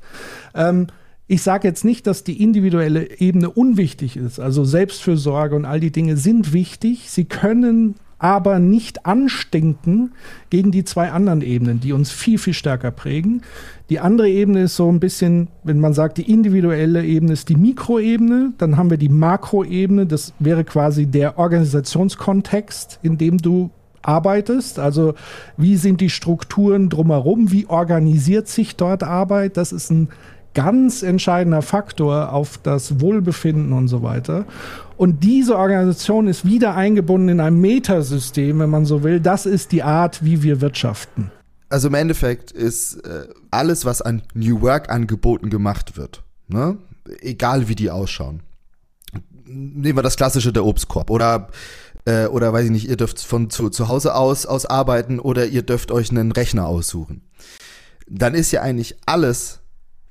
Ähm, 0.54 0.88
ich 1.26 1.42
sage 1.42 1.68
jetzt 1.68 1.84
nicht, 1.84 2.06
dass 2.06 2.24
die 2.24 2.42
individuelle 2.42 3.20
Ebene 3.20 3.50
unwichtig 3.50 4.16
ist. 4.16 4.38
Also 4.38 4.64
Selbstfürsorge 4.64 5.56
und 5.56 5.64
all 5.64 5.80
die 5.80 5.90
Dinge 5.90 6.16
sind 6.16 6.52
wichtig. 6.52 7.10
Sie 7.10 7.24
können 7.24 7.96
aber 8.18 8.58
nicht 8.58 9.06
anstinken 9.06 10.12
gegen 10.50 10.70
die 10.70 10.84
zwei 10.84 11.10
anderen 11.10 11.42
Ebenen, 11.42 11.80
die 11.80 11.92
uns 11.92 12.10
viel, 12.10 12.38
viel 12.38 12.54
stärker 12.54 12.90
prägen. 12.90 13.42
Die 13.90 14.00
andere 14.00 14.28
Ebene 14.28 14.64
ist 14.64 14.76
so 14.76 14.90
ein 14.90 15.00
bisschen, 15.00 15.48
wenn 15.62 15.80
man 15.80 15.94
sagt, 15.94 16.18
die 16.18 16.30
individuelle 16.30 17.04
Ebene 17.04 17.32
ist 17.32 17.48
die 17.48 17.56
Mikroebene, 17.56 18.52
dann 18.58 18.76
haben 18.76 18.90
wir 18.90 18.98
die 18.98 19.08
Makroebene, 19.08 20.06
das 20.06 20.32
wäre 20.38 20.64
quasi 20.64 21.06
der 21.06 21.38
Organisationskontext, 21.38 22.98
in 23.02 23.18
dem 23.18 23.38
du 23.38 23.70
arbeitest. 24.02 24.78
Also 24.78 25.14
wie 25.56 25.76
sind 25.76 26.00
die 26.00 26.10
Strukturen 26.10 26.88
drumherum, 26.88 27.52
wie 27.52 27.66
organisiert 27.66 28.48
sich 28.48 28.76
dort 28.76 29.02
Arbeit, 29.02 29.56
das 29.56 29.72
ist 29.72 29.90
ein 29.90 30.08
ganz 30.58 31.04
entscheidender 31.04 31.62
Faktor 31.62 32.32
auf 32.32 32.58
das 32.58 33.00
Wohlbefinden 33.00 33.72
und 33.72 33.86
so 33.86 34.02
weiter. 34.02 34.44
Und 34.96 35.22
diese 35.22 35.56
Organisation 35.56 36.26
ist 36.26 36.44
wieder 36.44 36.74
eingebunden 36.74 37.28
in 37.28 37.40
ein 37.40 37.60
Metasystem, 37.60 38.58
wenn 38.58 38.68
man 38.68 38.84
so 38.84 39.04
will. 39.04 39.20
Das 39.20 39.46
ist 39.46 39.70
die 39.70 39.84
Art, 39.84 40.24
wie 40.24 40.42
wir 40.42 40.60
wirtschaften. 40.60 41.30
Also 41.68 41.86
im 41.86 41.94
Endeffekt 41.94 42.50
ist 42.50 42.96
äh, 43.06 43.28
alles, 43.52 43.84
was 43.84 44.02
an 44.02 44.22
New 44.34 44.60
Work-Angeboten 44.60 45.48
gemacht 45.48 45.96
wird, 45.96 46.24
ne? 46.48 46.76
egal 47.20 47.68
wie 47.68 47.76
die 47.76 47.92
ausschauen. 47.92 48.40
Nehmen 49.44 49.96
wir 49.96 50.02
das 50.02 50.16
klassische 50.16 50.52
der 50.52 50.64
Obstkorb 50.64 51.08
oder 51.08 51.50
äh, 52.04 52.26
oder 52.26 52.52
weiß 52.52 52.64
ich 52.64 52.72
nicht, 52.72 52.88
ihr 52.88 52.96
dürft 52.96 53.20
von 53.20 53.48
zu, 53.48 53.70
zu 53.70 53.86
Hause 53.86 54.16
aus, 54.16 54.44
aus 54.44 54.66
arbeiten 54.66 55.20
oder 55.20 55.46
ihr 55.46 55.62
dürft 55.62 55.92
euch 55.92 56.10
einen 56.10 56.32
Rechner 56.32 56.66
aussuchen. 56.66 57.22
Dann 58.08 58.34
ist 58.34 58.50
ja 58.50 58.62
eigentlich 58.62 58.96
alles, 59.06 59.57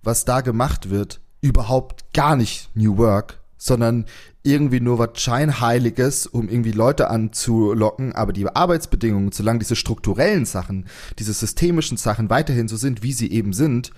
was 0.08 0.26
da 0.26 0.42
gemacht 0.42 0.90
wird, 0.90 1.20
überhaupt 1.42 2.14
gar 2.14 2.36
nicht 2.36 2.70
New 2.74 2.98
Work, 2.98 3.40
sondern 3.58 4.06
irgendwie 4.42 4.80
nur 4.80 4.98
was 5.00 5.20
Scheinheiliges, 5.20 6.26
um 6.26 6.48
irgendwie 6.48 6.72
Leute 6.72 7.10
anzulocken, 7.10 8.16
aber 8.16 8.32
die 8.32 8.48
Arbeitsbedingungen, 8.48 9.34
solange 9.34 9.60
diese 9.60 9.76
strukturellen 9.76 10.46
Sachen, 10.46 10.86
diese 11.20 11.34
systemischen 11.34 11.98
Sachen 11.98 12.30
weiterhin 12.30 12.70
so 12.70 12.78
sind, 12.78 13.04
wie 13.04 13.12
sie 13.12 13.30
eben 13.32 13.52
sind, 13.52 13.92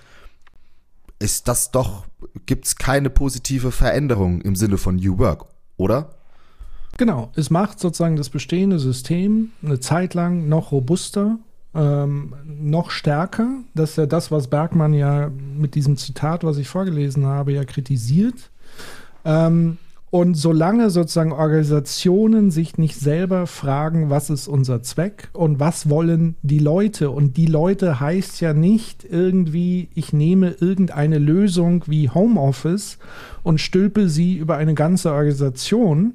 ist 1.20 1.46
das 1.46 1.70
doch, 1.70 2.06
gibt 2.44 2.66
es 2.66 2.76
keine 2.76 3.08
positive 3.08 3.70
Veränderung 3.70 4.40
im 4.40 4.56
Sinne 4.56 4.78
von 4.78 4.96
New 4.96 5.18
Work, 5.18 5.46
oder? 5.76 6.16
Genau, 6.96 7.30
es 7.36 7.50
macht 7.50 7.78
sozusagen 7.78 8.16
das 8.16 8.30
bestehende 8.30 8.80
System 8.80 9.52
eine 9.62 9.78
Zeit 9.78 10.14
lang 10.14 10.48
noch 10.48 10.72
robuster, 10.72 11.38
ähm, 11.74 12.34
noch 12.46 12.90
stärker. 12.90 13.48
Das 13.74 13.90
ist 13.90 13.96
ja 13.96 14.06
das, 14.06 14.30
was 14.30 14.48
Bergmann 14.48 14.94
ja 14.94 15.30
mit 15.56 15.74
diesem 15.74 15.96
Zitat, 15.96 16.44
was 16.44 16.58
ich 16.58 16.68
vorgelesen 16.68 17.26
habe, 17.26 17.52
ja 17.52 17.64
kritisiert. 17.64 18.50
Ähm, 19.24 19.78
und 20.10 20.34
solange 20.34 20.90
sozusagen 20.90 21.32
Organisationen 21.32 22.50
sich 22.50 22.76
nicht 22.78 22.98
selber 22.98 23.46
fragen, 23.46 24.10
was 24.10 24.28
ist 24.28 24.48
unser 24.48 24.82
Zweck 24.82 25.28
und 25.32 25.60
was 25.60 25.88
wollen 25.88 26.34
die 26.42 26.58
Leute, 26.58 27.10
und 27.10 27.36
die 27.36 27.46
Leute 27.46 28.00
heißt 28.00 28.40
ja 28.40 28.52
nicht 28.52 29.06
irgendwie, 29.08 29.88
ich 29.94 30.12
nehme 30.12 30.50
irgendeine 30.50 31.18
Lösung 31.18 31.84
wie 31.86 32.10
Homeoffice 32.10 32.98
und 33.44 33.60
stülpe 33.60 34.08
sie 34.08 34.36
über 34.36 34.56
eine 34.56 34.74
ganze 34.74 35.12
Organisation, 35.12 36.14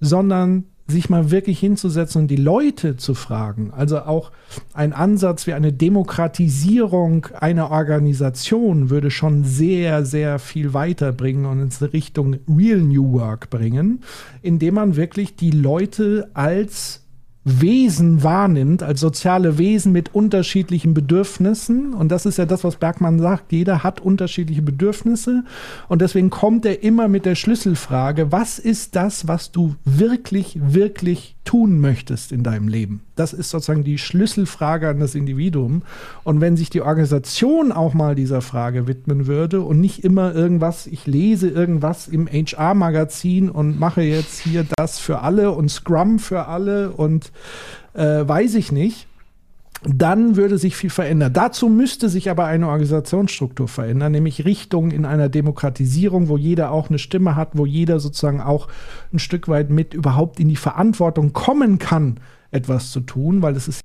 sondern 0.00 0.64
sich 0.86 1.08
mal 1.08 1.30
wirklich 1.30 1.58
hinzusetzen 1.58 2.22
und 2.22 2.28
die 2.28 2.36
Leute 2.36 2.96
zu 2.96 3.14
fragen. 3.14 3.72
Also 3.74 4.00
auch 4.00 4.32
ein 4.74 4.92
Ansatz 4.92 5.46
wie 5.46 5.54
eine 5.54 5.72
Demokratisierung 5.72 7.26
einer 7.40 7.70
Organisation 7.70 8.90
würde 8.90 9.10
schon 9.10 9.44
sehr, 9.44 10.04
sehr 10.04 10.38
viel 10.38 10.74
weiterbringen 10.74 11.46
und 11.46 11.60
in 11.60 11.86
Richtung 11.88 12.36
Real 12.48 12.80
New 12.80 13.12
Work 13.12 13.48
bringen, 13.48 14.02
indem 14.42 14.74
man 14.74 14.96
wirklich 14.96 15.36
die 15.36 15.52
Leute 15.52 16.30
als 16.34 17.03
Wesen 17.44 18.22
wahrnimmt, 18.22 18.82
als 18.82 19.00
soziale 19.00 19.58
Wesen 19.58 19.92
mit 19.92 20.14
unterschiedlichen 20.14 20.94
Bedürfnissen. 20.94 21.92
Und 21.92 22.10
das 22.10 22.24
ist 22.24 22.38
ja 22.38 22.46
das, 22.46 22.64
was 22.64 22.76
Bergmann 22.76 23.18
sagt. 23.18 23.52
Jeder 23.52 23.82
hat 23.82 24.00
unterschiedliche 24.00 24.62
Bedürfnisse. 24.62 25.44
Und 25.88 26.00
deswegen 26.00 26.30
kommt 26.30 26.64
er 26.64 26.82
immer 26.82 27.06
mit 27.06 27.26
der 27.26 27.34
Schlüsselfrage, 27.34 28.32
was 28.32 28.58
ist 28.58 28.96
das, 28.96 29.28
was 29.28 29.52
du 29.52 29.74
wirklich, 29.84 30.58
wirklich 30.60 31.33
tun 31.44 31.80
möchtest 31.80 32.32
in 32.32 32.42
deinem 32.42 32.68
Leben? 32.68 33.02
Das 33.16 33.32
ist 33.32 33.50
sozusagen 33.50 33.84
die 33.84 33.98
Schlüsselfrage 33.98 34.88
an 34.88 35.00
das 35.00 35.14
Individuum. 35.14 35.82
Und 36.24 36.40
wenn 36.40 36.56
sich 36.56 36.70
die 36.70 36.82
Organisation 36.82 37.72
auch 37.72 37.94
mal 37.94 38.14
dieser 38.14 38.40
Frage 38.40 38.86
widmen 38.86 39.26
würde 39.26 39.60
und 39.60 39.80
nicht 39.80 40.04
immer 40.04 40.34
irgendwas, 40.34 40.86
ich 40.86 41.06
lese 41.06 41.48
irgendwas 41.48 42.08
im 42.08 42.26
HR-Magazin 42.26 43.50
und 43.50 43.78
mache 43.78 44.02
jetzt 44.02 44.40
hier 44.40 44.66
das 44.76 44.98
für 44.98 45.20
alle 45.20 45.52
und 45.52 45.70
Scrum 45.70 46.18
für 46.18 46.46
alle 46.46 46.90
und 46.90 47.32
äh, 47.94 48.26
weiß 48.26 48.54
ich 48.54 48.72
nicht, 48.72 49.06
dann 49.86 50.36
würde 50.36 50.58
sich 50.58 50.76
viel 50.76 50.90
verändern. 50.90 51.32
Dazu 51.32 51.68
müsste 51.68 52.08
sich 52.08 52.30
aber 52.30 52.46
eine 52.46 52.68
Organisationsstruktur 52.68 53.68
verändern, 53.68 54.12
nämlich 54.12 54.44
Richtung 54.44 54.90
in 54.90 55.04
einer 55.04 55.28
Demokratisierung, 55.28 56.28
wo 56.28 56.36
jeder 56.36 56.70
auch 56.70 56.88
eine 56.88 56.98
Stimme 56.98 57.36
hat, 57.36 57.50
wo 57.52 57.66
jeder 57.66 58.00
sozusagen 58.00 58.40
auch 58.40 58.68
ein 59.12 59.18
Stück 59.18 59.48
weit 59.48 59.70
mit 59.70 59.94
überhaupt 59.94 60.40
in 60.40 60.48
die 60.48 60.56
Verantwortung 60.56 61.32
kommen 61.32 61.78
kann, 61.78 62.20
etwas 62.50 62.90
zu 62.90 63.00
tun, 63.00 63.42
weil 63.42 63.56
es 63.56 63.68
ist 63.68 63.80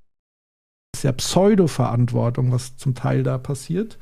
ja 1.01 1.11
Pseudo-Verantwortung, 1.11 2.51
was 2.51 2.77
zum 2.77 2.93
Teil 2.95 3.23
da 3.23 3.37
passiert. 3.37 3.97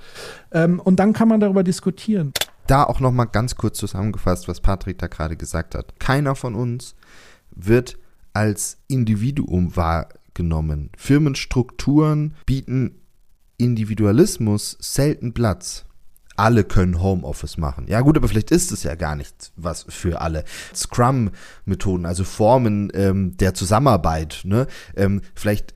Ähm, 0.51 0.79
und 0.79 0.99
dann 0.99 1.13
kann 1.13 1.27
man 1.27 1.39
darüber 1.39 1.63
diskutieren. 1.63 2.31
Da 2.65 2.83
auch 2.83 2.99
noch 2.99 3.11
mal 3.11 3.25
ganz 3.25 3.55
kurz 3.55 3.77
zusammengefasst, 3.77 4.47
was 4.47 4.61
Patrick 4.61 4.97
da 4.97 5.07
gerade 5.07 5.37
gesagt 5.37 5.75
hat. 5.75 5.99
Keiner 5.99 6.35
von 6.35 6.55
uns 6.55 6.95
wird 7.51 7.97
als 8.33 8.77
Individuum 8.87 9.75
wahrgenommen. 10.37 10.91
Firmenstrukturen 10.97 12.35
bieten 12.45 13.01
Individualismus 13.57 14.77
selten 14.79 15.33
Platz 15.33 15.85
alle 16.39 16.63
können 16.63 17.01
Homeoffice 17.01 17.57
machen. 17.57 17.87
Ja 17.87 18.01
gut, 18.01 18.15
aber 18.15 18.27
vielleicht 18.27 18.51
ist 18.51 18.71
es 18.71 18.83
ja 18.83 18.93
gar 18.93 19.15
nicht 19.15 19.51
was 19.55 19.87
für 19.89 20.21
alle. 20.21 20.43
Scrum-Methoden, 20.75 22.05
also 22.05 22.23
Formen 22.23 22.91
ähm, 22.93 23.35
der 23.37 23.55
Zusammenarbeit, 23.55 24.41
ne? 24.43 24.67
Ähm, 24.95 25.21
vielleicht 25.33 25.73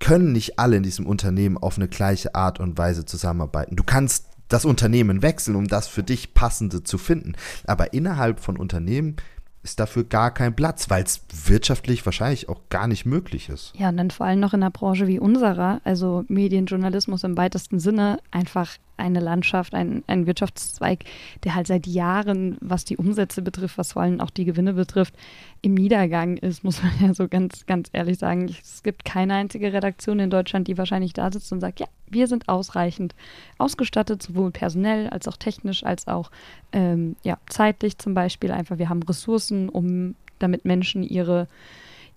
können 0.00 0.32
nicht 0.32 0.58
alle 0.58 0.76
in 0.76 0.82
diesem 0.82 1.06
Unternehmen 1.06 1.56
auf 1.56 1.78
eine 1.78 1.88
gleiche 1.88 2.34
Art 2.34 2.60
und 2.60 2.76
Weise 2.76 3.06
zusammenarbeiten. 3.06 3.74
Du 3.74 3.84
kannst 3.84 4.26
das 4.48 4.66
Unternehmen 4.66 5.22
wechseln, 5.22 5.56
um 5.56 5.66
das 5.66 5.88
für 5.88 6.02
dich 6.02 6.34
passende 6.34 6.82
zu 6.82 6.98
finden. 6.98 7.32
Aber 7.66 7.94
innerhalb 7.94 8.38
von 8.38 8.58
Unternehmen 8.58 9.16
ist 9.62 9.78
dafür 9.78 10.04
gar 10.04 10.32
kein 10.32 10.56
Platz, 10.56 10.90
weil 10.90 11.04
es 11.04 11.24
wirtschaftlich 11.46 12.04
wahrscheinlich 12.04 12.48
auch 12.48 12.60
gar 12.68 12.88
nicht 12.88 13.06
möglich 13.06 13.48
ist. 13.48 13.72
Ja, 13.76 13.90
und 13.90 13.96
dann 13.96 14.10
vor 14.10 14.26
allem 14.26 14.40
noch 14.40 14.54
in 14.54 14.62
einer 14.62 14.70
Branche 14.70 15.06
wie 15.06 15.20
unserer, 15.20 15.80
also 15.84 16.24
Medienjournalismus 16.28 17.22
im 17.22 17.36
weitesten 17.36 17.78
Sinne, 17.78 18.18
einfach 18.32 18.76
eine 18.96 19.20
Landschaft, 19.20 19.74
ein, 19.74 20.02
ein 20.06 20.26
Wirtschaftszweig, 20.26 21.04
der 21.44 21.54
halt 21.54 21.66
seit 21.66 21.86
Jahren, 21.86 22.56
was 22.60 22.84
die 22.84 22.96
Umsätze 22.96 23.42
betrifft, 23.42 23.78
was 23.78 23.92
vor 23.92 24.02
allem 24.02 24.20
auch 24.20 24.30
die 24.30 24.44
Gewinne 24.44 24.74
betrifft, 24.74 25.14
im 25.62 25.74
Niedergang 25.74 26.36
ist, 26.36 26.64
muss 26.64 26.82
man 26.82 26.92
ja 27.00 27.14
so 27.14 27.28
ganz, 27.28 27.66
ganz 27.66 27.88
ehrlich 27.92 28.18
sagen. 28.18 28.46
Es 28.46 28.82
gibt 28.82 29.04
keine 29.04 29.34
einzige 29.34 29.72
Redaktion 29.72 30.18
in 30.18 30.28
Deutschland, 30.28 30.66
die 30.66 30.76
wahrscheinlich 30.76 31.12
da 31.12 31.30
sitzt 31.30 31.52
und 31.52 31.60
sagt, 31.60 31.78
ja, 31.78 31.86
wir 32.10 32.26
sind 32.26 32.48
ausreichend 32.48 33.14
ausgestattet, 33.58 34.22
sowohl 34.22 34.50
personell 34.50 35.08
als 35.08 35.28
auch 35.28 35.36
technisch, 35.36 35.84
als 35.84 36.08
auch 36.08 36.30
ähm, 36.72 37.14
ja, 37.22 37.38
zeitlich 37.48 37.96
zum 37.98 38.12
Beispiel. 38.12 38.50
Einfach, 38.50 38.78
wir 38.78 38.88
haben 38.88 39.04
Ressourcen, 39.04 39.68
um 39.68 40.16
damit 40.40 40.64
Menschen 40.64 41.04
ihre 41.04 41.46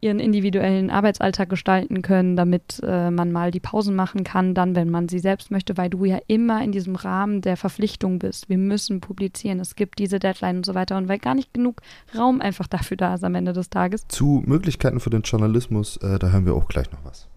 ihren 0.02 0.20
individuellen 0.20 0.90
Arbeitsalltag 0.90 1.50
gestalten 1.50 2.02
können, 2.02 2.36
damit 2.36 2.82
äh, 2.84 3.12
man 3.12 3.32
mal 3.32 3.52
die 3.52 3.60
Pausen 3.60 3.96
machen 3.96 4.24
kann, 4.24 4.54
dann, 4.54 4.76
wenn 4.76 4.90
man 4.90 5.08
sie 5.08 5.20
selbst 5.20 5.52
möchte, 5.52 5.78
weil 5.78 5.90
du 5.90 6.06
ja 6.06 6.20
immer 6.28 6.64
in 6.64 6.72
diesem 6.72 6.96
Rahmen 6.96 7.42
der 7.42 7.58
Verpflichtung 7.58 8.20
bist. 8.20 8.50
Wir 8.50 8.58
müssen 8.58 9.02
publizieren, 9.02 9.60
es 9.60 9.76
gibt 9.76 10.00
diese 10.00 10.20
Deadline 10.20 10.58
und 10.58 10.66
so 10.66 10.76
weiter 10.76 10.98
und 10.98 11.08
weil 11.08 11.20
gar 11.20 11.36
nicht 11.36 11.54
genug 11.54 11.82
Raum 12.18 12.42
einfach 12.42 12.68
dafür 12.68 12.98
da 12.98 13.16
ist 13.16 13.24
am 13.24 13.36
Ende 13.36 13.54
des 13.54 13.70
Tages. 13.70 14.08
Zu 14.08 14.44
Möglichkeiten 14.46 15.00
für 15.00 15.10
den 15.10 15.22
Journalismus, 15.22 15.98
äh, 15.98 16.20
da 16.20 16.30
hören 16.30 16.46
wir 16.46 16.56
auch 16.56 16.68
gleich 16.68 16.92
noch 16.92 17.04
was. 17.04 17.28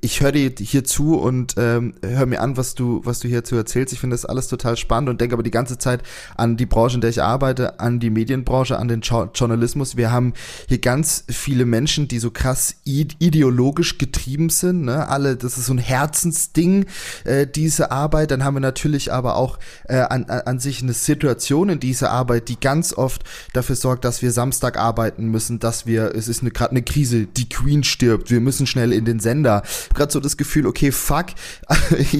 Ich 0.00 0.20
höre 0.20 0.30
dir 0.30 0.52
hier 0.56 0.84
zu 0.84 1.18
und 1.18 1.54
ähm, 1.56 1.94
höre 2.04 2.26
mir 2.26 2.40
an, 2.40 2.56
was 2.56 2.76
du, 2.76 3.00
was 3.02 3.18
du 3.18 3.26
hierzu 3.26 3.56
erzählst. 3.56 3.92
Ich 3.92 3.98
finde 3.98 4.14
das 4.14 4.24
alles 4.24 4.46
total 4.46 4.76
spannend 4.76 5.10
und 5.10 5.20
denke 5.20 5.34
aber 5.34 5.42
die 5.42 5.50
ganze 5.50 5.76
Zeit 5.76 6.04
an 6.36 6.56
die 6.56 6.66
Branche, 6.66 6.94
in 6.94 7.00
der 7.00 7.10
ich 7.10 7.20
arbeite, 7.20 7.80
an 7.80 7.98
die 7.98 8.10
Medienbranche, 8.10 8.78
an 8.78 8.86
den 8.86 9.00
jo 9.00 9.28
Journalismus. 9.34 9.96
Wir 9.96 10.12
haben 10.12 10.34
hier 10.68 10.78
ganz 10.78 11.24
viele 11.28 11.64
Menschen, 11.64 12.06
die 12.06 12.20
so 12.20 12.30
krass 12.30 12.76
ideologisch 12.84 13.98
getrieben 13.98 14.50
sind. 14.50 14.84
Ne? 14.84 15.08
Alle, 15.08 15.36
das 15.36 15.58
ist 15.58 15.66
so 15.66 15.74
ein 15.74 15.78
Herzensding, 15.78 16.86
äh, 17.24 17.48
diese 17.48 17.90
Arbeit. 17.90 18.30
Dann 18.30 18.44
haben 18.44 18.54
wir 18.54 18.60
natürlich 18.60 19.12
aber 19.12 19.34
auch 19.34 19.58
äh, 19.88 19.96
an, 19.96 20.26
an 20.26 20.60
sich 20.60 20.80
eine 20.80 20.92
Situation 20.92 21.70
in 21.70 21.80
dieser 21.80 22.12
Arbeit, 22.12 22.48
die 22.48 22.60
ganz 22.60 22.92
oft 22.92 23.24
dafür 23.52 23.74
sorgt, 23.74 24.04
dass 24.04 24.22
wir 24.22 24.30
Samstag 24.30 24.78
arbeiten 24.78 25.26
müssen, 25.26 25.58
dass 25.58 25.86
wir, 25.86 26.14
es 26.14 26.28
ist 26.28 26.42
gerade 26.54 26.70
eine 26.70 26.82
Krise, 26.82 27.26
die 27.26 27.48
Queen 27.48 27.82
stirbt, 27.82 28.30
wir 28.30 28.40
müssen 28.40 28.68
schnell 28.68 28.92
in 28.92 29.04
den 29.04 29.18
Sender. 29.18 29.64
Gerade 29.94 30.12
so 30.12 30.20
das 30.20 30.36
Gefühl, 30.36 30.66
okay, 30.66 30.92
fuck, 30.92 31.26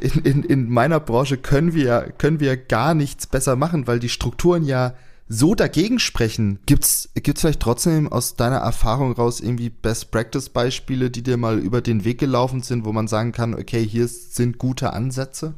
in, 0.00 0.22
in, 0.24 0.42
in 0.42 0.70
meiner 0.70 1.00
Branche 1.00 1.36
können 1.36 1.74
wir, 1.74 2.12
können 2.18 2.40
wir 2.40 2.56
gar 2.56 2.94
nichts 2.94 3.26
besser 3.26 3.56
machen, 3.56 3.86
weil 3.86 3.98
die 3.98 4.08
Strukturen 4.08 4.64
ja 4.64 4.94
so 5.28 5.54
dagegen 5.54 5.98
sprechen. 5.98 6.60
Gibt's, 6.66 7.08
gibt's 7.14 7.40
vielleicht 7.40 7.60
trotzdem 7.60 8.10
aus 8.12 8.36
deiner 8.36 8.58
Erfahrung 8.58 9.12
raus 9.12 9.40
irgendwie 9.40 9.70
Best 9.70 10.10
Practice 10.10 10.48
Beispiele, 10.50 11.10
die 11.10 11.22
dir 11.22 11.36
mal 11.36 11.58
über 11.58 11.80
den 11.80 12.04
Weg 12.04 12.18
gelaufen 12.18 12.62
sind, 12.62 12.84
wo 12.84 12.92
man 12.92 13.08
sagen 13.08 13.32
kann, 13.32 13.54
okay, 13.54 13.84
hier 13.84 14.06
sind 14.08 14.58
gute 14.58 14.92
Ansätze? 14.92 15.54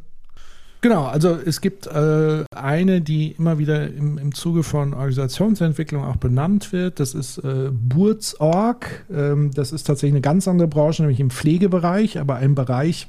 Genau, 0.80 1.06
also 1.06 1.36
es 1.44 1.60
gibt 1.60 1.88
äh, 1.88 2.44
eine, 2.54 3.00
die 3.00 3.32
immer 3.32 3.58
wieder 3.58 3.88
im, 3.88 4.16
im 4.16 4.32
Zuge 4.32 4.62
von 4.62 4.94
Organisationsentwicklung 4.94 6.04
auch 6.04 6.16
benannt 6.16 6.72
wird. 6.72 7.00
Das 7.00 7.14
ist 7.14 7.38
äh, 7.38 7.70
Burzorg. 7.72 9.04
Ähm, 9.12 9.50
das 9.52 9.72
ist 9.72 9.88
tatsächlich 9.88 10.14
eine 10.14 10.20
ganz 10.20 10.46
andere 10.46 10.68
Branche, 10.68 11.02
nämlich 11.02 11.18
im 11.18 11.30
Pflegebereich, 11.30 12.20
aber 12.20 12.36
ein 12.36 12.54
Bereich, 12.54 13.08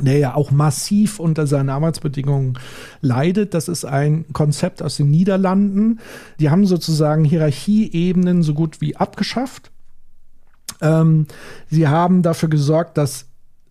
der 0.00 0.18
ja 0.18 0.34
auch 0.34 0.50
massiv 0.50 1.20
unter 1.20 1.46
seinen 1.46 1.70
Arbeitsbedingungen 1.70 2.58
leidet. 3.00 3.54
Das 3.54 3.68
ist 3.68 3.84
ein 3.84 4.24
Konzept 4.32 4.82
aus 4.82 4.96
den 4.96 5.08
Niederlanden. 5.08 6.00
Die 6.40 6.50
haben 6.50 6.66
sozusagen 6.66 7.24
Hierarchieebenen 7.24 8.42
so 8.42 8.54
gut 8.54 8.80
wie 8.80 8.96
abgeschafft. 8.96 9.70
Ähm, 10.80 11.26
sie 11.70 11.86
haben 11.86 12.22
dafür 12.22 12.48
gesorgt, 12.48 12.98
dass 12.98 13.27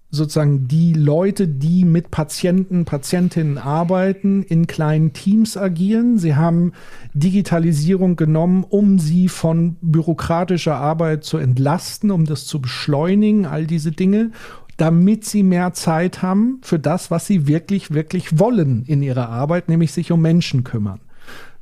sozusagen 0.09 0.67
die 0.67 0.93
Leute, 0.93 1.47
die 1.47 1.83
mit 1.83 2.11
Patienten, 2.11 2.85
Patientinnen 2.85 3.57
arbeiten, 3.57 4.43
in 4.43 4.67
kleinen 4.67 5.13
Teams 5.13 5.57
agieren. 5.57 6.17
Sie 6.17 6.35
haben 6.35 6.71
Digitalisierung 7.13 8.15
genommen, 8.15 8.63
um 8.63 8.99
sie 8.99 9.27
von 9.27 9.75
bürokratischer 9.81 10.75
Arbeit 10.75 11.23
zu 11.23 11.37
entlasten, 11.37 12.11
um 12.11 12.25
das 12.25 12.45
zu 12.45 12.61
beschleunigen, 12.61 13.45
all 13.45 13.67
diese 13.67 13.91
Dinge 13.91 14.31
damit 14.79 15.25
sie 15.25 15.41
mehr 15.41 15.73
Zeit 15.73 16.21
haben 16.21 16.59
für 16.61 16.77
das, 16.77 17.09
was 17.09 17.25
sie 17.25 17.47
wirklich, 17.47 17.95
wirklich 17.95 18.37
wollen 18.37 18.83
in 18.85 19.01
ihrer 19.01 19.27
Arbeit, 19.27 19.69
nämlich 19.69 19.91
sich 19.91 20.11
um 20.11 20.21
Menschen 20.21 20.63
kümmern 20.63 20.99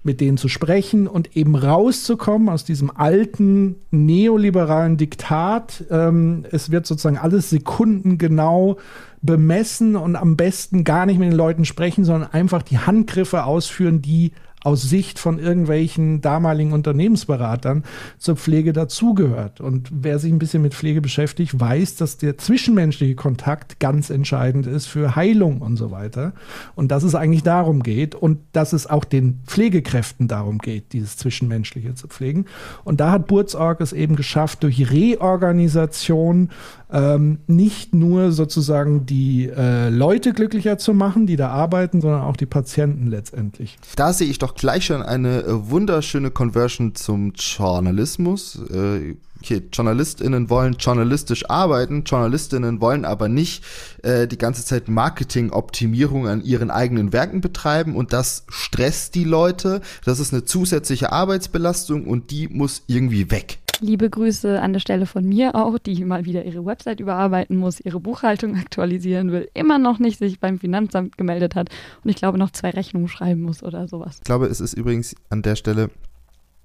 mit 0.06 0.22
denen 0.22 0.38
zu 0.38 0.48
sprechen 0.48 1.08
und 1.08 1.36
eben 1.36 1.56
rauszukommen 1.56 2.50
aus 2.50 2.64
diesem 2.64 2.92
alten 2.96 3.78
neoliberalen 3.90 4.98
Diktat. 4.98 5.84
Ähm, 5.90 6.46
es 6.52 6.70
wird 6.70 6.86
sozusagen 6.86 7.18
alles 7.18 7.50
sekundengenau 7.50 8.78
bemessen 9.24 9.96
und 9.96 10.16
am 10.16 10.38
besten 10.38 10.84
gar 10.84 11.08
nicht 11.08 11.18
mit 11.18 11.32
den 11.32 11.38
Leuten 11.38 11.66
sprechen, 11.66 12.06
sondern 12.06 12.32
einfach 12.32 12.62
die 12.62 12.78
Handgriffe 12.78 13.46
ausführen, 13.46 14.04
die 14.04 14.32
aus 14.66 14.82
Sicht 14.82 15.20
von 15.20 15.38
irgendwelchen 15.38 16.22
damaligen 16.22 16.74
Unternehmensberatern 16.74 17.84
zur 18.18 18.36
Pflege 18.36 18.74
dazugehört. 18.74 19.62
Und 19.62 19.90
wer 19.92 20.18
sich 20.18 20.32
ein 20.32 20.40
bisschen 20.40 20.64
mit 20.64 20.74
Pflege 20.74 21.02
beschäftigt, 21.02 21.60
weiß, 21.60 21.98
dass 21.98 22.18
der 22.18 22.40
zwischenmenschliche 22.40 23.14
Kontakt 23.14 23.80
ganz 23.80 24.10
entscheidend 24.10 24.66
ist 24.66 24.88
für 24.88 25.16
Heilung 25.16 25.62
und 25.62 25.78
so 25.78 25.92
weiter. 25.92 26.34
Und 26.74 26.90
dass 26.92 27.04
es 27.04 27.14
eigentlich 27.14 27.44
darum 27.44 27.84
geht 27.84 28.16
und 28.16 28.40
dass 28.54 28.74
es 28.74 28.88
auch 28.88 29.06
den 29.06 29.42
Pflegekräften 29.46 30.28
darum 30.28 30.58
geht, 30.58 30.94
dieses 30.94 31.16
Zwischenmenschliche 31.18 31.94
zu 31.94 32.08
pflegen. 32.08 32.46
Und 32.84 33.00
da 33.00 33.12
hat 33.12 33.28
Burzorg 33.28 33.82
es 33.82 33.94
eben 33.94 34.16
geschafft, 34.16 34.64
durch 34.64 34.92
Reorganisation 34.92 36.50
ähm, 36.92 37.40
nicht 37.48 37.94
nur 37.94 38.32
sozusagen 38.32 39.06
die 39.06 39.50
äh, 39.50 39.90
Leute 39.90 40.34
glücklicher 40.34 40.78
zu 40.78 40.94
machen, 40.94 41.28
die 41.28 41.36
da 41.36 41.50
arbeiten, 41.50 42.02
sondern 42.02 42.22
auch 42.22 42.38
die 42.38 42.46
Patienten 42.46 43.08
letztendlich. 43.08 43.78
Da 43.96 44.14
sehe 44.14 44.28
ich 44.28 44.40
doch 44.40 44.55
gleich 44.56 44.86
schon 44.86 45.02
eine 45.02 45.44
äh, 45.44 45.70
wunderschöne 45.70 46.32
Conversion 46.32 46.96
zum 46.96 47.34
Journalismus. 47.34 48.60
Äh, 48.72 49.16
okay, 49.42 49.62
JournalistInnen 49.72 50.50
wollen 50.50 50.78
journalistisch 50.80 51.50
arbeiten, 51.50 52.04
JournalistInnen 52.06 52.82
wollen 52.82 53.06
aber 53.06 53.28
nicht 53.28 53.64
äh, 54.04 54.28
die 54.28 54.38
ganze 54.38 54.66
Zeit 54.66 54.88
Marketingoptimierung 54.88 56.28
an 56.28 56.44
ihren 56.44 56.72
eigenen 56.72 57.14
Werken 57.14 57.42
betreiben 57.42 57.96
und 57.96 58.14
das 58.14 58.46
stresst 58.48 59.16
die 59.16 59.26
Leute. 59.26 59.82
Das 60.04 60.20
ist 60.20 60.34
eine 60.34 60.46
zusätzliche 60.46 61.12
Arbeitsbelastung 61.12 62.08
und 62.08 62.32
die 62.32 62.48
muss 62.48 62.84
irgendwie 62.88 63.30
weg. 63.32 63.60
Liebe 63.82 64.10
Grüße 64.10 64.62
an 64.62 64.74
der 64.74 64.80
Stelle 64.80 65.06
von 65.06 65.26
mir 65.26 65.56
auch, 65.56 65.78
die 65.78 66.06
mal 66.06 66.26
wieder 66.26 66.46
ihre 66.46 66.66
Website 66.66 67.00
überarbeiten 67.00 67.58
muss, 67.58 67.80
ihre 67.80 68.00
Buchhaltung 68.00 68.56
aktualisieren 68.56 69.32
will, 69.32 69.50
immer 69.54 69.78
noch 69.78 70.00
nicht 70.00 70.20
sich 70.20 70.40
beim 70.40 70.60
Finanzamt 70.60 71.18
gemeldet 71.18 71.56
hat 71.56 71.70
und 72.04 72.10
ich 72.10 72.16
glaube 72.16 72.38
noch 72.38 72.52
zwei 72.52 72.70
Rechnungen 72.70 73.08
schreiben 73.08 73.42
muss 73.42 73.64
oder 73.64 73.88
sowas. 73.88 74.18
Ich 74.18 74.24
glaube, 74.24 74.48
es 74.48 74.62
ist 74.62 74.74
übrigens 74.74 75.16
an 75.30 75.42
der 75.42 75.56
Stelle 75.56 75.90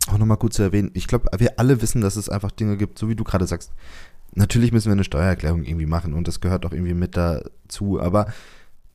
auch 0.08 0.18
nochmal 0.18 0.36
gut 0.36 0.52
zu 0.52 0.62
erwähnen. 0.62 0.90
Ich 0.94 1.08
glaube, 1.08 1.28
wir 1.38 1.58
alle 1.58 1.82
wissen, 1.82 2.00
dass 2.00 2.16
es 2.16 2.28
einfach 2.28 2.52
Dinge 2.52 2.76
gibt, 2.76 2.98
so 2.98 3.08
wie 3.08 3.16
du 3.16 3.24
gerade 3.24 3.46
sagst. 3.46 3.72
Natürlich 4.34 4.72
müssen 4.72 4.86
wir 4.86 4.92
eine 4.92 5.04
Steuererklärung 5.04 5.64
irgendwie 5.64 5.86
machen 5.86 6.14
und 6.14 6.28
das 6.28 6.40
gehört 6.40 6.64
auch 6.64 6.72
irgendwie 6.72 6.94
mit 6.94 7.16
dazu, 7.16 8.00
aber 8.00 8.26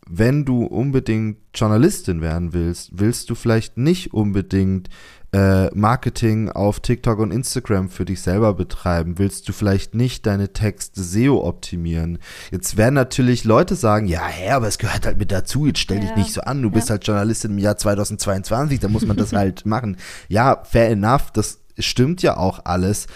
wenn 0.08 0.45
du 0.45 0.63
unbedingt 0.63 1.38
Journalistin 1.54 2.21
werden 2.21 2.54
willst, 2.54 2.91
willst 2.93 3.30
du 3.30 3.36
vielleicht 3.36 3.78
nicht 3.78 4.13
unbedingt 4.13 4.89
äh, 5.35 5.69
Marketing 5.75 6.49
auf 6.49 6.79
TikTok 6.79 7.19
und 7.19 7.31
Instagram 7.31 7.89
für 7.89 8.05
dich 8.05 8.21
selber 8.21 8.53
betreiben? 8.53 9.19
Willst 9.19 9.49
du 9.49 9.53
vielleicht 9.53 9.93
nicht 9.93 10.25
deine 10.25 10.53
Texte 10.53 11.03
SEO 11.03 11.45
optimieren? 11.45 12.19
Jetzt 12.51 12.77
werden 12.77 12.93
natürlich 12.93 13.43
Leute 13.43 13.75
sagen, 13.75 14.07
ja, 14.07 14.25
hä, 14.25 14.51
aber 14.51 14.67
es 14.67 14.77
gehört 14.77 15.05
halt 15.05 15.17
mit 15.17 15.33
dazu, 15.33 15.67
jetzt 15.67 15.79
stell 15.79 15.99
dich 15.99 16.11
ja. 16.11 16.15
nicht 16.15 16.31
so 16.31 16.39
an, 16.41 16.61
du 16.61 16.69
ja. 16.69 16.73
bist 16.73 16.89
halt 16.89 17.05
Journalistin 17.05 17.51
im 17.51 17.57
Jahr 17.57 17.75
2022, 17.75 18.79
da 18.79 18.87
muss 18.87 19.05
man 19.05 19.17
das 19.17 19.33
halt 19.33 19.65
machen. 19.65 19.97
Ja, 20.29 20.63
fair 20.63 20.89
enough, 20.89 21.31
das 21.31 21.59
stimmt 21.77 22.21
ja 22.21 22.37
auch 22.37 22.61
alles. 22.63 23.07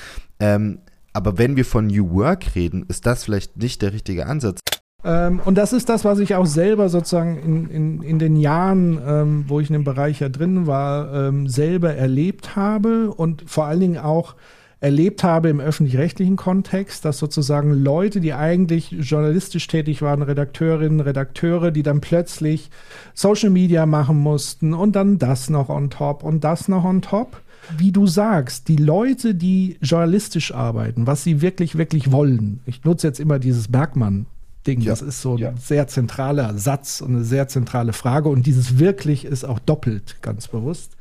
Ähm, 0.42 0.80
aber 1.14 1.38
wenn 1.38 1.56
wir 1.56 1.64
von 1.64 1.88
New 1.88 2.12
Work 2.12 2.54
reden, 2.56 2.86
ist 2.90 3.06
das 3.06 3.24
vielleicht 3.24 3.56
nicht 3.56 3.82
der 3.82 3.94
richtige 3.94 4.26
Ansatz. 4.26 4.60
Ähm, 5.04 5.40
und 5.46 5.58
das 5.58 5.74
ist 5.74 5.88
das, 5.90 6.04
was 6.04 6.20
ich 6.20 6.36
auch 6.36 6.46
selber 6.46 6.90
sozusagen 6.90 7.38
in, 7.38 7.70
in, 7.70 8.02
in 8.02 8.20
den 8.20 8.36
Jahren, 8.36 9.00
ähm, 9.06 9.46
wo 9.48 9.60
ich 9.60 9.70
in 9.70 9.74
dem 9.74 9.84
Bereich 9.84 10.20
ja 10.20 10.30
drin 10.30 10.68
war, 10.68 11.14
ähm, 11.14 11.48
selber 11.48 11.94
erlebt 11.94 12.56
habe 12.56 13.12
und 13.12 13.50
vor 13.50 13.66
allen 13.66 13.80
Dingen 13.80 13.98
auch 13.98 14.36
erlebt 14.82 15.24
habe 15.24 15.50
im 15.50 15.60
öffentlich-rechtlichen 15.60 16.38
Kontext, 16.38 17.04
dass 17.04 17.18
sozusagen 17.18 17.72
Leute, 17.72 18.22
die 18.22 18.34
eigentlich 18.34 18.92
journalistisch 18.92 19.68
tätig 19.68 20.02
waren, 20.02 20.22
Redakteurinnen, 20.22 21.02
Redakteure, 21.02 21.72
die 21.72 21.84
dann 21.84 22.00
plötzlich 22.00 22.70
Social 23.14 23.50
Media 23.50 23.86
machen 23.86 24.18
mussten 24.18 24.74
und 24.74 24.96
dann 24.96 25.18
das 25.18 25.50
noch 25.50 25.70
on 25.70 25.90
top 25.90 26.24
und 26.24 26.44
das 26.44 26.70
noch 26.70 26.86
on 26.86 27.02
top. 27.02 27.42
Wie 27.78 27.92
du 27.92 28.08
sagst, 28.08 28.68
die 28.68 28.78
Leute, 28.78 29.36
die 29.36 29.78
journalistisch 29.82 30.54
arbeiten, 30.54 31.08
was 31.08 31.24
sie 31.24 31.42
wirklich, 31.42 31.78
wirklich 31.78 32.12
wollen. 32.12 32.62
Ich 32.66 32.84
nutze 32.86 33.06
jetzt 33.06 33.20
immer 33.20 33.38
dieses 33.38 33.68
Bergmann 33.68 34.26
Ding. 34.70 34.82
Ja. 34.82 34.92
Das 34.92 35.02
ist 35.02 35.22
so 35.22 35.34
ein 35.34 35.38
ja. 35.38 35.54
sehr 35.58 35.88
zentraler 35.88 36.58
Satz 36.58 37.02
und 37.02 37.16
eine 37.16 37.24
sehr 37.24 37.48
zentrale 37.48 37.94
Frage. 37.94 38.30
Und 38.30 38.46
dieses 38.46 38.78
wirklich 38.80 39.26
ist 39.26 39.44
auch 39.44 39.60
doppelt, 39.60 40.18
ganz 40.22 40.48
bewusst. 40.48 40.96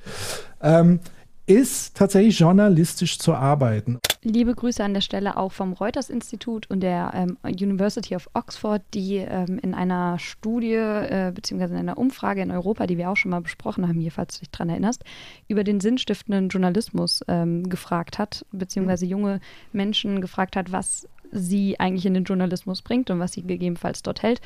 Ähm, 0.63 1.01
ist 1.47 1.97
tatsächlich 1.97 2.39
journalistisch 2.39 3.19
zu 3.19 3.35
arbeiten. 3.35 3.99
Liebe 4.23 4.55
Grüße 4.55 4.85
an 4.85 4.93
der 4.93 5.01
Stelle 5.01 5.37
auch 5.39 5.53
vom 5.53 5.73
Reuters-Institut 5.73 6.69
und 6.69 6.81
der 6.81 7.13
ähm, 7.15 7.39
University 7.43 8.15
of 8.17 8.29
Oxford, 8.35 8.83
die 8.93 9.17
ähm, 9.17 9.59
in 9.63 9.73
einer 9.73 10.19
Studie 10.19 10.75
äh, 10.75 11.33
beziehungsweise 11.35 11.75
in 11.75 11.81
einer 11.81 11.97
Umfrage 11.97 12.43
in 12.43 12.51
Europa, 12.51 12.87
die 12.87 12.99
wir 12.99 13.09
auch 13.09 13.17
schon 13.17 13.31
mal 13.31 13.41
besprochen 13.41 13.89
haben, 13.89 14.01
hier, 14.01 14.13
falls 14.13 14.35
du 14.35 14.41
dich 14.41 14.51
daran 14.51 14.69
erinnerst, 14.69 15.05
über 15.47 15.65
den 15.65 15.81
sinnstiftenden 15.81 16.49
Journalismus 16.49 17.23
ähm, 17.29 17.69
gefragt 17.69 18.19
hat, 18.19 18.45
beziehungsweise 18.53 19.07
junge 19.07 19.41
Menschen 19.73 20.21
gefragt 20.21 20.57
hat, 20.57 20.73
was 20.73 21.09
sie 21.31 21.79
eigentlich 21.81 22.07
in 22.07 22.15
den 22.15 22.25
Journalismus 22.25 22.83
bringt 22.83 23.11
und 23.11 23.19
was 23.19 23.33
sie 23.33 23.43
gegebenenfalls 23.43 24.03
dort 24.03 24.23
hält. 24.23 24.41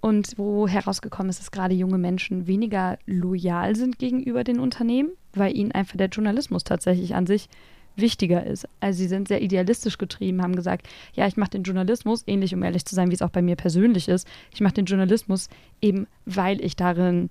Und 0.00 0.36
wo 0.36 0.66
herausgekommen 0.66 1.30
ist, 1.30 1.38
dass 1.38 1.52
gerade 1.52 1.74
junge 1.74 1.98
Menschen 1.98 2.48
weniger 2.48 2.98
loyal 3.06 3.76
sind 3.76 4.00
gegenüber 4.00 4.42
den 4.42 4.58
Unternehmen, 4.58 5.10
weil 5.32 5.56
ihnen 5.56 5.70
einfach 5.70 5.96
der 5.96 6.08
Journalismus 6.08 6.64
tatsächlich 6.64 7.14
an 7.14 7.26
sich 7.26 7.48
wichtiger 7.94 8.44
ist. 8.44 8.66
Also 8.80 8.98
sie 8.98 9.08
sind 9.08 9.28
sehr 9.28 9.42
idealistisch 9.42 9.98
getrieben, 9.98 10.42
haben 10.42 10.56
gesagt, 10.56 10.88
ja, 11.14 11.26
ich 11.26 11.36
mache 11.36 11.50
den 11.50 11.62
Journalismus, 11.62 12.24
ähnlich 12.26 12.54
um 12.54 12.62
ehrlich 12.62 12.84
zu 12.84 12.94
sein, 12.94 13.10
wie 13.10 13.14
es 13.14 13.22
auch 13.22 13.30
bei 13.30 13.42
mir 13.42 13.56
persönlich 13.56 14.08
ist, 14.08 14.26
ich 14.52 14.60
mache 14.60 14.74
den 14.74 14.86
Journalismus 14.86 15.48
eben, 15.80 16.06
weil 16.24 16.60
ich 16.64 16.74
darin, 16.74 17.28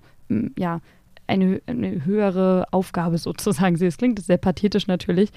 ja, 0.58 0.82
eine, 1.28 1.62
eine 1.66 2.06
höhere 2.06 2.66
Aufgabe 2.72 3.18
sozusagen 3.18 3.78
sehe. 3.78 3.88
Es 3.88 3.98
klingt 3.98 4.24
sehr 4.24 4.38
pathetisch 4.38 4.88
natürlich, 4.88 5.32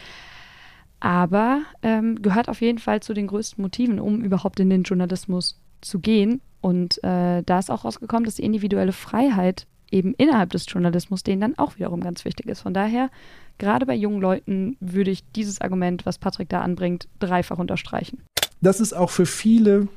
aber 1.05 1.65
ähm, 1.83 2.23
gehört 2.23 2.49
auf 2.49 2.63
jeden 2.63 2.79
Fall 2.79 3.01
zu 3.01 3.13
den 3.13 3.27
größten 3.27 3.61
Motiven, 3.61 4.01
um 4.01 4.23
überhaupt 4.23 4.59
in 4.59 4.71
den 4.71 4.85
Journalismus 4.85 5.61
zu 5.83 5.99
gehen. 5.99 6.41
Und 6.63 6.97
äh, 7.05 7.43
da 7.43 7.59
ist 7.59 7.71
auch 7.71 7.85
rausgekommen, 7.85 8.25
dass 8.25 8.37
die 8.37 8.43
individuelle 8.43 8.93
Freiheit 8.93 9.67
eben 9.91 10.15
innerhalb 10.15 10.49
des 10.53 10.65
Journalismus 10.67 11.23
denen 11.23 11.43
dann 11.43 11.59
auch 11.59 11.77
wiederum 11.77 12.01
ganz 12.01 12.25
wichtig 12.25 12.47
ist. 12.47 12.63
Von 12.63 12.73
daher, 12.73 13.11
gerade 13.59 13.85
bei 13.85 13.95
jungen 13.95 14.23
Leuten 14.23 14.79
würde 14.81 15.11
ich 15.11 15.31
dieses 15.33 15.61
Argument, 15.61 16.07
was 16.07 16.17
Patrick 16.17 16.49
da 16.49 16.63
anbringt, 16.63 17.07
dreifach 17.19 17.59
unterstreichen. 17.59 18.23
Das 18.63 18.81
ist 18.81 18.95
auch 18.95 19.11
für 19.11 19.27
viele 19.27 19.89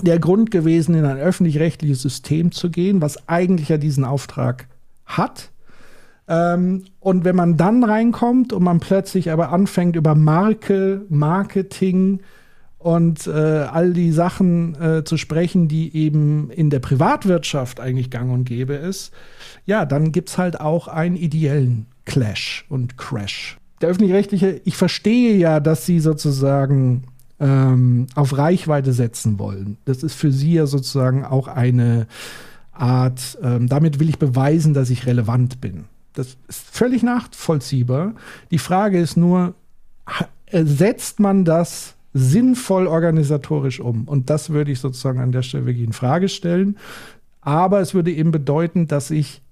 der 0.00 0.20
Grund 0.20 0.52
gewesen, 0.52 0.94
in 0.94 1.04
ein 1.06 1.18
öffentlich-rechtliches 1.18 2.02
System 2.02 2.52
zu 2.52 2.70
gehen, 2.70 3.00
was 3.00 3.28
eigentlich 3.28 3.68
ja 3.68 3.78
diesen 3.78 4.04
Auftrag 4.04 4.68
hat. 5.06 5.50
Ähm, 6.28 6.84
und 7.00 7.24
wenn 7.24 7.36
man 7.36 7.56
dann 7.56 7.84
reinkommt 7.84 8.52
und 8.52 8.62
man 8.62 8.80
plötzlich 8.80 9.30
aber 9.30 9.52
anfängt 9.52 9.96
über 9.96 10.14
Marke, 10.14 11.02
Marketing 11.08 12.20
und 12.78 13.26
äh, 13.26 13.30
all 13.30 13.92
die 13.92 14.12
Sachen 14.12 14.80
äh, 14.80 15.04
zu 15.04 15.16
sprechen, 15.16 15.68
die 15.68 15.94
eben 15.96 16.50
in 16.50 16.70
der 16.70 16.80
Privatwirtschaft 16.80 17.80
eigentlich 17.80 18.10
gang 18.10 18.32
und 18.32 18.44
gäbe 18.44 18.74
ist, 18.74 19.12
ja, 19.64 19.84
dann 19.84 20.12
gibt 20.12 20.30
es 20.30 20.38
halt 20.38 20.60
auch 20.60 20.88
einen 20.88 21.16
ideellen 21.16 21.86
Clash 22.04 22.64
und 22.68 22.96
Crash. 22.96 23.58
Der 23.80 23.90
öffentlich-rechtliche, 23.90 24.60
ich 24.64 24.76
verstehe 24.76 25.36
ja, 25.36 25.60
dass 25.60 25.84
sie 25.84 26.00
sozusagen 26.00 27.04
ähm, 27.38 28.06
auf 28.14 28.36
Reichweite 28.36 28.92
setzen 28.92 29.38
wollen. 29.38 29.76
Das 29.84 30.02
ist 30.02 30.14
für 30.14 30.32
sie 30.32 30.54
ja 30.54 30.66
sozusagen 30.66 31.24
auch 31.24 31.48
eine 31.48 32.06
Art, 32.72 33.38
ähm, 33.42 33.68
damit 33.68 34.00
will 34.00 34.08
ich 34.08 34.18
beweisen, 34.18 34.74
dass 34.74 34.90
ich 34.90 35.06
relevant 35.06 35.60
bin. 35.60 35.84
Das 36.18 36.36
ist 36.48 36.64
völlig 36.70 37.02
nachvollziehbar. 37.02 38.14
Die 38.50 38.58
Frage 38.58 39.00
ist 39.00 39.16
nur, 39.16 39.54
setzt 40.50 41.20
man 41.20 41.44
das 41.44 41.94
sinnvoll 42.12 42.86
organisatorisch 42.86 43.80
um? 43.80 44.04
Und 44.04 44.30
das 44.30 44.50
würde 44.50 44.72
ich 44.72 44.80
sozusagen 44.80 45.20
an 45.20 45.32
der 45.32 45.42
Stelle 45.42 45.66
wirklich 45.66 45.86
in 45.86 45.92
Frage 45.92 46.28
stellen. 46.28 46.78
Aber 47.40 47.80
es 47.80 47.94
würde 47.94 48.12
eben 48.12 48.32
bedeuten, 48.32 48.88
dass 48.88 49.10
ich 49.10 49.42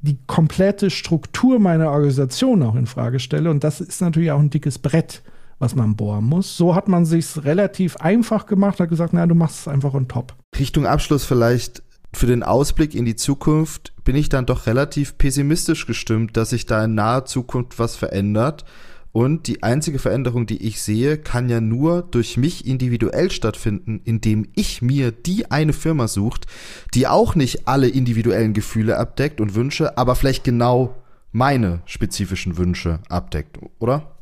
die 0.00 0.18
komplette 0.26 0.90
Struktur 0.90 1.60
meiner 1.60 1.90
Organisation 1.90 2.62
auch 2.62 2.74
in 2.74 2.86
Frage 2.86 3.20
stelle. 3.20 3.50
Und 3.50 3.62
das 3.62 3.80
ist 3.80 4.00
natürlich 4.00 4.32
auch 4.32 4.40
ein 4.40 4.50
dickes 4.50 4.78
Brett 4.78 5.22
was 5.62 5.76
man 5.76 5.94
bohren 5.94 6.24
muss. 6.24 6.56
So 6.56 6.74
hat 6.74 6.88
man 6.88 7.04
sich 7.04 7.44
relativ 7.44 7.96
einfach 7.98 8.46
gemacht, 8.46 8.80
hat 8.80 8.88
gesagt, 8.88 9.12
na, 9.12 9.28
du 9.28 9.36
machst 9.36 9.60
es 9.60 9.68
einfach 9.68 9.94
on 9.94 10.08
top. 10.08 10.34
Richtung 10.58 10.86
Abschluss 10.86 11.24
vielleicht 11.24 11.84
für 12.14 12.26
den 12.26 12.42
Ausblick 12.42 12.94
in 12.94 13.04
die 13.04 13.16
Zukunft 13.16 13.92
bin 14.04 14.16
ich 14.16 14.28
dann 14.28 14.46
doch 14.46 14.66
relativ 14.66 15.16
pessimistisch 15.18 15.86
gestimmt, 15.86 16.36
dass 16.36 16.50
sich 16.50 16.66
da 16.66 16.84
in 16.84 16.94
naher 16.94 17.24
Zukunft 17.24 17.78
was 17.78 17.96
verändert. 17.96 18.64
Und 19.12 19.46
die 19.46 19.62
einzige 19.62 19.98
Veränderung, 19.98 20.46
die 20.46 20.66
ich 20.66 20.80
sehe, 20.80 21.18
kann 21.18 21.50
ja 21.50 21.60
nur 21.60 22.02
durch 22.02 22.38
mich 22.38 22.66
individuell 22.66 23.30
stattfinden, 23.30 24.00
indem 24.04 24.48
ich 24.54 24.80
mir 24.80 25.12
die 25.12 25.50
eine 25.50 25.74
Firma 25.74 26.08
sucht, 26.08 26.46
die 26.94 27.06
auch 27.06 27.34
nicht 27.34 27.68
alle 27.68 27.88
individuellen 27.88 28.54
Gefühle 28.54 28.96
abdeckt 28.96 29.40
und 29.40 29.54
Wünsche, 29.54 29.98
aber 29.98 30.14
vielleicht 30.14 30.44
genau 30.44 30.96
meine 31.30 31.82
spezifischen 31.84 32.56
Wünsche 32.56 33.00
abdeckt, 33.08 33.58
oder? 33.78 34.12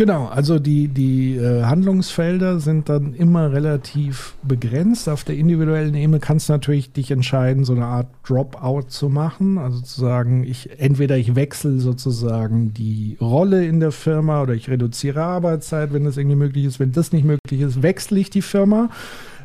Genau, 0.00 0.28
also 0.28 0.58
die, 0.58 0.88
die 0.88 1.36
äh, 1.36 1.64
Handlungsfelder 1.64 2.58
sind 2.58 2.88
dann 2.88 3.12
immer 3.12 3.52
relativ 3.52 4.34
begrenzt. 4.42 5.10
Auf 5.10 5.24
der 5.24 5.36
individuellen 5.36 5.94
Ebene 5.94 6.20
kannst 6.20 6.48
du 6.48 6.54
natürlich 6.54 6.90
dich 6.94 7.10
entscheiden, 7.10 7.64
so 7.64 7.74
eine 7.74 7.84
Art 7.84 8.06
Dropout 8.26 8.84
zu 8.88 9.10
machen. 9.10 9.58
Also 9.58 9.82
zu 9.82 10.00
sagen, 10.00 10.42
ich 10.42 10.80
entweder 10.80 11.18
ich 11.18 11.36
wechsle 11.36 11.80
sozusagen 11.80 12.72
die 12.72 13.18
Rolle 13.20 13.66
in 13.66 13.78
der 13.78 13.92
Firma 13.92 14.40
oder 14.40 14.54
ich 14.54 14.70
reduziere 14.70 15.22
Arbeitszeit, 15.22 15.92
wenn 15.92 16.04
das 16.04 16.16
irgendwie 16.16 16.36
möglich 16.36 16.64
ist. 16.64 16.80
Wenn 16.80 16.92
das 16.92 17.12
nicht 17.12 17.26
möglich 17.26 17.60
ist, 17.60 17.82
wechsle 17.82 18.20
ich 18.20 18.30
die 18.30 18.40
Firma. 18.40 18.88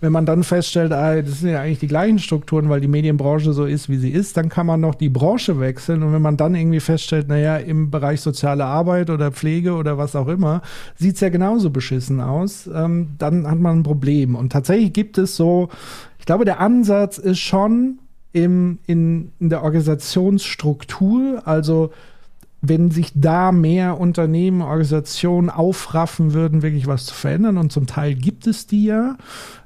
Wenn 0.06 0.12
man 0.12 0.28
dann 0.28 0.44
feststellt, 0.44 0.92
ah, 0.92 1.20
das 1.20 1.40
sind 1.40 1.50
ja 1.50 1.62
eigentlich 1.62 1.80
die 1.80 1.88
gleichen 1.88 2.20
Strukturen, 2.20 2.70
weil 2.70 2.80
die 2.80 2.88
Medienbranche 2.88 3.54
so 3.54 3.66
ist, 3.66 3.90
wie 3.90 3.98
sie 3.98 4.12
ist, 4.12 4.38
dann 4.38 4.50
kann 4.50 4.68
man 4.68 4.80
noch 4.80 4.94
die 4.94 5.10
Branche 5.10 5.60
wechseln. 5.60 6.04
Und 6.04 6.14
wenn 6.14 6.22
man 6.22 6.38
dann 6.38 6.54
irgendwie 6.54 6.80
feststellt, 6.80 7.28
naja, 7.28 7.58
im 7.58 7.90
Bereich 7.90 8.22
soziale 8.22 8.66
Arbeit 8.66 9.10
oder 9.10 9.32
Pflege 9.32 9.74
oder 9.74 9.98
was 9.98 10.16
auch 10.16 10.28
immer, 10.28 10.62
sieht 10.96 11.16
es 11.16 11.22
ja 11.22 11.30
genauso 11.30 11.72
beschissen 11.72 12.22
aus, 12.22 12.70
ähm, 12.72 13.16
dann 13.18 13.50
hat 13.50 13.58
man 13.58 13.80
ein 13.80 13.84
Problem. 13.84 14.36
Und 14.36 14.52
tatsächlich 14.52 14.94
gibt 14.94 15.18
es 15.18 15.36
so, 15.36 15.70
ich 16.20 16.28
glaube, 16.28 16.46
der 16.46 16.60
Ansatz 16.60 17.18
ist 17.18 17.40
schon 17.40 17.98
im, 18.32 18.78
in, 18.86 19.32
in 19.40 19.50
der 19.50 19.64
Organisationsstruktur, 19.64 21.42
also 21.46 21.90
wenn 22.68 22.92
sich 22.92 23.12
da 23.16 23.52
mehr 23.52 24.00
Unternehmen, 24.00 24.62
Organisationen 24.62 25.50
aufraffen 25.50 26.34
würden, 26.34 26.62
wirklich 26.62 26.88
was 26.88 27.06
zu 27.06 27.14
verändern, 27.14 27.58
und 27.58 27.72
zum 27.72 27.88
Teil 27.88 28.16
gibt 28.16 28.48
es 28.48 28.68
die 28.68 28.86
ja, 28.86 29.18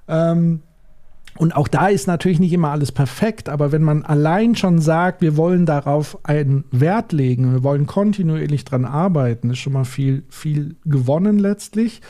ähm, 0.10 0.62
und 1.38 1.56
auch 1.56 1.70
da 1.70 1.88
ist 1.88 2.08
natürlich 2.08 2.40
nicht 2.40 2.52
immer 2.52 2.72
alles 2.72 2.92
perfekt, 2.92 3.48
aber 3.48 3.72
wenn 3.72 3.84
man 3.84 4.04
allein 4.04 4.56
schon 4.56 4.82
sagt, 4.82 5.22
wir 5.22 5.38
wollen 5.38 5.66
darauf 5.66 6.18
einen 6.24 6.66
Wert 6.72 7.14
legen, 7.14 7.54
wir 7.54 7.64
wollen 7.64 7.86
kontinuierlich 7.86 8.66
dran 8.66 8.84
arbeiten, 8.84 9.52
ist 9.52 9.60
schon 9.60 9.74
mal 9.74 9.86
viel, 9.86 10.24
viel 10.30 10.76
gewonnen 10.84 11.40
letztlich. 11.40 12.02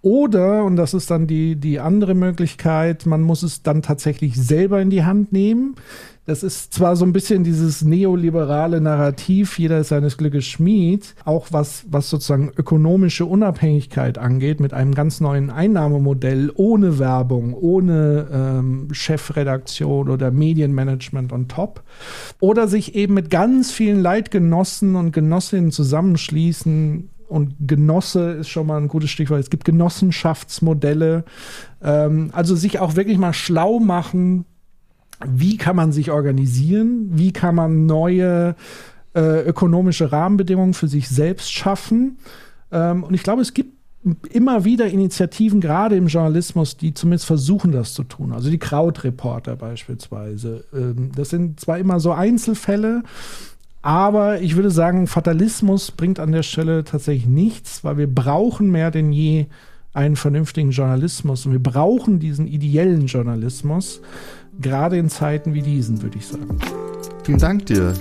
Oder, 0.00 0.64
und 0.64 0.74
das 0.74 0.94
ist 0.94 1.12
dann 1.12 1.28
die, 1.28 1.54
die 1.54 1.78
andere 1.78 2.14
Möglichkeit, 2.14 3.06
man 3.06 3.22
muss 3.22 3.44
es 3.44 3.62
dann 3.62 3.82
tatsächlich 3.82 4.34
selber 4.34 4.80
in 4.80 4.90
die 4.90 5.04
Hand 5.04 5.32
nehmen. 5.32 5.76
Das 6.24 6.44
ist 6.44 6.72
zwar 6.72 6.94
so 6.94 7.04
ein 7.04 7.12
bisschen 7.12 7.42
dieses 7.42 7.82
neoliberale 7.82 8.80
Narrativ, 8.80 9.58
jeder 9.58 9.80
ist 9.80 9.88
seines 9.88 10.16
Glückes 10.16 10.44
Schmied, 10.44 11.16
auch 11.24 11.48
was, 11.50 11.84
was 11.90 12.10
sozusagen 12.10 12.52
ökonomische 12.56 13.26
Unabhängigkeit 13.26 14.18
angeht, 14.18 14.60
mit 14.60 14.72
einem 14.72 14.94
ganz 14.94 15.20
neuen 15.20 15.50
Einnahmemodell 15.50 16.52
ohne 16.54 17.00
Werbung, 17.00 17.54
ohne 17.54 18.28
ähm, 18.32 18.88
Chefredaktion 18.92 20.08
oder 20.08 20.30
Medienmanagement 20.30 21.32
on 21.32 21.48
top. 21.48 21.82
Oder 22.38 22.68
sich 22.68 22.94
eben 22.94 23.14
mit 23.14 23.28
ganz 23.28 23.72
vielen 23.72 24.00
Leitgenossen 24.00 24.94
und 24.94 25.12
Genossinnen 25.12 25.72
zusammenschließen, 25.72 27.08
und 27.32 27.54
Genosse 27.60 28.32
ist 28.32 28.50
schon 28.50 28.66
mal 28.66 28.76
ein 28.76 28.88
gutes 28.88 29.08
Stichwort. 29.08 29.40
Es 29.40 29.48
gibt 29.48 29.64
Genossenschaftsmodelle. 29.64 31.24
Ähm, 31.82 32.28
also 32.32 32.54
sich 32.54 32.78
auch 32.78 32.94
wirklich 32.94 33.16
mal 33.16 33.32
schlau 33.32 33.80
machen, 33.80 34.44
wie 35.26 35.56
kann 35.56 35.76
man 35.76 35.92
sich 35.92 36.10
organisieren, 36.10 37.10
wie 37.12 37.32
kann 37.32 37.54
man 37.54 37.86
neue 37.86 38.54
äh, 39.14 39.42
ökonomische 39.42 40.12
Rahmenbedingungen 40.12 40.74
für 40.74 40.88
sich 40.88 41.08
selbst 41.08 41.52
schaffen. 41.52 42.18
Ähm, 42.70 43.04
und 43.04 43.14
ich 43.14 43.22
glaube, 43.22 43.42
es 43.42 43.54
gibt 43.54 43.76
immer 44.30 44.64
wieder 44.64 44.88
Initiativen, 44.88 45.60
gerade 45.60 45.96
im 45.96 46.08
Journalismus, 46.08 46.76
die 46.76 46.92
zumindest 46.92 47.26
versuchen, 47.26 47.72
das 47.72 47.94
zu 47.94 48.02
tun. 48.02 48.32
Also 48.32 48.50
die 48.50 48.58
Krautreporter 48.58 49.56
beispielsweise. 49.56 50.64
Ähm, 50.74 51.12
das 51.14 51.30
sind 51.30 51.60
zwar 51.60 51.78
immer 51.78 52.00
so 52.00 52.12
Einzelfälle, 52.12 53.02
aber 53.82 54.40
ich 54.40 54.56
würde 54.56 54.70
sagen, 54.70 55.06
Fatalismus 55.06 55.90
bringt 55.90 56.18
an 56.18 56.32
der 56.32 56.42
Stelle 56.42 56.84
tatsächlich 56.84 57.26
nichts, 57.26 57.84
weil 57.84 57.96
wir 57.98 58.12
brauchen 58.12 58.70
mehr 58.70 58.90
denn 58.90 59.12
je 59.12 59.46
einen 59.92 60.16
vernünftigen 60.16 60.70
Journalismus 60.70 61.44
und 61.44 61.52
wir 61.52 61.62
brauchen 61.62 62.18
diesen 62.18 62.46
ideellen 62.46 63.06
Journalismus 63.06 64.00
gerade 64.60 64.98
in 64.98 65.08
Zeiten 65.08 65.54
wie 65.54 65.62
diesen, 65.62 66.02
würde 66.02 66.18
ich 66.18 66.26
sagen. 66.26 66.58
Vielen 67.24 67.38
Dank 67.38 67.66
dir. 67.66 67.94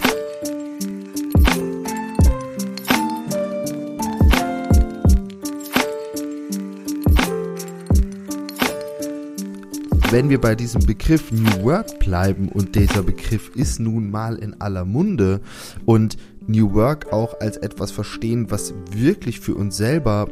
wenn 10.12 10.30
wir 10.30 10.42
bei 10.42 10.56
diesem 10.56 10.86
Begriff 10.86 11.32
New 11.32 11.64
Work 11.64 12.00
bleiben 12.00 12.50
und 12.50 12.76
dieser 12.76 13.02
Begriff 13.02 13.56
ist 13.56 13.80
nun 13.80 14.12
mal 14.12 14.36
in 14.36 14.60
aller 14.60 14.84
Munde 14.84 15.40
und 15.86 16.18
New 16.48 16.74
Work 16.74 17.14
auch 17.14 17.40
als 17.40 17.56
etwas 17.56 17.92
verstehen, 17.92 18.52
was 18.52 18.74
wirklich 18.92 19.40
für 19.40 19.56
uns 19.56 19.78
selber 19.78 20.28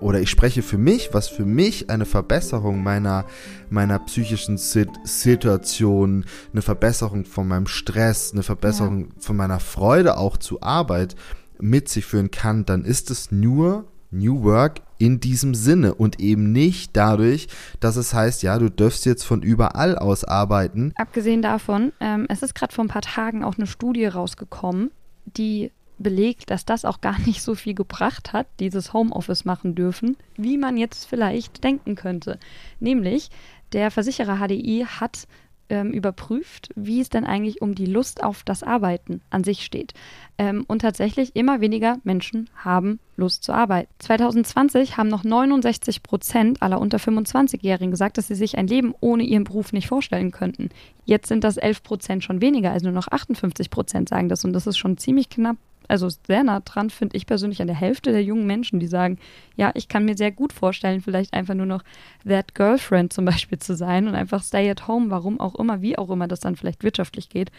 oder 0.00 0.20
ich 0.20 0.30
spreche 0.30 0.62
für 0.62 0.78
mich, 0.78 1.10
was 1.12 1.28
für 1.28 1.44
mich 1.44 1.90
eine 1.90 2.06
Verbesserung 2.06 2.82
meiner, 2.82 3.24
meiner 3.68 3.98
psychischen 4.00 4.58
Sit 4.58 4.90
Situation, 5.04 6.24
eine 6.52 6.62
Verbesserung 6.62 7.24
von 7.24 7.48
meinem 7.48 7.66
Stress, 7.66 8.32
eine 8.32 8.42
Verbesserung 8.42 9.00
ja. 9.00 9.06
von 9.18 9.36
meiner 9.36 9.60
Freude 9.60 10.16
auch 10.16 10.36
zur 10.36 10.62
Arbeit 10.62 11.14
mit 11.60 11.88
sich 11.88 12.06
führen 12.06 12.30
kann, 12.30 12.64
dann 12.64 12.84
ist 12.84 13.10
es 13.10 13.30
nur 13.30 13.84
New 14.10 14.42
Work 14.42 14.80
in 14.98 15.20
diesem 15.20 15.54
Sinne 15.54 15.94
und 15.94 16.20
eben 16.20 16.52
nicht 16.52 16.96
dadurch, 16.96 17.48
dass 17.80 17.96
es 17.96 18.12
heißt, 18.12 18.42
ja, 18.42 18.58
du 18.58 18.70
dürfst 18.70 19.06
jetzt 19.06 19.24
von 19.24 19.42
überall 19.42 19.96
aus 19.96 20.24
arbeiten. 20.24 20.92
Abgesehen 20.96 21.42
davon, 21.42 21.92
ähm, 22.00 22.26
es 22.28 22.42
ist 22.42 22.54
gerade 22.54 22.74
vor 22.74 22.84
ein 22.84 22.88
paar 22.88 23.02
Tagen 23.02 23.44
auch 23.44 23.56
eine 23.56 23.66
Studie 23.66 24.06
rausgekommen, 24.06 24.90
die 25.24 25.70
belegt, 26.02 26.50
dass 26.50 26.64
das 26.64 26.84
auch 26.84 27.00
gar 27.00 27.18
nicht 27.26 27.42
so 27.42 27.54
viel 27.54 27.74
gebracht 27.74 28.32
hat, 28.32 28.46
dieses 28.58 28.92
Homeoffice 28.92 29.44
machen 29.44 29.74
dürfen, 29.74 30.16
wie 30.36 30.58
man 30.58 30.76
jetzt 30.76 31.04
vielleicht 31.04 31.62
denken 31.62 31.94
könnte. 31.94 32.38
Nämlich, 32.80 33.30
der 33.72 33.90
Versicherer 33.90 34.38
HDI 34.38 34.86
hat 34.88 35.28
ähm, 35.70 35.92
überprüft, 35.92 36.70
wie 36.74 37.00
es 37.00 37.08
denn 37.08 37.24
eigentlich 37.24 37.62
um 37.62 37.74
die 37.74 37.86
Lust 37.86 38.22
auf 38.22 38.42
das 38.42 38.62
Arbeiten 38.62 39.22
an 39.30 39.44
sich 39.44 39.64
steht. 39.64 39.94
Ähm, 40.36 40.64
und 40.66 40.80
tatsächlich 40.82 41.36
immer 41.36 41.60
weniger 41.60 41.98
Menschen 42.02 42.50
haben 42.56 42.98
Lust 43.16 43.44
zu 43.44 43.52
arbeiten. 43.52 43.88
2020 44.00 44.96
haben 44.96 45.08
noch 45.08 45.24
69 45.24 46.02
Prozent 46.02 46.60
aller 46.60 46.80
unter 46.80 46.98
25-Jährigen 46.98 47.90
gesagt, 47.90 48.18
dass 48.18 48.26
sie 48.26 48.34
sich 48.34 48.58
ein 48.58 48.66
Leben 48.66 48.94
ohne 49.00 49.22
ihren 49.22 49.44
Beruf 49.44 49.72
nicht 49.72 49.86
vorstellen 49.86 50.32
könnten. 50.32 50.70
Jetzt 51.04 51.28
sind 51.28 51.44
das 51.44 51.56
11 51.56 51.82
Prozent 51.82 52.24
schon 52.24 52.40
weniger, 52.40 52.72
also 52.72 52.86
nur 52.86 52.94
noch 52.94 53.08
58 53.08 53.70
Prozent 53.70 54.08
sagen 54.08 54.28
das. 54.28 54.44
Und 54.44 54.52
das 54.52 54.66
ist 54.66 54.78
schon 54.78 54.98
ziemlich 54.98 55.28
knapp 55.28 55.56
also 55.90 56.08
sehr 56.08 56.44
nah 56.44 56.60
dran, 56.60 56.90
finde 56.90 57.16
ich 57.16 57.26
persönlich, 57.26 57.60
an 57.60 57.66
der 57.66 57.76
Hälfte 57.76 58.12
der 58.12 58.22
jungen 58.22 58.46
Menschen, 58.46 58.80
die 58.80 58.86
sagen, 58.86 59.18
ja, 59.56 59.70
ich 59.74 59.88
kann 59.88 60.04
mir 60.04 60.16
sehr 60.16 60.30
gut 60.30 60.52
vorstellen, 60.52 61.00
vielleicht 61.00 61.34
einfach 61.34 61.54
nur 61.54 61.66
noch 61.66 61.82
that 62.26 62.54
girlfriend 62.54 63.12
zum 63.12 63.24
Beispiel 63.24 63.58
zu 63.58 63.74
sein 63.74 64.08
und 64.08 64.14
einfach 64.14 64.42
stay 64.42 64.70
at 64.70 64.86
home, 64.88 65.10
warum 65.10 65.40
auch 65.40 65.56
immer, 65.56 65.82
wie 65.82 65.98
auch 65.98 66.10
immer 66.10 66.28
das 66.28 66.40
dann 66.40 66.56
vielleicht 66.56 66.82
wirtschaftlich 66.84 67.28
geht. 67.28 67.50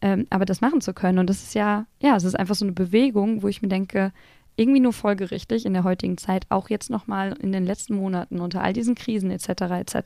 Ähm, 0.00 0.26
aber 0.30 0.44
das 0.44 0.60
machen 0.60 0.80
zu 0.80 0.92
können. 0.92 1.18
Und 1.18 1.30
das 1.30 1.42
ist 1.42 1.54
ja, 1.54 1.86
ja, 2.00 2.16
es 2.16 2.24
ist 2.24 2.38
einfach 2.38 2.54
so 2.54 2.64
eine 2.64 2.72
Bewegung, 2.72 3.42
wo 3.42 3.48
ich 3.48 3.62
mir 3.62 3.68
denke, 3.68 4.12
irgendwie 4.56 4.80
nur 4.80 4.92
folgerichtig 4.92 5.66
in 5.66 5.74
der 5.74 5.84
heutigen 5.84 6.18
Zeit, 6.18 6.46
auch 6.48 6.70
jetzt 6.70 6.90
nochmal 6.90 7.34
in 7.40 7.52
den 7.52 7.64
letzten 7.64 7.94
Monaten 7.94 8.40
unter 8.40 8.62
all 8.62 8.72
diesen 8.72 8.94
Krisen 8.94 9.30
etc. 9.30 9.48
etc., 9.48 9.98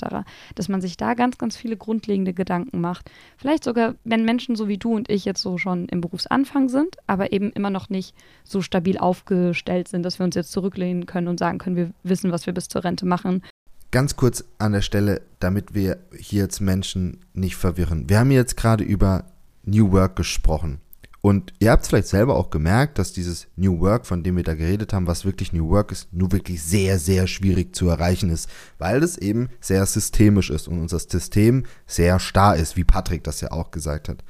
dass 0.54 0.68
man 0.68 0.80
sich 0.80 0.96
da 0.96 1.14
ganz, 1.14 1.38
ganz 1.38 1.56
viele 1.56 1.76
grundlegende 1.76 2.34
Gedanken 2.34 2.80
macht. 2.80 3.10
Vielleicht 3.36 3.64
sogar, 3.64 3.94
wenn 4.04 4.24
Menschen 4.24 4.56
so 4.56 4.68
wie 4.68 4.78
du 4.78 4.94
und 4.94 5.08
ich 5.08 5.24
jetzt 5.24 5.42
so 5.42 5.56
schon 5.58 5.86
im 5.88 6.00
Berufsanfang 6.00 6.68
sind, 6.68 6.96
aber 7.06 7.32
eben 7.32 7.50
immer 7.52 7.70
noch 7.70 7.88
nicht 7.88 8.14
so 8.44 8.60
stabil 8.60 8.98
aufgestellt 8.98 9.88
sind, 9.88 10.02
dass 10.02 10.18
wir 10.18 10.24
uns 10.24 10.34
jetzt 10.34 10.52
zurücklehnen 10.52 11.06
können 11.06 11.28
und 11.28 11.38
sagen 11.38 11.58
können, 11.58 11.76
wir 11.76 11.90
wissen, 12.02 12.32
was 12.32 12.46
wir 12.46 12.52
bis 12.52 12.68
zur 12.68 12.84
Rente 12.84 13.06
machen. 13.06 13.42
Ganz 13.92 14.14
kurz 14.14 14.44
an 14.58 14.72
der 14.72 14.82
Stelle, 14.82 15.22
damit 15.40 15.74
wir 15.74 15.98
hier 16.16 16.42
jetzt 16.42 16.60
Menschen 16.60 17.18
nicht 17.34 17.56
verwirren. 17.56 18.08
Wir 18.08 18.20
haben 18.20 18.30
jetzt 18.30 18.56
gerade 18.56 18.84
über 18.84 19.24
New 19.64 19.90
Work 19.92 20.16
gesprochen. 20.16 20.80
Und 21.22 21.52
ihr 21.58 21.70
habt 21.70 21.82
es 21.82 21.88
vielleicht 21.88 22.08
selber 22.08 22.36
auch 22.36 22.48
gemerkt, 22.48 22.98
dass 22.98 23.12
dieses 23.12 23.46
New 23.56 23.80
Work, 23.80 24.06
von 24.06 24.22
dem 24.22 24.36
wir 24.36 24.44
da 24.44 24.54
geredet 24.54 24.92
haben, 24.92 25.06
was 25.06 25.26
wirklich 25.26 25.52
New 25.52 25.68
Work 25.68 25.92
ist, 25.92 26.12
nur 26.12 26.32
wirklich 26.32 26.62
sehr, 26.62 26.98
sehr 26.98 27.26
schwierig 27.26 27.74
zu 27.74 27.88
erreichen 27.88 28.30
ist, 28.30 28.48
weil 28.78 29.02
es 29.02 29.18
eben 29.18 29.50
sehr 29.60 29.84
systemisch 29.84 30.48
ist 30.48 30.66
und 30.66 30.80
unser 30.80 30.98
System 30.98 31.64
sehr 31.86 32.18
starr 32.20 32.56
ist, 32.56 32.76
wie 32.76 32.84
Patrick 32.84 33.22
das 33.24 33.42
ja 33.42 33.52
auch 33.52 33.70
gesagt 33.70 34.08
hat. 34.08 34.24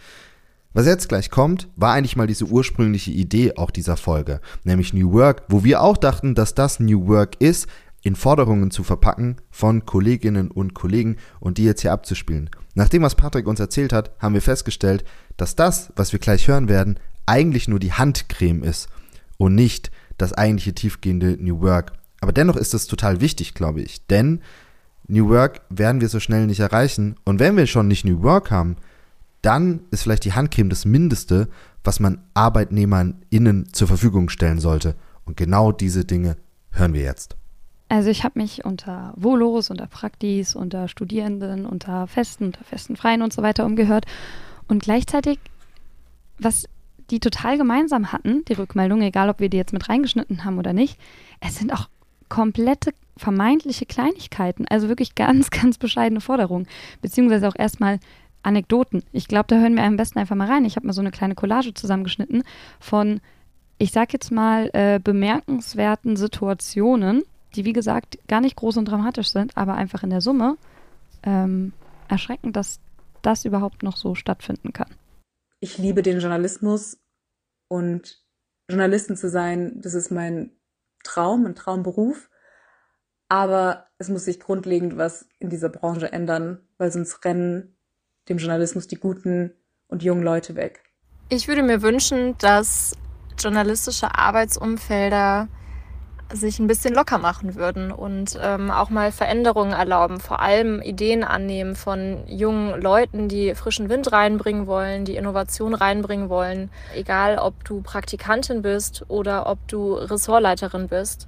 Was 0.73 0.87
jetzt 0.87 1.09
gleich 1.09 1.31
kommt, 1.31 1.69
war 1.75 1.95
eigentlich 1.95 2.17
mal 2.17 2.29
diese 2.29 2.45
ursprüngliche 2.45 3.11
Idee 3.11 3.57
auch 3.57 3.71
dieser 3.71 3.97
Folge, 3.97 4.41
nämlich 4.65 4.93
New 4.93 5.13
Work, 5.13 5.45
wo 5.49 5.65
wir 5.65 5.83
auch 5.83 5.97
dachten, 5.97 6.35
dass 6.35 6.55
das 6.55 6.79
New 6.79 7.09
Work 7.09 7.41
ist, 7.41 7.67
in 8.03 8.17
Forderungen 8.17 8.71
zu 8.71 8.83
verpacken 8.83 9.37
von 9.51 9.85
Kolleginnen 9.85 10.51
und 10.51 10.75
Kollegen 10.75 11.17
und 11.39 11.59
die 11.59 11.65
jetzt 11.65 11.83
hier 11.83 11.93
abzuspielen. 11.93 12.51
Nach 12.75 12.89
dem, 12.89 13.03
was 13.03 13.15
Patrick 13.15 13.47
uns 13.47 13.61
erzählt 13.61 13.93
hat, 13.93 14.11
haben 14.19 14.35
wir 14.35 14.43
festgestellt, 14.43 15.05
dass 15.37 15.57
das, 15.57 15.93
was 15.97 16.13
wir 16.13 16.19
gleich 16.19 16.49
hören 16.49 16.69
werden, 16.69 16.99
eigentlich 17.27 17.69
nur 17.69 17.79
die 17.79 17.93
Handcreme 17.93 18.63
ist 18.63 18.89
und 19.37 19.55
nicht 19.55 19.91
das 20.19 20.33
eigentliche 20.33 20.75
tiefgehende 20.75 21.37
New 21.41 21.61
Work. 21.61 21.93
Aber 22.21 22.33
dennoch 22.33 22.57
ist 22.57 22.75
es 22.75 22.87
total 22.87 23.21
wichtig, 23.21 23.55
glaube 23.55 23.81
ich, 23.81 24.07
denn 24.07 24.41
New 25.09 25.29
Work 25.29 25.63
werden 25.71 26.01
wir 26.01 26.09
so 26.09 26.21
schnell 26.21 26.47
nicht 26.47 26.61
erreichen 26.61 27.17
und 27.25 27.41
wenn 27.41 27.57
wir 27.57 27.67
schon 27.67 27.89
nicht 27.89 28.05
New 28.05 28.23
Work 28.23 28.51
haben, 28.51 28.77
dann 29.43 29.81
ist 29.91 30.03
vielleicht 30.03 30.25
die 30.25 30.35
Handcreme 30.35 30.69
das 30.69 30.85
Mindeste, 30.85 31.49
was 31.83 31.99
man 31.99 32.23
ArbeitnehmerInnen 32.35 33.73
zur 33.73 33.89
Verfügung 33.89 34.29
stellen 34.29 34.61
sollte. 34.61 34.95
Und 35.25 35.37
genau 35.37 35.73
diese 35.73 36.05
Dinge 36.05 36.37
hören 36.73 36.93
wir 36.93 37.03
jetzt. 37.03 37.37
Also 37.91 38.09
ich 38.09 38.23
habe 38.23 38.39
mich 38.39 38.65
unter 38.65 39.13
Volos, 39.17 39.69
unter 39.69 39.89
Praktis, 39.89 40.55
unter 40.55 40.87
Studierenden, 40.87 41.67
unter 41.67 42.07
Festen, 42.07 42.45
unter 42.45 42.63
Festen 42.63 42.95
Freien 42.95 43.21
und 43.21 43.33
so 43.33 43.43
weiter 43.43 43.67
umgehört. 43.67 44.07
Und 44.69 44.81
gleichzeitig, 44.81 45.41
was 46.39 46.69
die 47.11 47.19
total 47.19 47.59
gemeinsam 47.59 48.13
hatten, 48.13 48.45
die 48.45 48.53
Rückmeldung, 48.53 49.03
egal 49.03 49.29
ob 49.29 49.41
wir 49.41 49.49
die 49.49 49.57
jetzt 49.57 49.73
mit 49.73 49.89
reingeschnitten 49.89 50.45
haben 50.45 50.57
oder 50.57 50.73
nicht, 50.73 51.01
es 51.41 51.57
sind 51.57 51.73
auch 51.73 51.89
komplette 52.29 52.93
vermeintliche 53.17 53.87
Kleinigkeiten, 53.87 54.69
also 54.69 54.89
wirklich 54.89 55.17
ganz, 55.17 55.51
ganz 55.51 55.77
bescheidene 55.77 56.21
Forderungen, 56.21 56.69
beziehungsweise 57.03 57.49
auch 57.49 57.57
erstmal 57.59 57.99
Anekdoten. 58.45 59.03
Ich 59.11 59.27
glaube, 59.27 59.47
da 59.49 59.57
hören 59.57 59.75
wir 59.75 59.83
am 59.83 59.97
besten 59.97 60.21
einfach 60.21 60.37
mal 60.37 60.49
rein. 60.49 60.65
Ich 60.65 60.77
habe 60.77 60.87
mal 60.87 60.93
so 60.93 61.01
eine 61.01 61.11
kleine 61.11 61.35
Collage 61.35 61.75
zusammengeschnitten 61.75 62.45
von, 62.79 63.21
ich 63.79 63.91
sag 63.91 64.13
jetzt 64.13 64.31
mal, 64.31 64.71
äh, 64.75 65.01
bemerkenswerten 65.03 66.17
Situationen, 66.17 67.25
die 67.55 67.65
wie 67.65 67.73
gesagt 67.73 68.19
gar 68.29 68.41
nicht 68.41 68.57
groß 68.57 68.77
und 68.77 68.87
dramatisch 68.87 69.31
sind, 69.31 69.57
aber 69.57 69.75
einfach 69.75 70.03
in 70.03 70.11
der 70.11 70.21
Summe 70.21 70.57
ähm, 71.23 71.73
erschreckend, 72.09 72.57
dass 72.57 72.81
das 73.23 73.45
überhaupt 73.45 73.83
noch 73.83 73.97
so 73.97 74.15
stattfinden 74.15 74.73
kann. 74.73 74.89
Ich 75.61 75.79
liebe 75.79 76.03
den 76.03 76.21
Journalismus 76.21 76.99
und 77.69 78.19
Journalistin 78.69 79.17
zu 79.17 79.29
sein, 79.29 79.81
das 79.81 79.95
ist 79.95 80.11
mein 80.11 80.53
Traum, 81.03 81.47
ein 81.47 81.55
Traumberuf. 81.55 82.31
Aber 83.29 83.87
es 83.99 84.09
muss 84.09 84.25
sich 84.25 84.41
grundlegend 84.41 84.97
was 84.97 85.29
in 85.39 85.51
dieser 85.51 85.69
Branche 85.69 86.13
ändern, 86.13 86.61
weil 86.79 86.91
sonst 86.91 87.25
rennen 87.25 87.77
dem 88.29 88.39
Journalismus 88.39 88.89
die 88.89 88.97
guten 88.97 89.53
und 89.87 90.03
jungen 90.03 90.23
Leute 90.23 90.57
weg. 90.57 90.83
Ich 91.29 91.47
würde 91.47 91.63
mir 91.63 91.83
wünschen, 91.83 92.37
dass 92.39 92.97
journalistische 93.39 94.17
Arbeitsumfelder 94.17 95.49
sich 96.33 96.59
ein 96.59 96.67
bisschen 96.67 96.95
locker 96.95 97.19
machen 97.19 97.55
würden 97.55 97.91
und 97.91 98.39
ähm, 98.41 98.71
auch 98.71 98.91
mal 98.91 99.13
Veränderungen 99.13 99.73
erlauben, 99.73 100.21
vor 100.21 100.41
allem 100.41 100.81
Ideen 100.81 101.25
annehmen 101.25 101.75
von 101.75 102.19
jungen 102.27 102.81
Leuten, 102.81 103.29
die 103.29 103.55
frischen 103.55 103.89
Wind 103.89 104.13
reinbringen 104.13 104.67
wollen, 104.67 105.05
die 105.05 105.17
Innovation 105.17 105.75
reinbringen 105.75 106.29
wollen, 106.29 106.71
egal 106.95 107.39
ob 107.39 107.65
du 107.65 107.83
Praktikantin 107.83 108.63
bist 108.63 109.05
oder 109.09 109.47
ob 109.47 109.67
du 109.69 109.95
Ressortleiterin 109.95 110.89
bist. 110.89 111.27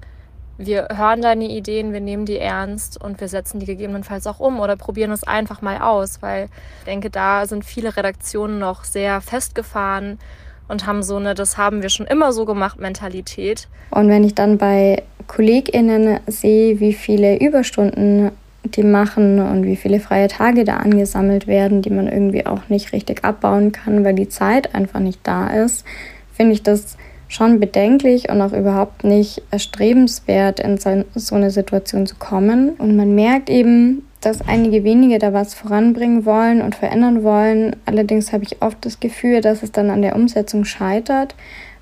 Wir 0.59 0.88
hören 0.95 1.23
deine 1.23 1.47
Ideen, 1.47 1.93
wir 1.93 2.01
nehmen 2.01 2.27
die 2.27 2.38
ernst 2.38 3.03
und 3.03 3.21
wir 3.21 3.29
setzen 3.29 3.59
die 3.59 3.67
gegebenenfalls 3.67 4.27
auch 4.27 4.38
um 4.38 4.61
oder 4.61 4.77
probieren 4.77 5.11
es 5.11 5.25
einfach 5.25 5.62
mal 5.62 5.79
aus, 5.79 6.23
weil 6.23 6.49
ich 6.81 6.85
denke, 6.85 7.11
da 7.11 7.47
sind 7.47 7.65
viele 7.65 7.97
Redaktionen 7.97 8.59
noch 8.59 8.85
sehr 8.85 9.21
festgefahren 9.21 10.19
und 10.68 10.87
haben 10.87 11.03
so 11.03 11.16
eine, 11.16 11.35
das 11.35 11.59
haben 11.59 11.83
wir 11.83 11.88
schon 11.88 12.07
immer 12.07 12.33
so 12.33 12.44
gemacht, 12.44 12.81
Mentalität. 12.81 13.68
Und 13.90 14.09
wenn 14.09 14.25
ich 14.25 14.35
dann 14.35 14.59
bei 14.59 15.03
KollegInnen 15.27 16.20
sehe, 16.27 16.81
wie 16.81 16.92
viele 16.92 17.38
Überstunden 17.38 18.31
die 18.64 18.83
machen 18.83 19.40
und 19.40 19.64
wie 19.64 19.77
viele 19.77 20.01
freie 20.01 20.29
Tage 20.29 20.64
da 20.64 20.77
angesammelt 20.77 21.46
werden, 21.46 21.83
die 21.83 21.90
man 21.90 22.09
irgendwie 22.09 22.46
auch 22.46 22.68
nicht 22.68 22.92
richtig 22.92 23.25
abbauen 23.25 23.72
kann, 23.72 24.05
weil 24.05 24.14
die 24.14 24.29
Zeit 24.29 24.75
einfach 24.75 25.01
nicht 25.01 25.20
da 25.25 25.48
ist, 25.48 25.85
finde 26.33 26.53
ich 26.53 26.62
das 26.62 26.96
schon 27.29 27.61
bedenklich 27.61 28.29
und 28.29 28.40
auch 28.40 28.53
überhaupt 28.53 29.05
nicht 29.05 29.42
erstrebenswert, 29.51 30.61
in 30.61 30.79
so 30.79 31.35
eine 31.35 31.51
Situation 31.51 32.07
zu 32.07 32.16
kommen. 32.16 32.70
Und 32.70 32.94
man 32.94 33.14
merkt 33.14 33.48
eben, 33.48 34.07
dass 34.22 34.40
einige 34.40 34.85
wenige 34.85 35.18
da 35.18 35.32
was 35.32 35.52
voranbringen 35.52 36.24
wollen 36.24 36.62
und 36.62 36.74
verändern 36.74 37.22
wollen. 37.22 37.76
Allerdings 37.85 38.32
habe 38.32 38.44
ich 38.44 38.62
oft 38.62 38.78
das 38.85 39.00
Gefühl, 39.00 39.40
dass 39.40 39.62
es 39.62 39.72
dann 39.72 39.90
an 39.90 40.00
der 40.00 40.16
Umsetzung 40.16 40.64
scheitert, 40.64 41.35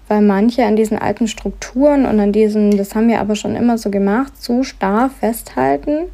weil 0.09 0.23
manche 0.23 0.65
an 0.65 0.75
diesen 0.75 0.99
alten 0.99 1.29
Strukturen 1.29 2.07
und 2.07 2.19
an 2.19 2.33
diesen, 2.33 2.77
das 2.77 2.95
haben 2.95 3.09
wir 3.09 3.21
aber 3.21 3.37
schon 3.37 3.55
immer 3.55 3.79
so 3.79 3.91
gemacht, 3.91 4.41
zu 4.41 4.65
starr 4.65 5.11
festhalten. 5.11 6.09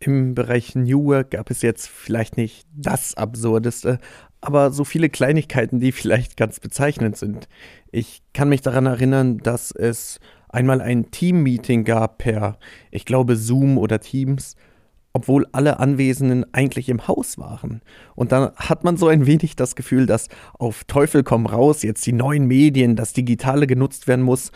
Im 0.00 0.34
Bereich 0.34 0.74
New 0.74 1.04
Work 1.04 1.32
gab 1.32 1.50
es 1.50 1.62
jetzt 1.62 1.88
vielleicht 1.88 2.36
nicht 2.36 2.66
das 2.74 3.14
Absurdeste, 3.16 3.98
aber 4.40 4.72
so 4.72 4.84
viele 4.84 5.08
Kleinigkeiten, 5.08 5.78
die 5.78 5.92
vielleicht 5.92 6.36
ganz 6.36 6.58
bezeichnend 6.58 7.16
sind. 7.16 7.48
Ich 7.92 8.22
kann 8.32 8.48
mich 8.48 8.62
daran 8.62 8.86
erinnern, 8.86 9.38
dass 9.38 9.70
es 9.70 10.18
einmal 10.48 10.80
ein 10.80 11.10
Team-Meeting 11.10 11.84
gab 11.84 12.18
per, 12.18 12.58
ich 12.90 13.04
glaube, 13.04 13.36
Zoom 13.36 13.78
oder 13.78 14.00
Teams, 14.00 14.56
obwohl 15.12 15.46
alle 15.52 15.80
Anwesenden 15.80 16.46
eigentlich 16.52 16.88
im 16.88 17.08
Haus 17.08 17.38
waren. 17.38 17.82
Und 18.14 18.32
dann 18.32 18.52
hat 18.56 18.84
man 18.84 18.96
so 18.96 19.08
ein 19.08 19.26
wenig 19.26 19.56
das 19.56 19.74
Gefühl, 19.74 20.06
dass 20.06 20.28
auf 20.58 20.84
Teufel 20.84 21.22
komm 21.22 21.46
raus 21.46 21.82
jetzt 21.82 22.06
die 22.06 22.12
neuen 22.12 22.46
Medien, 22.46 22.96
das 22.96 23.12
Digitale 23.12 23.66
genutzt 23.66 24.06
werden 24.06 24.24
muss 24.24 24.52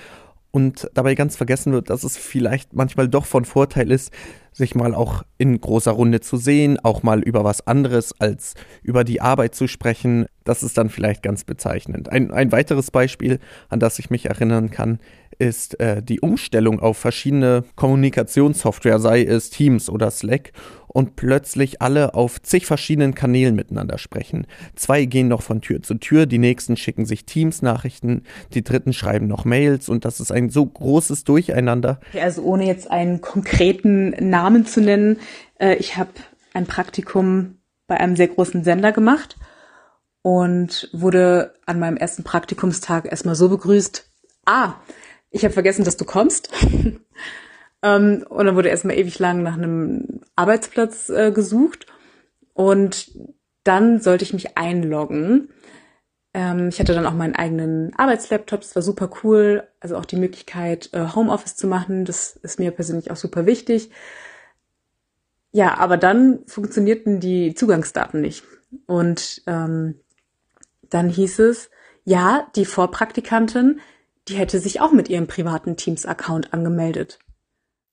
und 0.55 0.89
dabei 0.95 1.17
ganz 1.17 1.35
vergessen 1.35 1.73
wird, 1.73 1.91
dass 1.91 2.05
es 2.05 2.17
vielleicht 2.17 2.75
manchmal 2.75 3.09
doch 3.09 3.27
von 3.27 3.45
Vorteil 3.45 3.91
ist, 3.91 4.13
sich 4.53 4.77
mal 4.77 4.95
auch 4.95 5.25
in 5.37 5.61
großer 5.61 5.91
Runde 5.91 6.21
zu 6.21 6.37
sehen, 6.37 6.79
auch 6.79 7.03
mal 7.03 7.21
über 7.21 7.43
was 7.43 7.67
anderes 7.67 8.21
als 8.21 8.55
über 8.85 9.03
die 9.03 9.21
Arbeit 9.21 9.57
zu 9.57 9.67
sprechen. 9.67 10.27
Das 10.45 10.63
ist 10.63 10.79
dann 10.79 10.91
vielleicht 10.91 11.25
ganz 11.25 11.43
bezeichnend. 11.43 12.09
Ein, 12.09 12.31
ein 12.31 12.53
weiteres 12.53 12.93
Beispiel, 12.93 13.41
an 13.69 13.81
das 13.81 13.99
ich 13.99 14.11
mich 14.11 14.27
erinnern 14.27 14.71
kann, 14.71 15.01
ist 15.39 15.79
äh, 15.81 16.03
die 16.03 16.21
Umstellung 16.21 16.81
auf 16.81 16.99
verschiedene 16.99 17.65
Kommunikationssoftware, 17.77 18.99
sei 18.99 19.25
es 19.25 19.51
Teams 19.51 19.89
oder 19.89 20.11
Slack, 20.11 20.53
und 20.95 21.17
plötzlich 21.17 21.83
alle 21.83 22.15
auf 22.15 22.41
zig 22.41 22.67
verschiedenen 22.67 23.15
Kanälen 23.17 23.57
miteinander 23.57 23.99
sprechen. 23.99 24.47
Zwei 24.77 25.05
gehen 25.07 25.27
noch 25.27 25.43
von 25.43 25.61
Tür 25.61 25.83
zu 25.83 25.97
Tür, 25.97 26.25
die 26.27 26.39
nächsten 26.39 26.77
schicken 26.77 27.05
sich 27.05 27.27
Teams-Nachrichten, 27.27 28.23
die 28.55 28.63
dritten 28.63 28.93
schreiben 28.93 29.27
noch 29.27 29.45
Mails 29.45 29.89
und 29.89 30.05
das 30.05 30.21
ist 30.21 30.31
ein 30.31 30.51
so 30.51 30.65
großes 30.65 31.25
Durcheinander. 31.25 31.99
Also 32.21 32.43
ohne 32.43 32.67
jetzt 32.67 32.91
einen 32.91 33.21
konkreten 33.21 34.11
Namen 34.31 34.67
zu 34.67 34.81
nennen, 34.81 35.19
äh, 35.59 35.75
ich 35.75 35.97
habe 35.97 36.11
ein 36.53 36.67
Praktikum 36.67 37.59
bei 37.89 37.99
einem 37.99 38.15
sehr 38.15 38.29
großen 38.29 38.63
Sender 38.63 38.93
gemacht 38.93 39.37
und 40.23 40.89
wurde 40.93 41.55
an 41.67 41.81
meinem 41.81 41.97
ersten 41.97 42.23
Praktikumstag 42.23 43.07
erstmal 43.07 43.35
so 43.35 43.49
begrüßt, 43.49 44.09
ah, 44.47 44.75
ich 45.35 45.45
habe 45.45 45.53
vergessen, 45.53 45.85
dass 45.85 45.97
du 45.97 46.05
kommst. 46.05 46.51
ähm, 47.83 48.25
und 48.29 48.47
dann 48.47 48.55
wurde 48.55 48.69
erstmal 48.69 48.97
ewig 48.97 49.19
lang 49.19 49.43
nach 49.43 49.55
einem 49.55 50.21
Arbeitsplatz 50.37 51.11
äh, 51.11 51.33
gesucht 51.33 51.87
und 52.55 53.11
dann 53.65 54.01
sollte 54.01 54.25
ich 54.25 54.33
mich 54.33 54.57
einloggen. 54.57 55.49
Ähm, 56.35 56.69
ich 56.69 56.79
hatte 56.79 56.95
dann 56.95 57.07
auch 57.07 57.15
meinen 57.15 57.35
eigenen 57.35 57.93
Arbeitslaptop, 57.97 58.61
das 58.61 58.77
war 58.77 58.83
super 58.83 59.11
cool. 59.23 59.67
Also 59.81 59.97
auch 59.97 60.05
die 60.05 60.17
Möglichkeit, 60.17 60.91
äh, 60.93 61.09
Homeoffice 61.15 61.57
zu 61.57 61.67
machen, 61.67 62.05
das 62.05 62.37
ist 62.37 62.61
mir 62.61 62.71
persönlich 62.71 63.11
auch 63.11 63.17
super 63.17 63.45
wichtig. 63.45 63.91
Ja, 65.51 65.79
aber 65.79 65.97
dann 65.97 66.41
funktionierten 66.47 67.19
die 67.19 67.55
Zugangsdaten 67.55 68.21
nicht. 68.21 68.45
Und 68.87 69.43
ähm, 69.49 69.99
dann 70.91 71.09
hieß 71.09 71.41
es, 71.41 71.71
ja, 72.05 72.47
die 72.55 72.67
Vorpraktikantin, 72.67 73.81
die 74.29 74.37
hätte 74.37 74.59
sich 74.59 74.81
auch 74.81 74.93
mit 74.93 75.09
ihrem 75.09 75.27
privaten 75.27 75.77
Teams-Account 75.77 76.53
angemeldet. 76.53 77.19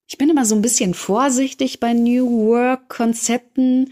Ich 0.07 0.17
bin 0.17 0.29
immer 0.29 0.45
so 0.45 0.55
ein 0.55 0.61
bisschen 0.61 0.93
vorsichtig 0.93 1.79
bei 1.79 1.93
New 1.93 2.47
Work-Konzepten. 2.47 3.91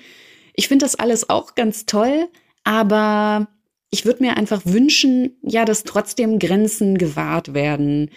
Ich 0.54 0.68
finde 0.68 0.86
das 0.86 0.96
alles 0.96 1.30
auch 1.30 1.56
ganz 1.56 1.86
toll, 1.86 2.28
aber 2.64 3.48
ich 3.92 4.06
würde 4.06 4.24
mir 4.24 4.38
einfach 4.38 4.62
wünschen, 4.66 5.38
ja, 5.42 5.66
dass 5.66 5.84
trotzdem 5.84 6.40
Grenzen 6.40 6.98
gewahrt 6.98 7.54
werden. 7.54 8.12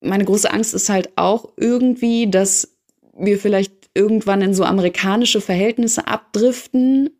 Meine 0.00 0.24
große 0.24 0.50
Angst 0.50 0.74
ist 0.74 0.88
halt 0.88 1.16
auch 1.16 1.52
irgendwie, 1.56 2.30
dass 2.30 2.76
wir 3.14 3.38
vielleicht 3.38 3.90
irgendwann 3.94 4.42
in 4.42 4.54
so 4.54 4.64
amerikanische 4.64 5.40
Verhältnisse 5.40 6.06
abdriften, 6.08 7.10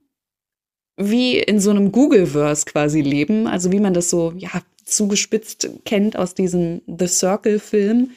wie 0.96 1.38
in 1.38 1.60
so 1.60 1.70
einem 1.70 1.92
Google-Verse 1.92 2.64
quasi 2.64 3.00
leben, 3.00 3.46
also 3.46 3.70
wie 3.72 3.80
man 3.80 3.94
das 3.94 4.10
so, 4.10 4.32
ja, 4.36 4.62
zugespitzt 4.84 5.68
kennt 5.84 6.16
aus 6.16 6.34
diesem 6.34 6.82
The 6.86 7.06
Circle-Film. 7.06 8.10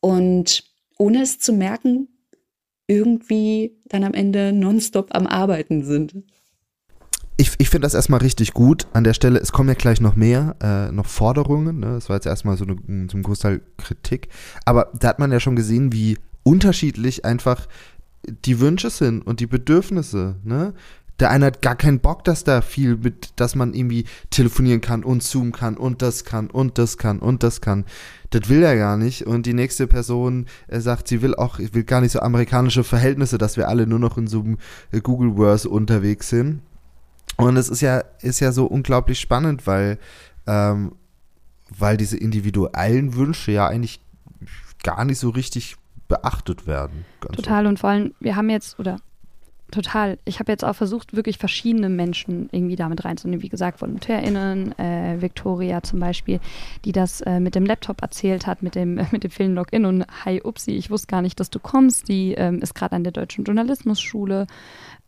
Und 0.00 0.64
ohne 0.98 1.22
es 1.22 1.38
zu 1.38 1.52
merken, 1.52 2.08
irgendwie 2.86 3.76
dann 3.86 4.04
am 4.04 4.14
Ende 4.14 4.52
nonstop 4.52 5.14
am 5.14 5.26
Arbeiten 5.26 5.84
sind. 5.84 6.14
Ich, 7.36 7.52
ich 7.58 7.68
finde 7.68 7.86
das 7.86 7.94
erstmal 7.94 8.20
richtig 8.20 8.52
gut. 8.52 8.86
An 8.92 9.02
der 9.02 9.14
Stelle, 9.14 9.40
es 9.40 9.50
kommen 9.50 9.68
ja 9.68 9.74
gleich 9.74 10.00
noch 10.00 10.14
mehr, 10.14 10.56
äh, 10.62 10.92
noch 10.92 11.06
Forderungen. 11.06 11.80
Ne? 11.80 11.86
Das 11.94 12.08
war 12.08 12.16
jetzt 12.16 12.26
erstmal 12.26 12.56
so 12.56 12.64
eine, 12.64 13.08
zum 13.08 13.22
Großteil 13.22 13.60
Kritik. 13.76 14.28
Aber 14.64 14.92
da 14.98 15.08
hat 15.08 15.18
man 15.18 15.32
ja 15.32 15.40
schon 15.40 15.56
gesehen, 15.56 15.92
wie 15.92 16.18
unterschiedlich 16.44 17.24
einfach 17.24 17.66
die 18.26 18.60
Wünsche 18.60 18.90
sind 18.90 19.22
und 19.22 19.40
die 19.40 19.46
Bedürfnisse. 19.46 20.36
Ne? 20.44 20.74
Der 21.24 21.30
eine 21.30 21.46
hat 21.46 21.62
gar 21.62 21.74
keinen 21.74 22.00
Bock, 22.00 22.22
dass 22.24 22.44
da 22.44 22.60
viel 22.60 22.98
mit, 22.98 23.32
dass 23.36 23.54
man 23.54 23.72
irgendwie 23.72 24.04
telefonieren 24.28 24.82
kann 24.82 25.02
und 25.02 25.22
zoomen 25.22 25.52
kann 25.52 25.78
und 25.78 26.02
das 26.02 26.26
kann 26.26 26.50
und 26.50 26.76
das 26.76 26.98
kann 26.98 27.18
und 27.18 27.42
das 27.42 27.62
kann. 27.62 27.86
Das 28.28 28.50
will 28.50 28.62
er 28.62 28.76
gar 28.76 28.98
nicht. 28.98 29.26
Und 29.26 29.46
die 29.46 29.54
nächste 29.54 29.86
Person 29.86 30.44
äh, 30.68 30.80
sagt, 30.80 31.08
sie 31.08 31.22
will 31.22 31.34
auch, 31.34 31.58
will 31.58 31.84
gar 31.84 32.02
nicht 32.02 32.12
so 32.12 32.20
amerikanische 32.20 32.84
Verhältnisse, 32.84 33.38
dass 33.38 33.56
wir 33.56 33.68
alle 33.68 33.86
nur 33.86 33.98
noch 33.98 34.18
in 34.18 34.26
so 34.26 34.40
einem 34.40 34.58
äh, 34.92 35.00
Google 35.00 35.36
Verse 35.36 35.66
unterwegs 35.66 36.28
sind. 36.28 36.60
Und 37.38 37.56
es 37.56 37.70
ist 37.70 37.80
ja, 37.80 38.04
ist 38.20 38.40
ja 38.40 38.52
so 38.52 38.66
unglaublich 38.66 39.18
spannend, 39.18 39.66
weil, 39.66 39.96
ähm, 40.46 40.92
weil 41.70 41.96
diese 41.96 42.18
individuellen 42.18 43.14
Wünsche 43.14 43.50
ja 43.50 43.66
eigentlich 43.66 44.02
gar 44.82 45.06
nicht 45.06 45.20
so 45.20 45.30
richtig 45.30 45.76
beachtet 46.06 46.66
werden. 46.66 47.06
Total 47.32 47.64
so. 47.64 47.68
und 47.70 47.78
vor 47.78 47.88
allem, 47.88 48.12
wir 48.20 48.36
haben 48.36 48.50
jetzt, 48.50 48.78
oder 48.78 48.98
total, 49.74 50.18
ich 50.24 50.40
habe 50.40 50.50
jetzt 50.50 50.64
auch 50.64 50.74
versucht, 50.74 51.14
wirklich 51.14 51.38
verschiedene 51.38 51.88
Menschen 51.88 52.48
irgendwie 52.52 52.76
damit 52.76 53.04
reinzunehmen. 53.04 53.42
Wie 53.42 53.48
gesagt, 53.48 53.80
VolontärInnen, 53.80 54.78
äh, 54.78 55.20
Victoria 55.20 55.82
zum 55.82 56.00
Beispiel, 56.00 56.40
die 56.84 56.92
das 56.92 57.20
äh, 57.22 57.40
mit 57.40 57.54
dem 57.54 57.66
Laptop 57.66 58.00
erzählt 58.02 58.46
hat, 58.46 58.62
mit 58.62 58.74
dem, 58.74 58.98
äh, 58.98 59.06
mit 59.12 59.24
dem 59.24 59.30
vielen 59.30 59.54
Login 59.54 59.84
und 59.84 60.04
hi, 60.24 60.40
upsi, 60.42 60.72
ich 60.72 60.90
wusste 60.90 61.08
gar 61.08 61.22
nicht, 61.22 61.38
dass 61.40 61.50
du 61.50 61.58
kommst. 61.58 62.08
Die 62.08 62.32
ähm, 62.32 62.60
ist 62.60 62.74
gerade 62.74 62.96
an 62.96 63.04
der 63.04 63.12
Deutschen 63.12 63.44
Journalismusschule, 63.44 64.46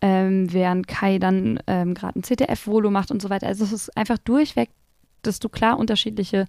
ähm, 0.00 0.52
während 0.52 0.88
Kai 0.88 1.18
dann 1.18 1.60
ähm, 1.66 1.94
gerade 1.94 2.18
ein 2.18 2.22
CTF-Volo 2.22 2.90
macht 2.90 3.10
und 3.10 3.22
so 3.22 3.30
weiter. 3.30 3.46
Also 3.46 3.64
es 3.64 3.72
ist 3.72 3.96
einfach 3.96 4.18
durchweg, 4.18 4.70
dass 5.22 5.38
du 5.38 5.48
klar 5.48 5.78
unterschiedliche 5.78 6.46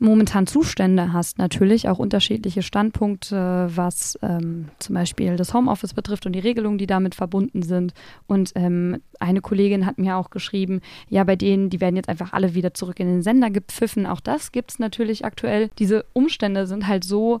momentan 0.00 0.46
Zustände 0.46 1.12
hast, 1.12 1.38
natürlich 1.38 1.88
auch 1.88 1.98
unterschiedliche 1.98 2.62
Standpunkte, 2.62 3.68
was 3.74 4.18
ähm, 4.22 4.68
zum 4.78 4.94
Beispiel 4.94 5.36
das 5.36 5.52
Homeoffice 5.54 5.94
betrifft 5.94 6.26
und 6.26 6.32
die 6.32 6.40
Regelungen, 6.40 6.78
die 6.78 6.86
damit 6.86 7.14
verbunden 7.14 7.62
sind. 7.62 7.92
Und 8.26 8.52
ähm, 8.54 9.02
eine 9.20 9.42
Kollegin 9.42 9.86
hat 9.86 9.98
mir 9.98 10.16
auch 10.16 10.30
geschrieben, 10.30 10.80
ja, 11.08 11.22
bei 11.24 11.36
denen, 11.36 11.70
die 11.70 11.80
werden 11.80 11.96
jetzt 11.96 12.08
einfach 12.08 12.32
alle 12.32 12.54
wieder 12.54 12.74
zurück 12.74 12.98
in 12.98 13.06
den 13.06 13.22
Sender 13.22 13.50
gepfiffen. 13.50 14.06
Auch 14.06 14.20
das 14.20 14.52
gibt 14.52 14.72
es 14.72 14.78
natürlich 14.78 15.24
aktuell. 15.24 15.70
Diese 15.78 16.04
Umstände 16.14 16.66
sind 16.66 16.86
halt 16.86 17.04
so 17.04 17.40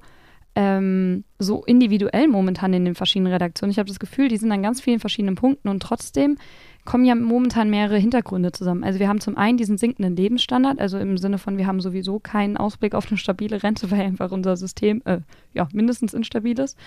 ähm, 0.56 1.24
so 1.38 1.64
individuell 1.64 2.28
momentan 2.28 2.74
in 2.74 2.84
den 2.84 2.94
verschiedenen 2.94 3.32
Redaktionen. 3.32 3.70
Ich 3.70 3.78
habe 3.78 3.88
das 3.88 4.00
Gefühl, 4.00 4.28
die 4.28 4.36
sind 4.36 4.50
an 4.52 4.62
ganz 4.62 4.80
vielen 4.80 5.00
verschiedenen 5.00 5.36
Punkten 5.36 5.68
und 5.68 5.80
trotzdem 5.80 6.38
kommen 6.84 7.04
ja 7.04 7.14
momentan 7.14 7.70
mehrere 7.70 7.98
Hintergründe 7.98 8.52
zusammen. 8.52 8.84
Also 8.84 8.98
wir 8.98 9.08
haben 9.08 9.20
zum 9.20 9.36
einen 9.36 9.58
diesen 9.58 9.78
sinkenden 9.78 10.16
Lebensstandard, 10.16 10.80
also 10.80 10.98
im 10.98 11.18
Sinne 11.18 11.38
von, 11.38 11.58
wir 11.58 11.66
haben 11.66 11.80
sowieso 11.80 12.18
keinen 12.18 12.56
Ausblick 12.56 12.94
auf 12.94 13.08
eine 13.08 13.18
stabile 13.18 13.62
Rente, 13.62 13.90
weil 13.90 14.00
einfach 14.00 14.30
unser 14.32 14.56
System 14.56 15.02
äh, 15.04 15.20
ja 15.52 15.68
mindestens 15.72 16.14
instabil 16.14 16.58
ist. 16.58 16.78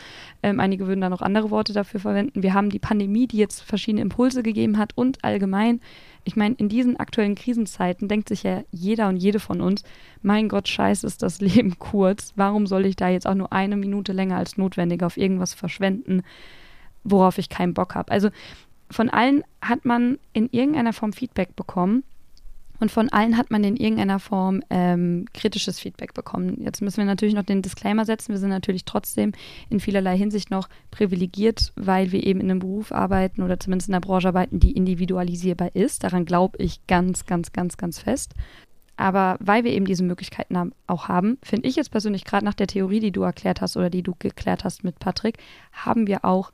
Ähm, 0.41 0.59
einige 0.59 0.87
würden 0.87 1.01
da 1.01 1.09
noch 1.09 1.21
andere 1.21 1.51
Worte 1.51 1.73
dafür 1.73 1.99
verwenden. 1.99 2.43
Wir 2.43 2.53
haben 2.53 2.69
die 2.69 2.79
Pandemie, 2.79 3.27
die 3.27 3.37
jetzt 3.37 3.61
verschiedene 3.61 4.01
Impulse 4.01 4.43
gegeben 4.43 4.77
hat 4.77 4.91
und 4.95 5.23
allgemein, 5.23 5.79
ich 6.23 6.35
meine, 6.35 6.55
in 6.55 6.69
diesen 6.69 6.97
aktuellen 6.97 7.35
Krisenzeiten 7.35 8.07
denkt 8.07 8.29
sich 8.29 8.43
ja 8.43 8.63
jeder 8.71 9.09
und 9.09 9.17
jede 9.17 9.39
von 9.39 9.61
uns, 9.61 9.83
mein 10.21 10.49
Gott, 10.49 10.67
scheiße 10.67 11.05
ist 11.05 11.21
das 11.21 11.39
Leben 11.41 11.77
kurz. 11.79 12.33
Warum 12.35 12.67
soll 12.67 12.85
ich 12.85 12.95
da 12.95 13.09
jetzt 13.09 13.27
auch 13.27 13.35
nur 13.35 13.53
eine 13.53 13.75
Minute 13.75 14.13
länger 14.13 14.37
als 14.37 14.57
notwendig 14.57 15.03
auf 15.03 15.17
irgendwas 15.17 15.53
verschwenden? 15.53 16.23
worauf 17.05 17.37
ich 17.37 17.49
keinen 17.49 17.73
Bock 17.73 17.95
habe. 17.95 18.11
Also 18.11 18.29
von 18.93 19.09
allen 19.09 19.43
hat 19.61 19.85
man 19.85 20.19
in 20.33 20.49
irgendeiner 20.51 20.93
Form 20.93 21.13
Feedback 21.13 21.55
bekommen. 21.55 22.03
Und 22.79 22.91
von 22.91 23.07
allen 23.09 23.37
hat 23.37 23.49
man 23.49 23.63
in 23.63 23.77
irgendeiner 23.77 24.19
Form 24.19 24.61
ähm, 24.69 25.25
kritisches 25.33 25.79
Feedback 25.79 26.13
bekommen. 26.13 26.57
Jetzt 26.59 26.81
müssen 26.81 26.97
wir 26.97 27.05
natürlich 27.05 27.35
noch 27.35 27.43
den 27.43 27.61
Disclaimer 27.61 28.03
setzen. 28.03 28.33
Wir 28.33 28.39
sind 28.39 28.49
natürlich 28.49 28.83
trotzdem 28.83 29.31
in 29.69 29.79
vielerlei 29.79 30.17
Hinsicht 30.17 30.51
noch 30.51 30.67
privilegiert, 30.91 31.71
weil 31.77 32.11
wir 32.11 32.25
eben 32.25 32.41
in 32.41 32.51
einem 32.51 32.59
Beruf 32.59 32.91
arbeiten 32.91 33.41
oder 33.41 33.57
zumindest 33.57 33.87
in 33.87 33.93
einer 33.93 34.01
Branche 34.01 34.27
arbeiten, 34.27 34.59
die 34.59 34.73
individualisierbar 34.73 35.75
ist. 35.75 36.03
Daran 36.03 36.25
glaube 36.25 36.57
ich 36.57 36.85
ganz, 36.87 37.25
ganz, 37.25 37.53
ganz, 37.53 37.77
ganz 37.77 37.99
fest. 37.99 38.33
Aber 38.97 39.37
weil 39.39 39.63
wir 39.63 39.71
eben 39.71 39.85
diese 39.85 40.03
Möglichkeiten 40.03 40.73
auch 40.85 41.07
haben, 41.07 41.37
finde 41.41 41.67
ich 41.67 41.75
jetzt 41.75 41.91
persönlich 41.91 42.25
gerade 42.25 42.45
nach 42.45 42.53
der 42.53 42.67
Theorie, 42.67 42.99
die 42.99 43.11
du 43.11 43.21
erklärt 43.21 43.61
hast 43.61 43.77
oder 43.77 43.89
die 43.89 44.03
du 44.03 44.13
geklärt 44.19 44.63
hast 44.63 44.83
mit 44.83 44.99
Patrick, 44.99 45.37
haben 45.71 46.05
wir 46.07 46.25
auch 46.25 46.51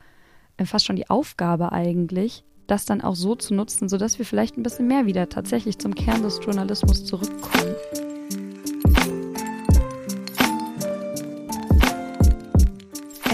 fast 0.66 0.86
schon 0.86 0.96
die 0.96 1.10
Aufgabe 1.10 1.72
eigentlich, 1.72 2.44
das 2.68 2.86
dann 2.86 3.02
auch 3.02 3.16
so 3.16 3.36
zu 3.36 3.54
nutzen, 3.54 3.90
sodass 3.90 4.20
wir 4.20 4.26
vielleicht 4.26 4.58
ein 4.58 4.64
bisschen 4.64 4.88
mehr 4.88 5.06
wieder 5.06 5.30
tatsächlich 5.30 5.80
zum 5.80 5.96
Kern 5.96 6.24
des 6.24 6.40
Journalismus 6.44 7.06
zurückkommen. 7.06 7.76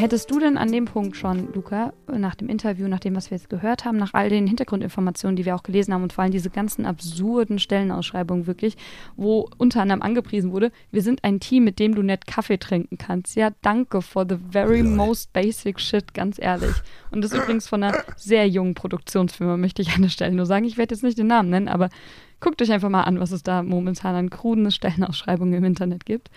Hättest 0.05 0.29
du 0.29 0.37
denn 0.37 0.55
an 0.55 0.71
dem 0.71 0.85
Punkt 0.85 1.17
schon, 1.17 1.51
Luca, 1.55 1.91
nach 2.05 2.35
dem 2.35 2.47
Interview, 2.47 2.87
nach 2.87 2.99
dem, 2.99 3.15
was 3.15 3.31
wir 3.31 3.37
jetzt 3.37 3.49
gehört 3.49 3.85
haben, 3.85 3.97
nach 3.97 4.13
all 4.13 4.29
den 4.29 4.45
Hintergrundinformationen, 4.45 5.35
die 5.35 5.45
wir 5.45 5.55
auch 5.55 5.63
gelesen 5.63 5.95
haben 5.95 6.03
und 6.03 6.13
vor 6.13 6.23
allem 6.23 6.31
diese 6.31 6.51
ganzen 6.51 6.85
absurden 6.85 7.57
Stellenausschreibungen 7.57 8.45
wirklich, 8.45 8.77
wo 9.15 9.49
unter 9.57 9.81
anderem 9.81 10.03
angepriesen 10.03 10.51
wurde, 10.51 10.71
wir 10.91 11.01
sind 11.01 11.23
ein 11.23 11.39
Team, 11.39 11.63
mit 11.63 11.79
dem 11.79 11.95
du 11.95 12.03
nett 12.03 12.27
Kaffee 12.27 12.59
trinken 12.59 12.99
kannst. 12.99 13.35
Ja, 13.35 13.49
danke 13.63 14.03
for 14.03 14.27
the 14.29 14.37
very 14.51 14.83
most 14.83 15.33
basic 15.33 15.79
shit, 15.79 16.13
ganz 16.13 16.37
ehrlich. 16.37 16.75
Und 17.09 17.23
das 17.23 17.31
ist 17.31 17.41
übrigens 17.41 17.67
von 17.67 17.81
einer 17.81 17.97
sehr 18.15 18.47
jungen 18.47 18.75
Produktionsfirma, 18.75 19.57
möchte 19.57 19.81
ich 19.81 19.95
an 19.95 20.03
der 20.03 20.09
Stelle 20.09 20.35
nur 20.35 20.45
sagen. 20.45 20.65
Ich 20.65 20.77
werde 20.77 20.93
jetzt 20.93 21.03
nicht 21.03 21.17
den 21.17 21.25
Namen 21.25 21.49
nennen, 21.49 21.67
aber 21.67 21.89
guckt 22.41 22.61
euch 22.61 22.71
einfach 22.71 22.89
mal 22.89 23.05
an, 23.05 23.19
was 23.19 23.31
es 23.31 23.41
da 23.41 23.63
momentan 23.63 24.13
an 24.13 24.29
kruden 24.29 24.69
Stellenausschreibungen 24.69 25.55
im 25.55 25.63
Internet 25.63 26.05
gibt. 26.05 26.29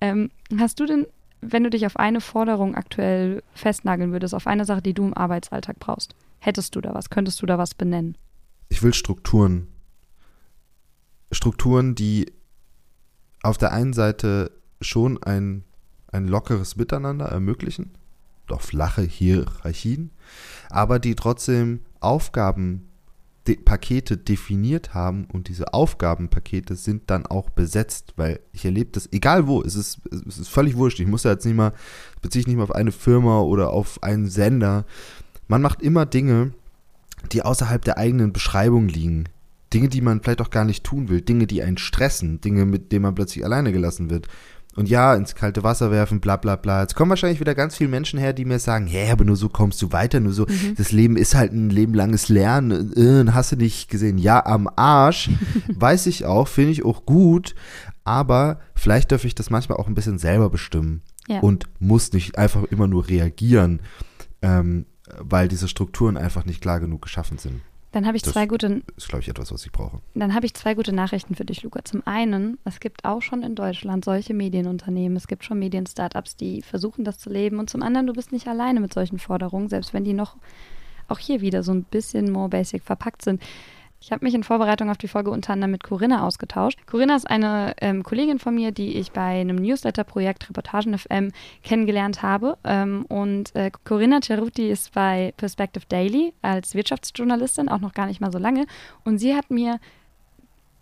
Ähm, 0.00 0.30
hast 0.58 0.80
du 0.80 0.86
denn 0.86 1.04
wenn 1.40 1.64
du 1.64 1.70
dich 1.70 1.86
auf 1.86 1.96
eine 1.96 2.20
Forderung 2.20 2.74
aktuell 2.74 3.42
festnageln 3.54 4.12
würdest, 4.12 4.34
auf 4.34 4.46
eine 4.46 4.64
Sache, 4.64 4.82
die 4.82 4.94
du 4.94 5.04
im 5.04 5.14
Arbeitsalltag 5.14 5.78
brauchst, 5.78 6.14
hättest 6.38 6.74
du 6.76 6.80
da 6.80 6.94
was? 6.94 7.10
Könntest 7.10 7.40
du 7.42 7.46
da 7.46 7.58
was 7.58 7.74
benennen? 7.74 8.16
Ich 8.68 8.82
will 8.82 8.94
Strukturen. 8.94 9.68
Strukturen, 11.32 11.94
die 11.94 12.32
auf 13.42 13.56
der 13.58 13.72
einen 13.72 13.92
Seite 13.92 14.52
schon 14.80 15.22
ein, 15.22 15.64
ein 16.12 16.26
lockeres 16.26 16.76
Miteinander 16.76 17.26
ermöglichen, 17.26 17.92
doch 18.46 18.60
flache 18.60 19.02
Hierarchien, 19.02 20.10
aber 20.68 20.98
die 20.98 21.14
trotzdem 21.14 21.80
Aufgaben 22.00 22.89
De 23.50 23.56
Pakete 23.56 24.16
definiert 24.16 24.94
haben 24.94 25.26
und 25.32 25.48
diese 25.48 25.74
Aufgabenpakete 25.74 26.76
sind 26.76 27.10
dann 27.10 27.26
auch 27.26 27.50
besetzt, 27.50 28.14
weil 28.14 28.38
ich 28.52 28.64
erlebe 28.64 28.90
das, 28.92 29.08
egal 29.10 29.48
wo, 29.48 29.60
es 29.60 29.74
ist, 29.74 29.98
es 30.12 30.38
ist 30.38 30.48
völlig 30.48 30.76
wurscht. 30.76 31.00
Ich 31.00 31.08
muss 31.08 31.24
ja 31.24 31.32
jetzt 31.32 31.44
nicht 31.44 31.56
mal, 31.56 31.72
beziehe 32.22 32.42
ich 32.42 32.46
nicht 32.46 32.58
mal 32.58 32.62
auf 32.62 32.74
eine 32.74 32.92
Firma 32.92 33.40
oder 33.40 33.70
auf 33.72 34.04
einen 34.04 34.28
Sender. 34.28 34.84
Man 35.48 35.62
macht 35.62 35.82
immer 35.82 36.06
Dinge, 36.06 36.52
die 37.32 37.42
außerhalb 37.42 37.84
der 37.84 37.98
eigenen 37.98 38.32
Beschreibung 38.32 38.86
liegen. 38.86 39.24
Dinge, 39.74 39.88
die 39.88 40.00
man 40.00 40.20
vielleicht 40.22 40.42
auch 40.42 40.50
gar 40.50 40.64
nicht 40.64 40.84
tun 40.84 41.08
will, 41.08 41.20
Dinge, 41.20 41.48
die 41.48 41.64
einen 41.64 41.78
stressen, 41.78 42.40
Dinge, 42.40 42.66
mit 42.66 42.92
denen 42.92 43.02
man 43.02 43.16
plötzlich 43.16 43.44
alleine 43.44 43.72
gelassen 43.72 44.10
wird. 44.10 44.28
Und 44.76 44.88
ja, 44.88 45.14
ins 45.14 45.34
kalte 45.34 45.64
Wasser 45.64 45.90
werfen, 45.90 46.20
bla 46.20 46.36
bla 46.36 46.54
bla. 46.54 46.82
Jetzt 46.82 46.94
kommen 46.94 47.10
wahrscheinlich 47.10 47.40
wieder 47.40 47.56
ganz 47.56 47.76
viele 47.76 47.90
Menschen 47.90 48.20
her, 48.20 48.32
die 48.32 48.44
mir 48.44 48.60
sagen, 48.60 48.86
hä, 48.86 49.10
aber 49.10 49.24
nur 49.24 49.36
so 49.36 49.48
kommst 49.48 49.82
du 49.82 49.90
weiter, 49.90 50.20
nur 50.20 50.32
so, 50.32 50.46
mhm. 50.46 50.76
das 50.76 50.92
Leben 50.92 51.16
ist 51.16 51.34
halt 51.34 51.52
ein 51.52 51.70
lebenlanges 51.70 52.28
Lernen, 52.28 52.92
äh, 52.96 53.32
hast 53.32 53.52
du 53.52 53.56
nicht 53.56 53.90
gesehen. 53.90 54.16
Ja, 54.16 54.44
am 54.46 54.68
Arsch, 54.76 55.30
weiß 55.68 56.06
ich 56.06 56.24
auch, 56.24 56.46
finde 56.46 56.70
ich 56.70 56.84
auch 56.84 57.04
gut, 57.04 57.56
aber 58.04 58.60
vielleicht 58.74 59.10
dürfe 59.10 59.26
ich 59.26 59.34
das 59.34 59.50
manchmal 59.50 59.78
auch 59.78 59.88
ein 59.88 59.94
bisschen 59.94 60.18
selber 60.18 60.50
bestimmen 60.50 61.02
ja. 61.26 61.40
und 61.40 61.64
muss 61.80 62.12
nicht 62.12 62.38
einfach 62.38 62.64
immer 62.64 62.86
nur 62.86 63.08
reagieren, 63.08 63.80
ähm, 64.40 64.86
weil 65.18 65.48
diese 65.48 65.66
Strukturen 65.66 66.16
einfach 66.16 66.44
nicht 66.44 66.60
klar 66.60 66.78
genug 66.78 67.02
geschaffen 67.02 67.38
sind. 67.38 67.60
Dann 67.92 68.06
habe 68.06 68.16
ich 68.16 68.22
das 68.22 68.32
zwei 68.32 68.46
gute. 68.46 68.82
Ist, 68.96 69.08
glaube 69.08 69.22
ich, 69.22 69.28
etwas, 69.28 69.52
was 69.52 69.64
ich 69.64 69.72
brauche. 69.72 70.00
Dann 70.14 70.34
habe 70.34 70.46
ich 70.46 70.54
zwei 70.54 70.74
gute 70.74 70.92
Nachrichten 70.92 71.34
für 71.34 71.44
dich, 71.44 71.62
Luca. 71.62 71.84
Zum 71.84 72.06
einen, 72.06 72.58
es 72.64 72.78
gibt 72.78 73.04
auch 73.04 73.20
schon 73.20 73.42
in 73.42 73.54
Deutschland 73.54 74.04
solche 74.04 74.32
Medienunternehmen. 74.32 75.16
Es 75.16 75.26
gibt 75.26 75.44
schon 75.44 75.58
Medien-Startups, 75.58 76.36
die 76.36 76.62
versuchen, 76.62 77.04
das 77.04 77.18
zu 77.18 77.30
leben. 77.30 77.58
Und 77.58 77.68
zum 77.68 77.82
anderen, 77.82 78.06
du 78.06 78.12
bist 78.12 78.30
nicht 78.30 78.46
alleine 78.46 78.80
mit 78.80 78.94
solchen 78.94 79.18
Forderungen, 79.18 79.68
selbst 79.68 79.92
wenn 79.92 80.04
die 80.04 80.12
noch 80.12 80.36
auch 81.08 81.18
hier 81.18 81.40
wieder 81.40 81.62
so 81.64 81.72
ein 81.72 81.82
bisschen 81.82 82.30
more 82.30 82.48
basic 82.48 82.84
verpackt 82.84 83.22
sind. 83.22 83.42
Ich 84.02 84.12
habe 84.12 84.24
mich 84.24 84.34
in 84.34 84.42
Vorbereitung 84.42 84.88
auf 84.88 84.96
die 84.96 85.08
Folge 85.08 85.30
unter 85.30 85.52
anderem 85.52 85.72
mit 85.72 85.84
Corinna 85.84 86.26
ausgetauscht. 86.26 86.78
Corinna 86.86 87.16
ist 87.16 87.28
eine 87.28 87.74
ähm, 87.82 88.02
Kollegin 88.02 88.38
von 88.38 88.54
mir, 88.54 88.72
die 88.72 88.96
ich 88.96 89.12
bei 89.12 89.40
einem 89.40 89.56
Newsletter-Projekt 89.56 90.48
Reportagen 90.48 90.96
FM 90.96 91.32
kennengelernt 91.62 92.22
habe. 92.22 92.56
Ähm, 92.64 93.04
und 93.08 93.54
äh, 93.54 93.70
Corinna 93.84 94.20
Ceruti 94.22 94.70
ist 94.70 94.94
bei 94.94 95.34
Perspective 95.36 95.84
Daily 95.86 96.32
als 96.40 96.74
Wirtschaftsjournalistin, 96.74 97.68
auch 97.68 97.80
noch 97.80 97.92
gar 97.92 98.06
nicht 98.06 98.22
mal 98.22 98.32
so 98.32 98.38
lange. 98.38 98.64
Und 99.04 99.18
sie 99.18 99.36
hat 99.36 99.50
mir, 99.50 99.78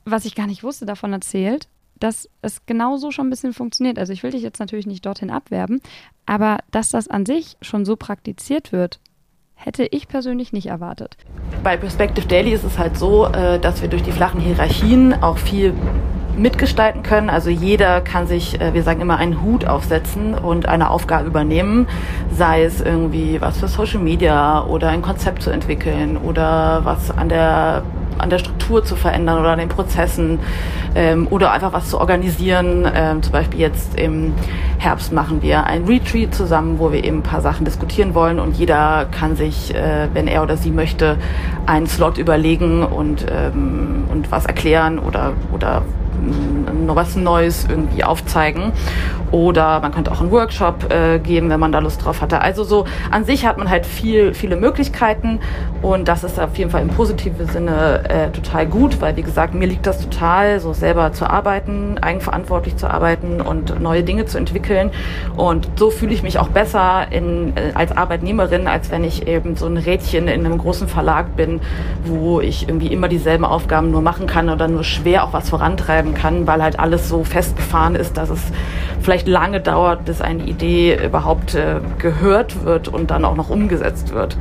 was 0.04 0.24
ich 0.24 0.36
gar 0.36 0.46
nicht 0.46 0.62
wusste, 0.62 0.86
davon 0.86 1.12
erzählt, 1.12 1.66
dass 1.98 2.28
es 2.40 2.64
genauso 2.66 3.10
schon 3.10 3.26
ein 3.26 3.30
bisschen 3.30 3.52
funktioniert. 3.52 3.98
Also 3.98 4.12
ich 4.12 4.22
will 4.22 4.30
dich 4.30 4.42
jetzt 4.42 4.60
natürlich 4.60 4.86
nicht 4.86 5.04
dorthin 5.04 5.30
abwerben, 5.30 5.80
aber 6.24 6.58
dass 6.70 6.90
das 6.90 7.08
an 7.08 7.26
sich 7.26 7.56
schon 7.62 7.84
so 7.84 7.96
praktiziert 7.96 8.70
wird, 8.70 9.00
hätte 9.58 9.84
ich 9.84 10.08
persönlich 10.08 10.52
nicht 10.52 10.66
erwartet. 10.66 11.16
Bei 11.62 11.76
Perspective 11.76 12.26
Daily 12.26 12.52
ist 12.52 12.64
es 12.64 12.78
halt 12.78 12.96
so, 12.96 13.26
äh, 13.26 13.58
dass 13.58 13.82
wir 13.82 13.88
durch 13.88 14.02
die 14.02 14.12
flachen 14.12 14.40
Hierarchien 14.40 15.22
auch 15.22 15.36
viel 15.36 15.74
mitgestalten 16.36 17.02
können. 17.02 17.28
Also 17.28 17.50
jeder 17.50 18.00
kann 18.00 18.26
sich, 18.26 18.60
äh, 18.60 18.72
wir 18.72 18.82
sagen 18.82 19.00
immer, 19.00 19.18
einen 19.18 19.42
Hut 19.42 19.66
aufsetzen 19.66 20.34
und 20.34 20.66
eine 20.66 20.90
Aufgabe 20.90 21.26
übernehmen, 21.26 21.88
sei 22.30 22.62
es 22.62 22.80
irgendwie 22.80 23.40
was 23.40 23.58
für 23.58 23.68
Social 23.68 24.00
Media 24.00 24.64
oder 24.64 24.88
ein 24.88 25.02
Konzept 25.02 25.42
zu 25.42 25.50
entwickeln 25.50 26.16
oder 26.16 26.80
was 26.84 27.10
an 27.10 27.28
der 27.28 27.82
an 28.18 28.30
der 28.30 28.38
Struktur 28.38 28.84
zu 28.84 28.96
verändern 28.96 29.38
oder 29.38 29.50
an 29.50 29.58
den 29.58 29.68
Prozessen 29.68 30.38
ähm, 30.94 31.26
oder 31.30 31.52
einfach 31.52 31.72
was 31.72 31.88
zu 31.88 31.98
organisieren. 31.98 32.86
Ähm, 32.92 33.22
zum 33.22 33.32
Beispiel 33.32 33.60
jetzt 33.60 33.98
im 33.98 34.34
Herbst 34.78 35.12
machen 35.12 35.42
wir 35.42 35.64
ein 35.64 35.84
Retreat 35.84 36.34
zusammen, 36.34 36.78
wo 36.78 36.92
wir 36.92 37.04
eben 37.04 37.18
ein 37.18 37.22
paar 37.22 37.40
Sachen 37.40 37.64
diskutieren 37.64 38.14
wollen 38.14 38.38
und 38.38 38.56
jeder 38.56 39.06
kann 39.10 39.36
sich, 39.36 39.74
äh, 39.74 40.08
wenn 40.12 40.26
er 40.28 40.42
oder 40.42 40.56
sie 40.56 40.70
möchte, 40.70 41.16
einen 41.66 41.86
Slot 41.86 42.18
überlegen 42.18 42.82
und, 42.82 43.26
ähm, 43.30 44.04
und 44.10 44.30
was 44.30 44.46
erklären 44.46 44.98
oder, 44.98 45.32
oder 45.52 45.82
noch 46.86 46.96
was 46.96 47.16
Neues 47.16 47.66
irgendwie 47.68 48.04
aufzeigen. 48.04 48.72
Oder 49.30 49.80
man 49.80 49.92
könnte 49.92 50.10
auch 50.10 50.20
einen 50.20 50.30
Workshop 50.30 50.90
äh, 50.90 51.18
geben, 51.18 51.50
wenn 51.50 51.60
man 51.60 51.70
da 51.70 51.80
Lust 51.80 52.04
drauf 52.04 52.22
hatte. 52.22 52.40
Also 52.40 52.64
so 52.64 52.86
an 53.10 53.24
sich 53.24 53.46
hat 53.46 53.58
man 53.58 53.68
halt 53.68 53.84
viel, 53.84 54.32
viele 54.32 54.56
Möglichkeiten 54.56 55.40
und 55.82 56.08
das 56.08 56.24
ist 56.24 56.40
auf 56.40 56.56
jeden 56.56 56.70
Fall 56.70 56.82
im 56.82 56.88
positiven 56.88 57.46
Sinne 57.46 58.08
äh, 58.08 58.30
total 58.30 58.66
gut, 58.66 59.00
weil 59.00 59.16
wie 59.16 59.22
gesagt, 59.22 59.54
mir 59.54 59.66
liegt 59.66 59.86
das 59.86 60.00
total, 60.00 60.60
so 60.60 60.72
selber 60.72 61.12
zu 61.12 61.28
arbeiten, 61.28 61.98
eigenverantwortlich 62.00 62.76
zu 62.76 62.90
arbeiten 62.90 63.40
und 63.40 63.80
neue 63.80 64.02
Dinge 64.02 64.24
zu 64.24 64.38
entwickeln. 64.38 64.90
Und 65.36 65.68
so 65.76 65.90
fühle 65.90 66.14
ich 66.14 66.22
mich 66.22 66.38
auch 66.38 66.48
besser 66.48 67.06
in, 67.10 67.52
äh, 67.56 67.72
als 67.74 67.94
Arbeitnehmerin, 67.94 68.66
als 68.66 68.90
wenn 68.90 69.04
ich 69.04 69.28
eben 69.28 69.56
so 69.56 69.66
ein 69.66 69.76
Rädchen 69.76 70.26
in 70.28 70.46
einem 70.46 70.56
großen 70.56 70.88
Verlag 70.88 71.36
bin, 71.36 71.60
wo 72.04 72.40
ich 72.40 72.66
irgendwie 72.66 72.88
immer 72.88 73.08
dieselben 73.08 73.44
Aufgaben 73.44 73.90
nur 73.90 74.00
machen 74.00 74.26
kann 74.26 74.48
oder 74.48 74.68
nur 74.68 74.84
schwer 74.84 75.24
auch 75.24 75.32
was 75.34 75.50
vorantreiben 75.50 76.07
kann, 76.14 76.46
weil 76.46 76.62
halt 76.62 76.78
alles 76.78 77.08
so 77.08 77.24
festgefahren 77.24 77.94
ist, 77.94 78.16
dass 78.16 78.30
es 78.30 78.40
vielleicht 79.00 79.28
lange 79.28 79.60
dauert, 79.60 80.04
bis 80.04 80.20
eine 80.20 80.44
Idee 80.44 81.02
überhaupt 81.04 81.54
äh, 81.54 81.80
gehört 81.98 82.64
wird 82.64 82.88
und 82.88 83.10
dann 83.10 83.24
auch 83.24 83.36
noch 83.36 83.50
umgesetzt 83.50 84.12
wird. 84.12 84.36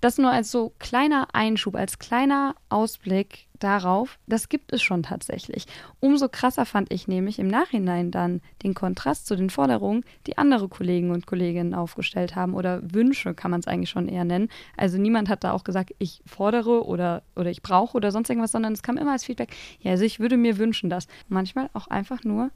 Das 0.00 0.18
nur 0.18 0.30
als 0.30 0.50
so 0.50 0.72
kleiner 0.78 1.28
Einschub, 1.32 1.76
als 1.76 1.98
kleiner 1.98 2.54
Ausblick 2.68 3.46
darauf, 3.64 4.18
das 4.26 4.48
gibt 4.48 4.72
es 4.72 4.82
schon 4.82 5.02
tatsächlich. 5.02 5.66
Umso 5.98 6.28
krasser 6.28 6.66
fand 6.66 6.92
ich 6.92 7.08
nämlich 7.08 7.38
im 7.38 7.48
Nachhinein 7.48 8.10
dann 8.10 8.42
den 8.62 8.74
Kontrast 8.74 9.26
zu 9.26 9.36
den 9.36 9.48
Forderungen, 9.48 10.04
die 10.26 10.36
andere 10.36 10.68
Kollegen 10.68 11.10
und 11.10 11.26
Kolleginnen 11.26 11.74
aufgestellt 11.74 12.36
haben 12.36 12.54
oder 12.54 12.82
Wünsche 12.84 13.34
kann 13.34 13.50
man 13.50 13.60
es 13.60 13.66
eigentlich 13.66 13.90
schon 13.90 14.06
eher 14.06 14.24
nennen. 14.24 14.50
Also 14.76 14.98
niemand 14.98 15.28
hat 15.30 15.44
da 15.44 15.52
auch 15.52 15.64
gesagt, 15.64 15.94
ich 15.98 16.22
fordere 16.26 16.84
oder, 16.84 17.22
oder 17.34 17.50
ich 17.50 17.62
brauche 17.62 17.96
oder 17.96 18.12
sonst 18.12 18.28
irgendwas, 18.28 18.52
sondern 18.52 18.74
es 18.74 18.82
kam 18.82 18.98
immer 18.98 19.12
als 19.12 19.24
Feedback, 19.24 19.54
ja, 19.80 19.92
also 19.92 20.04
ich 20.04 20.20
würde 20.20 20.36
mir 20.36 20.58
wünschen, 20.58 20.90
dass 20.90 21.08
manchmal 21.28 21.70
auch 21.72 21.86
einfach 21.86 22.22
nur 22.22 22.50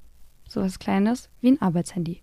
so 0.47 0.61
was 0.61 0.79
Kleines 0.79 1.31
wie 1.41 1.53
ein 1.53 1.63
Arbeitshandy. 1.63 2.23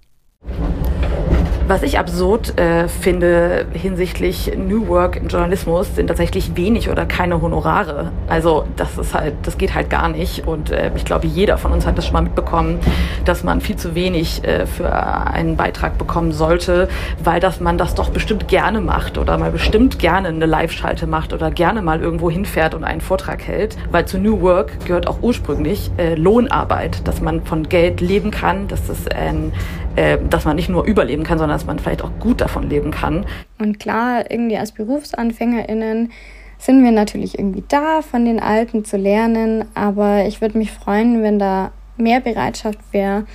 Was 1.68 1.82
ich 1.82 1.98
absurd 1.98 2.60
äh, 2.60 2.88
finde 2.88 3.66
hinsichtlich 3.74 4.52
New 4.56 4.88
Work 4.88 5.16
im 5.16 5.30
Journalismus 5.30 5.96
sind 5.96 6.08
tatsächlich 6.08 6.56
wenig 6.56 6.92
oder 6.92 7.08
keine 7.08 7.42
Honorare. 7.42 8.12
Also 8.28 8.66
das 8.76 9.00
ist 9.00 9.16
halt, 9.16 9.34
das 9.42 9.58
geht 9.58 9.74
halt 9.74 9.90
gar 9.90 10.10
nicht. 10.10 10.46
Und 10.46 10.70
äh, 10.70 10.92
ich 10.96 11.06
glaube, 11.06 11.26
jeder 11.26 11.58
von 11.58 11.72
uns 11.72 11.88
hat 11.88 11.98
das 11.98 12.06
schon 12.06 12.14
mal 12.14 12.22
mitbekommen, 12.22 12.80
dass 13.26 13.44
man 13.44 13.62
viel 13.62 13.78
zu 13.78 13.96
wenig 13.96 14.44
äh, 14.44 14.68
für 14.68 14.94
einen 14.94 15.58
Beitrag 15.58 15.98
bekommen 15.98 16.34
sollte, 16.34 16.88
weil 17.24 17.40
dass 17.40 17.60
man 17.60 17.80
das 17.80 17.96
doch 17.96 18.12
bestimmt 18.12 18.48
gerne 18.48 18.80
macht 18.80 19.18
oder 19.18 19.36
mal 19.40 19.50
bestimmt 19.50 19.98
gerne 19.98 20.28
eine 20.28 20.46
Live-Schalte 20.46 21.08
macht 21.08 21.34
oder 21.34 21.50
gerne 21.50 21.82
mal 21.82 22.00
irgendwo 22.00 22.30
hinfährt 22.30 22.76
und 22.76 22.84
einen 22.84 23.02
Vortrag 23.02 23.42
hält. 23.42 23.76
Weil 23.90 24.06
zu 24.06 24.20
New 24.20 24.40
Work 24.42 24.86
gehört 24.86 25.08
auch 25.08 25.18
ursprünglich 25.24 25.90
äh, 25.98 26.14
Lohnarbeit, 26.14 27.08
dass 27.08 27.22
man 27.22 27.44
von 27.44 27.68
Geld 27.68 28.02
leben 28.02 28.30
kann, 28.30 28.68
dass 28.68 28.86
das 28.86 29.08
ein 29.08 29.52
äh, 29.96 30.18
dass 30.30 30.46
man 30.46 30.56
nicht 30.56 30.70
nur 30.70 30.84
überleben 30.86 31.24
kann, 31.24 31.38
sondern 31.38 31.58
dass 31.58 31.66
man 31.66 31.80
vielleicht 31.80 32.04
auch 32.04 32.12
gut 32.20 32.42
davon 32.42 32.70
leben 32.70 32.92
kann. 32.92 33.26
Und 33.60 33.80
klar, 33.80 34.30
irgendwie 34.30 34.58
als 34.58 34.72
BerufsanfängerInnen 34.72 36.12
sind 36.58 36.84
wir 36.84 36.92
natürlich 36.92 37.38
irgendwie 37.38 37.64
da, 37.68 38.02
von 38.02 38.26
den 38.26 38.40
Alten 38.40 38.86
zu 38.86 38.98
lernen, 38.98 39.66
aber 39.74 40.26
ich 40.26 40.42
würde 40.42 40.58
mich 40.58 40.72
freuen, 40.72 41.22
wenn 41.22 41.40
da 41.40 41.72
mehr 41.98 42.22
Bereitschaft 42.22 42.80
wäre, 42.92 43.26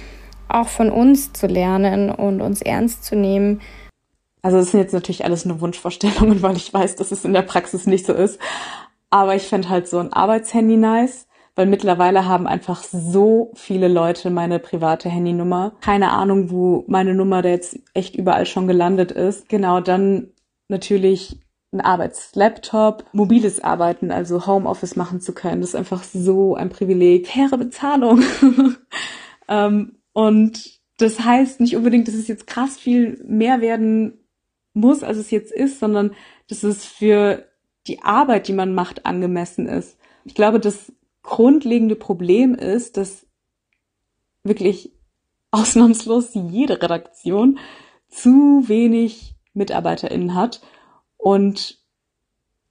auch 0.48 0.68
von 0.68 0.90
uns 0.90 1.32
zu 1.32 1.46
lernen 1.46 2.10
und 2.10 2.40
uns 2.40 2.62
ernst 2.62 3.04
zu 3.04 3.16
nehmen. 3.16 3.60
Also 4.42 4.56
das 4.56 4.70
sind 4.70 4.80
jetzt 4.80 4.94
natürlich 4.94 5.24
alles 5.24 5.44
nur 5.44 5.60
Wunschvorstellungen, 5.60 6.42
weil 6.42 6.56
ich 6.56 6.72
weiß, 6.72 6.96
dass 6.96 7.12
es 7.12 7.24
in 7.24 7.32
der 7.32 7.42
Praxis 7.42 7.86
nicht 7.86 8.06
so 8.06 8.12
ist. 8.12 8.38
Aber 9.10 9.34
ich 9.34 9.42
fände 9.42 9.68
halt 9.68 9.88
so 9.88 9.98
ein 9.98 10.12
Arbeitshandy 10.12 10.76
nice 10.76 11.26
weil 11.60 11.66
mittlerweile 11.66 12.24
haben 12.24 12.46
einfach 12.46 12.82
so 12.82 13.52
viele 13.54 13.86
Leute 13.86 14.30
meine 14.30 14.58
private 14.60 15.10
Handynummer. 15.10 15.74
Keine 15.82 16.10
Ahnung, 16.10 16.50
wo 16.50 16.84
meine 16.86 17.12
Nummer 17.12 17.42
da 17.42 17.50
jetzt 17.50 17.78
echt 17.92 18.16
überall 18.16 18.46
schon 18.46 18.66
gelandet 18.66 19.12
ist. 19.12 19.46
Genau, 19.50 19.80
dann 19.80 20.30
natürlich 20.68 21.38
ein 21.70 21.82
Arbeitslaptop, 21.82 23.04
mobiles 23.12 23.62
Arbeiten, 23.62 24.10
also 24.10 24.46
Homeoffice 24.46 24.96
machen 24.96 25.20
zu 25.20 25.34
können. 25.34 25.60
Das 25.60 25.68
ist 25.68 25.76
einfach 25.76 26.02
so 26.02 26.54
ein 26.54 26.70
Privileg. 26.70 27.26
Faire 27.26 27.58
Bezahlung. 27.58 28.22
ähm, 29.48 29.98
und 30.14 30.80
das 30.96 31.20
heißt 31.20 31.60
nicht 31.60 31.76
unbedingt, 31.76 32.08
dass 32.08 32.14
es 32.14 32.26
jetzt 32.26 32.46
krass 32.46 32.78
viel 32.78 33.22
mehr 33.28 33.60
werden 33.60 34.14
muss, 34.72 35.02
als 35.02 35.18
es 35.18 35.30
jetzt 35.30 35.52
ist, 35.52 35.78
sondern 35.78 36.12
dass 36.48 36.62
es 36.62 36.86
für 36.86 37.44
die 37.86 38.00
Arbeit, 38.00 38.48
die 38.48 38.54
man 38.54 38.72
macht, 38.72 39.04
angemessen 39.04 39.66
ist. 39.66 39.98
Ich 40.24 40.34
glaube, 40.34 40.58
dass 40.58 40.90
grundlegende 41.30 41.96
Problem 41.96 42.54
ist, 42.54 42.98
dass 42.98 43.26
wirklich 44.42 44.92
ausnahmslos 45.50 46.30
jede 46.34 46.82
Redaktion 46.82 47.58
zu 48.08 48.64
wenig 48.66 49.34
MitarbeiterInnen 49.54 50.34
hat 50.34 50.60
und 51.16 51.78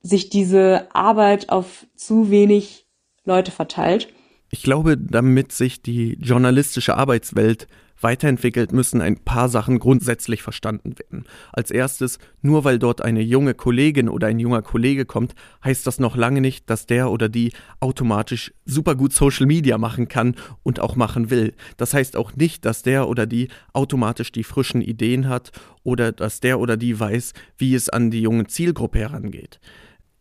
sich 0.02 0.30
diese 0.30 0.94
Arbeit 0.96 1.50
auf 1.50 1.88
zu 1.96 2.30
wenig 2.30 2.86
Leute 3.26 3.52
verteilt. 3.52 4.14
Ich 4.52 4.64
glaube, 4.64 4.98
damit 4.98 5.52
sich 5.52 5.82
die 5.82 6.18
journalistische 6.20 6.96
Arbeitswelt 6.96 7.68
weiterentwickelt, 8.02 8.72
müssen 8.72 9.02
ein 9.02 9.18
paar 9.18 9.50
Sachen 9.50 9.80
grundsätzlich 9.80 10.42
verstanden 10.42 10.96
werden. 10.98 11.26
Als 11.52 11.72
erstes, 11.72 12.20
nur 12.42 12.64
weil 12.64 12.80
dort 12.80 13.02
eine 13.02 13.22
junge 13.22 13.54
Kollegin 13.54 14.10
oder 14.10 14.28
ein 14.28 14.40
junger 14.40 14.62
Kollege 14.62 15.06
kommt, 15.06 15.36
heißt 15.64 15.86
das 15.86 16.00
noch 16.00 16.16
lange 16.16 16.42
nicht, 16.42 16.70
dass 16.70 16.86
der 16.86 17.12
oder 17.12 17.30
die 17.30 17.52
automatisch 17.80 18.54
super 18.66 18.96
gut 18.96 19.14
Social 19.14 19.46
Media 19.46 19.78
machen 19.78 20.08
kann 20.08 20.36
und 20.64 20.80
auch 20.80 20.96
machen 20.96 21.30
will. 21.30 21.54
Das 21.78 21.94
heißt 21.94 22.16
auch 22.16 22.36
nicht, 22.36 22.66
dass 22.66 22.84
der 22.84 23.08
oder 23.08 23.26
die 23.26 23.50
automatisch 23.74 24.32
die 24.32 24.44
frischen 24.44 24.82
Ideen 24.82 25.28
hat 25.28 25.52
oder 25.84 26.12
dass 26.12 26.40
der 26.40 26.60
oder 26.60 26.78
die 26.78 27.00
weiß, 27.00 27.34
wie 27.58 27.76
es 27.76 27.90
an 27.90 28.12
die 28.12 28.22
junge 28.22 28.48
Zielgruppe 28.48 29.00
herangeht. 29.00 29.60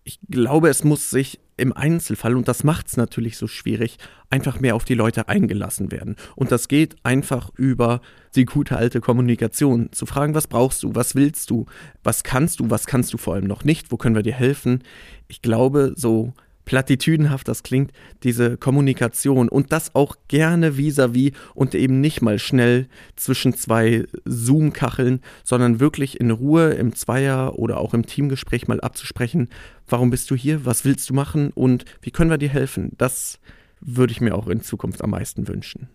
Ich 0.08 0.20
glaube, 0.30 0.70
es 0.70 0.84
muss 0.84 1.10
sich 1.10 1.38
im 1.58 1.74
Einzelfall, 1.74 2.34
und 2.34 2.48
das 2.48 2.64
macht 2.64 2.86
es 2.86 2.96
natürlich 2.96 3.36
so 3.36 3.46
schwierig, 3.46 3.98
einfach 4.30 4.58
mehr 4.58 4.74
auf 4.74 4.86
die 4.86 4.94
Leute 4.94 5.28
eingelassen 5.28 5.92
werden. 5.92 6.16
Und 6.34 6.50
das 6.50 6.68
geht 6.68 6.96
einfach 7.02 7.50
über 7.56 8.00
die 8.34 8.46
gute 8.46 8.78
alte 8.78 9.02
Kommunikation. 9.02 9.92
Zu 9.92 10.06
fragen, 10.06 10.34
was 10.34 10.46
brauchst 10.46 10.82
du, 10.82 10.94
was 10.94 11.14
willst 11.14 11.50
du, 11.50 11.66
was 12.02 12.22
kannst 12.22 12.58
du, 12.58 12.70
was 12.70 12.86
kannst 12.86 13.12
du 13.12 13.18
vor 13.18 13.34
allem 13.34 13.46
noch 13.46 13.64
nicht, 13.64 13.92
wo 13.92 13.98
können 13.98 14.14
wir 14.14 14.22
dir 14.22 14.32
helfen. 14.32 14.82
Ich 15.26 15.42
glaube, 15.42 15.92
so 15.94 16.32
platitüdenhaft 16.68 17.48
das 17.48 17.62
klingt, 17.62 17.92
diese 18.24 18.58
Kommunikation 18.58 19.48
und 19.48 19.72
das 19.72 19.94
auch 19.94 20.16
gerne 20.28 20.76
vis-à-vis 20.76 21.30
-vis 21.30 21.34
und 21.54 21.74
eben 21.74 22.02
nicht 22.02 22.20
mal 22.20 22.38
schnell 22.38 22.88
zwischen 23.16 23.54
zwei 23.54 24.04
Zoom-Kacheln, 24.26 25.22
sondern 25.44 25.80
wirklich 25.80 26.20
in 26.20 26.30
Ruhe 26.30 26.74
im 26.74 26.94
Zweier- 26.94 27.58
oder 27.58 27.78
auch 27.78 27.94
im 27.94 28.04
Teamgespräch 28.04 28.68
mal 28.68 28.82
abzusprechen, 28.82 29.48
warum 29.88 30.10
bist 30.10 30.30
du 30.30 30.34
hier, 30.34 30.66
was 30.66 30.84
willst 30.84 31.08
du 31.08 31.14
machen 31.14 31.52
und 31.54 31.86
wie 32.02 32.10
können 32.10 32.28
wir 32.28 32.36
dir 32.36 32.50
helfen. 32.50 32.92
Das 32.98 33.38
würde 33.80 34.12
ich 34.12 34.20
mir 34.20 34.34
auch 34.34 34.46
in 34.48 34.60
Zukunft 34.60 35.02
am 35.02 35.08
meisten 35.10 35.48
wünschen. 35.48 35.88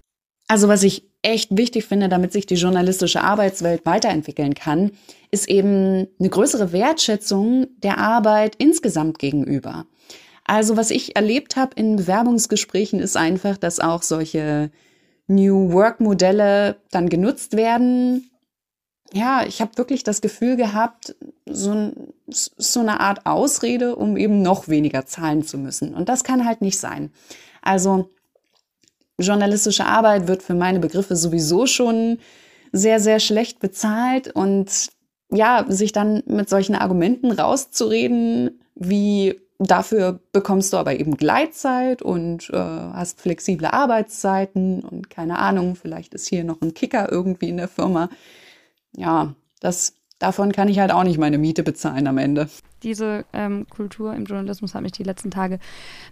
Also 0.47 0.67
was 0.67 0.81
ich 0.81 1.03
echt 1.21 1.55
wichtig 1.55 1.85
finde, 1.85 2.09
damit 2.09 2.33
sich 2.33 2.47
die 2.47 2.55
journalistische 2.55 3.21
Arbeitswelt 3.21 3.85
weiterentwickeln 3.85 4.55
kann, 4.55 4.89
ist 5.29 5.47
eben 5.47 6.07
eine 6.19 6.29
größere 6.29 6.71
Wertschätzung 6.71 7.67
der 7.77 7.99
Arbeit 7.99 8.55
insgesamt 8.57 9.19
gegenüber. 9.19 9.85
Also 10.53 10.77
was 10.77 10.91
ich 10.91 11.15
erlebt 11.15 11.55
habe 11.55 11.71
in 11.73 11.95
Bewerbungsgesprächen 11.95 12.99
ist 12.99 13.17
einfach, 13.17 13.57
dass 13.57 13.79
auch 13.79 14.03
solche 14.03 14.69
New 15.25 15.71
Work 15.71 15.99
Modelle 15.99 16.75
dann 16.91 17.09
genutzt 17.09 17.57
werden. 17.57 18.29
Ja, 19.11 19.43
ich 19.47 19.61
habe 19.61 19.79
wirklich 19.79 20.03
das 20.03 20.21
Gefühl 20.21 20.55
gehabt, 20.55 21.15
so, 21.47 21.91
so 22.27 22.79
eine 22.81 22.99
Art 22.99 23.25
Ausrede, 23.25 23.95
um 23.95 24.15
eben 24.15 24.43
noch 24.43 24.67
weniger 24.67 25.07
zahlen 25.07 25.41
zu 25.41 25.57
müssen. 25.57 25.95
Und 25.95 26.07
das 26.07 26.23
kann 26.23 26.45
halt 26.45 26.61
nicht 26.61 26.79
sein. 26.79 27.11
Also 27.63 28.11
journalistische 29.17 29.87
Arbeit 29.87 30.27
wird 30.27 30.43
für 30.43 30.53
meine 30.53 30.79
Begriffe 30.79 31.15
sowieso 31.15 31.65
schon 31.65 32.19
sehr, 32.71 32.99
sehr 32.99 33.19
schlecht 33.19 33.59
bezahlt 33.59 34.27
und 34.35 34.91
ja, 35.31 35.65
sich 35.67 35.93
dann 35.93 36.21
mit 36.27 36.47
solchen 36.47 36.75
Argumenten 36.75 37.31
rauszureden, 37.31 38.61
wie 38.75 39.42
Dafür 39.59 40.19
bekommst 40.31 40.73
du 40.73 40.77
aber 40.77 40.99
eben 40.99 41.15
Gleitzeit 41.15 42.01
und 42.01 42.49
äh, 42.49 42.57
hast 42.57 43.21
flexible 43.21 43.67
Arbeitszeiten 43.67 44.81
und 44.81 45.09
keine 45.09 45.37
Ahnung, 45.37 45.75
vielleicht 45.75 46.13
ist 46.13 46.27
hier 46.27 46.43
noch 46.43 46.61
ein 46.61 46.73
Kicker 46.73 47.11
irgendwie 47.11 47.49
in 47.49 47.57
der 47.57 47.67
Firma. 47.67 48.09
Ja, 48.95 49.35
das, 49.59 49.93
davon 50.19 50.51
kann 50.51 50.67
ich 50.67 50.79
halt 50.79 50.91
auch 50.91 51.03
nicht 51.03 51.19
meine 51.19 51.37
Miete 51.37 51.63
bezahlen 51.63 52.07
am 52.07 52.17
Ende. 52.17 52.49
Diese 52.81 53.25
ähm, 53.31 53.67
Kultur 53.69 54.13
im 54.13 54.25
Journalismus 54.25 54.75
hat 54.75 54.81
mich 54.81 54.91
die 54.91 55.03
letzten 55.03 55.31
Tage 55.31 55.59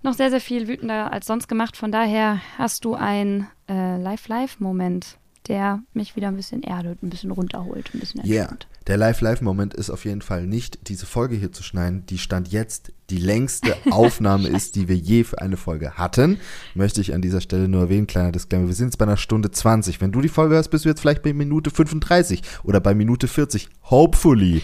noch 0.03 0.13
sehr, 0.13 0.29
sehr 0.29 0.39
viel 0.39 0.67
wütender 0.67 1.11
als 1.11 1.25
sonst 1.25 1.47
gemacht. 1.47 1.75
Von 1.75 1.91
daher 1.91 2.39
hast 2.57 2.85
du 2.85 2.93
ein 2.93 3.47
äh, 3.67 3.97
Live-Live-Moment, 3.97 5.17
der 5.47 5.81
mich 5.93 6.15
wieder 6.15 6.29
ein 6.29 6.37
bisschen 6.37 6.63
erdet, 6.63 7.03
ein 7.03 7.09
bisschen 7.09 7.31
runterholt, 7.31 7.91
ein 7.93 7.99
bisschen 7.99 8.21
entspannt. 8.21 8.67
Yeah. 8.69 8.70
Der 8.87 8.97
Live-Live-Moment 8.97 9.75
ist 9.75 9.91
auf 9.91 10.05
jeden 10.05 10.21
Fall 10.21 10.47
nicht, 10.47 10.89
diese 10.89 11.05
Folge 11.05 11.35
hier 11.35 11.51
zu 11.51 11.61
schneiden, 11.61 12.05
die 12.07 12.17
stand 12.17 12.51
jetzt 12.51 12.91
die 13.11 13.19
längste 13.19 13.75
Aufnahme 13.91 14.47
ist, 14.47 14.75
die 14.75 14.87
wir 14.87 14.95
je 14.95 15.23
für 15.23 15.39
eine 15.39 15.55
Folge 15.55 15.93
hatten. 15.93 16.39
Möchte 16.73 16.99
ich 16.99 17.13
an 17.13 17.21
dieser 17.21 17.41
Stelle 17.41 17.67
nur 17.67 17.81
erwähnen, 17.81 18.07
kleiner 18.07 18.31
Disclaimer, 18.31 18.67
wir 18.67 18.73
sind 18.73 18.87
jetzt 18.87 18.97
bei 18.97 19.05
einer 19.05 19.17
Stunde 19.17 19.51
20. 19.51 20.01
Wenn 20.01 20.11
du 20.11 20.21
die 20.21 20.29
Folge 20.29 20.55
hörst, 20.55 20.71
bist 20.71 20.85
du 20.85 20.89
jetzt 20.89 21.01
vielleicht 21.01 21.21
bei 21.21 21.33
Minute 21.33 21.69
35 21.69 22.41
oder 22.63 22.79
bei 22.79 22.95
Minute 22.95 23.27
40. 23.27 23.69
Hopefully. 23.91 24.63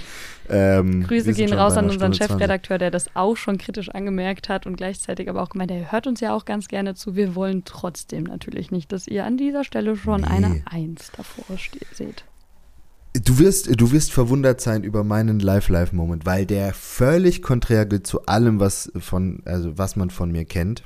Ähm, 0.50 1.04
Grüße 1.04 1.34
gehen 1.34 1.54
raus 1.54 1.78
an 1.78 1.90
unseren 1.90 2.14
Chefredakteur, 2.14 2.78
der 2.78 2.90
das 2.90 3.16
auch 3.16 3.36
schon 3.36 3.58
kritisch 3.58 3.90
angemerkt 3.90 4.50
hat 4.50 4.66
und 4.66 4.78
gleichzeitig 4.78 5.30
aber 5.30 5.44
auch 5.44 5.50
gemeint, 5.50 5.72
er 5.72 5.92
hört 5.92 6.08
uns 6.08 6.22
ja 6.22 6.34
auch 6.34 6.46
ganz 6.46 6.68
gerne 6.68 6.96
zu. 6.96 7.16
Wir 7.16 7.36
wollen 7.36 7.64
trotzdem 7.66 8.24
natürlich 8.24 8.72
nicht, 8.72 8.92
dass 8.92 9.08
ihr 9.08 9.26
an 9.26 9.38
dieser 9.38 9.64
Stelle 9.64 9.96
schon 9.96 10.22
nee. 10.22 10.28
eine 10.28 10.62
Eins 10.66 11.12
davor 11.16 11.58
seht. 11.94 12.24
Du 13.24 13.40
wirst, 13.40 13.80
du 13.80 13.92
wirst 13.92 14.12
verwundert 14.12 14.62
sein 14.62 14.84
über 14.84 15.04
meinen 15.04 15.40
Live-Live-Moment, 15.40 16.26
weil 16.26 16.46
der 16.46 16.74
völlig 16.74 17.42
konträr 17.42 17.86
geht 17.86 18.06
zu 18.06 18.26
allem, 18.26 18.60
was 18.60 18.92
von, 18.98 19.42
also 19.46 19.78
was 19.78 19.96
man 19.96 20.10
von 20.10 20.32
mir 20.32 20.46
kennt. 20.46 20.84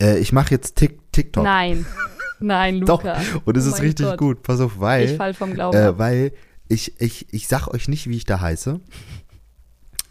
Äh, 0.00 0.18
ich 0.18 0.32
mache 0.32 0.50
jetzt 0.50 0.76
Tick, 0.76 1.00
TikTok. 1.12 1.44
Nein, 1.44 1.86
nein, 2.40 2.76
Luca. 2.76 3.18
Doch, 3.18 3.42
und 3.44 3.56
es 3.56 3.66
oh 3.66 3.70
ist 3.70 3.82
richtig 3.82 4.06
Gott. 4.06 4.18
gut. 4.18 4.42
Pass 4.42 4.60
auf, 4.60 4.80
weil. 4.80 5.10
Ich 5.10 5.16
fall 5.16 5.34
vom 5.34 5.54
Glauben. 5.54 5.76
Äh, 5.76 5.98
weil 5.98 6.32
ich, 6.68 7.00
ich, 7.00 7.32
ich 7.32 7.48
sag 7.48 7.68
euch 7.68 7.88
nicht, 7.88 8.08
wie 8.08 8.16
ich 8.16 8.24
da 8.24 8.40
heiße. 8.40 8.80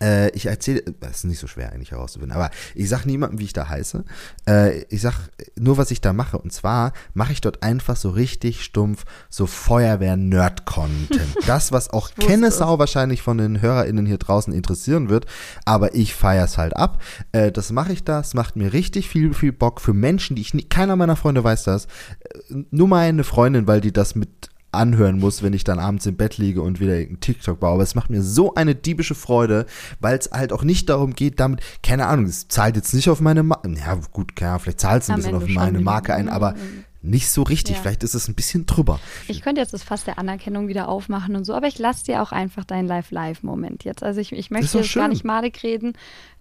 Äh, 0.02 0.30
ich 0.30 0.46
erzähle, 0.46 0.84
das 1.00 1.18
ist 1.18 1.24
nicht 1.26 1.40
so 1.40 1.48
schwer 1.48 1.72
eigentlich 1.72 1.92
herauszufinden, 1.92 2.36
aber 2.36 2.52
ich 2.76 2.90
sag 2.90 3.06
niemandem, 3.06 3.40
wie 3.40 3.46
ich 3.46 3.54
da 3.54 3.68
heiße. 3.68 4.04
Äh, 4.48 4.84
ich 4.84 5.02
sag 5.02 5.30
nur, 5.56 5.78
was 5.78 5.92
ich 5.92 6.02
da 6.02 6.14
mache. 6.14 6.38
Und 6.38 6.54
zwar 6.54 6.94
mache 7.14 7.34
ich 7.34 7.42
dort 7.42 7.64
einfach 7.64 7.96
so 7.96 8.10
richtig 8.10 8.64
stumpf 8.64 9.06
so 9.30 9.46
Feuerwehr-Nerd-Content. 9.46 11.36
das, 11.48 11.72
was 11.72 11.90
auch 11.90 12.12
Kennesau 12.16 12.80
wahrscheinlich 12.80 13.22
von 13.22 13.38
den 13.38 13.62
HörerInnen 13.62 14.06
hier 14.06 14.18
draußen 14.18 14.54
interessieren 14.54 15.10
wird, 15.10 15.26
aber 15.66 15.96
ich 15.96 16.16
feier's 16.16 16.58
halt 16.58 16.76
ab. 16.76 17.02
Äh, 17.32 17.52
das 17.52 17.72
mache 17.72 17.94
ich 17.94 18.04
da, 18.04 18.20
es 18.20 18.34
macht 18.34 18.56
mir 18.56 18.74
richtig 18.74 19.10
viel, 19.10 19.34
viel 19.34 19.52
Bock 19.52 19.82
für 19.82 19.94
Menschen, 19.94 20.36
die 20.36 20.42
ich 20.42 20.54
nie, 20.54 20.64
keiner 20.64 20.96
meiner 20.96 21.16
Freunde 21.16 21.44
weiß 21.44 21.64
das. 21.64 21.86
Äh, 21.86 22.64
nur 22.72 22.88
meine 22.88 23.24
Freundin, 23.24 23.68
weil 23.68 23.82
die 23.82 23.94
das 23.94 24.16
mit 24.16 24.50
anhören 24.72 25.20
muss, 25.20 25.44
wenn 25.44 25.54
ich 25.54 25.64
dann 25.64 25.80
abends 25.80 26.06
im 26.06 26.16
Bett 26.16 26.38
liege 26.38 26.62
und 26.62 26.80
wieder 26.80 26.94
einen 26.94 27.20
TikTok 27.20 27.60
baue. 27.60 27.74
Aber 27.74 27.84
es 27.84 27.96
macht 27.96 28.10
mir 28.10 28.22
so 28.22 28.54
eine 28.54 28.76
diebische 28.76 29.16
Freude, 29.16 29.66
weil 30.00 30.18
es 30.18 30.30
halt 30.32 30.54
auch 30.54 30.64
nicht 30.64 30.90
darum 30.90 31.14
geht, 31.14 31.40
damit, 31.40 31.62
keine 31.84 32.08
Ahnung, 32.08 32.26
es 32.26 32.48
zahlt 32.48 32.76
jetzt 32.76 32.94
nicht 32.94 33.10
auf 33.10 33.22
meine 33.22 33.44
Marke, 33.44 33.70
ja 33.74 33.96
gut, 34.12 34.36
keine 34.36 34.52
Ahnung, 34.52 34.62
vielleicht 34.62 34.80
zahlt 34.80 35.04
es 35.04 35.10
ein 35.10 35.16
bisschen 35.18 35.36
auf 35.36 35.48
meine 35.48 35.80
Marke 35.80 36.14
ein, 36.14 36.30
aber 36.30 36.56
nicht 37.02 37.30
so 37.30 37.44
richtig. 37.44 37.78
Ja. 37.78 37.82
Vielleicht 37.82 38.04
ist 38.04 38.14
es 38.14 38.28
ein 38.28 38.36
bisschen 38.36 38.66
drüber. 38.66 39.00
Ich 39.28 39.42
könnte 39.42 39.62
jetzt 39.62 39.74
das 39.74 39.84
Fass 39.84 40.04
der 40.04 40.20
Anerkennung 40.20 40.68
wieder 40.68 40.90
aufmachen 40.90 41.36
und 41.36 41.46
so, 41.46 41.54
aber 41.54 41.68
ich 41.68 41.80
lasse 41.80 42.06
dir 42.06 42.22
auch 42.22 42.32
einfach 42.32 42.66
deinen 42.66 42.88
Live-Live-Moment 42.88 43.86
jetzt. 43.86 44.04
Also 44.04 44.20
ich, 44.20 44.34
ich 44.34 44.52
möchte 44.52 44.80
jetzt 44.80 44.94
gar 44.94 45.08
nicht 45.08 45.24
malig 45.24 45.64
reden. 45.64 45.94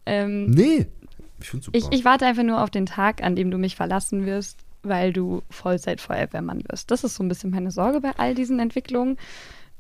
Ähm, 0.05 0.51
nee, 0.51 0.87
ich 1.41 1.51
finde 1.51 1.65
super. 1.65 1.79
Ich, 1.79 1.87
ich 1.91 2.05
warte 2.05 2.27
einfach 2.27 2.43
nur 2.43 2.63
auf 2.63 2.71
den 2.71 2.87
Tag, 2.87 3.23
an 3.23 3.37
dem 3.37 3.51
du 3.51 3.59
mich 3.59 3.77
verlassen 3.77 4.27
wirst 4.27 4.59
weil 4.83 5.13
du 5.13 5.43
Vollzeit-Feuerwehrmann 5.51 6.63
wirst. 6.69 6.91
Das 6.91 7.05
ist 7.05 7.15
so 7.15 7.23
ein 7.23 7.29
bisschen 7.29 7.51
meine 7.51 7.71
Sorge 7.71 8.01
bei 8.01 8.13
all 8.17 8.35
diesen 8.35 8.59
Entwicklungen. 8.59 9.17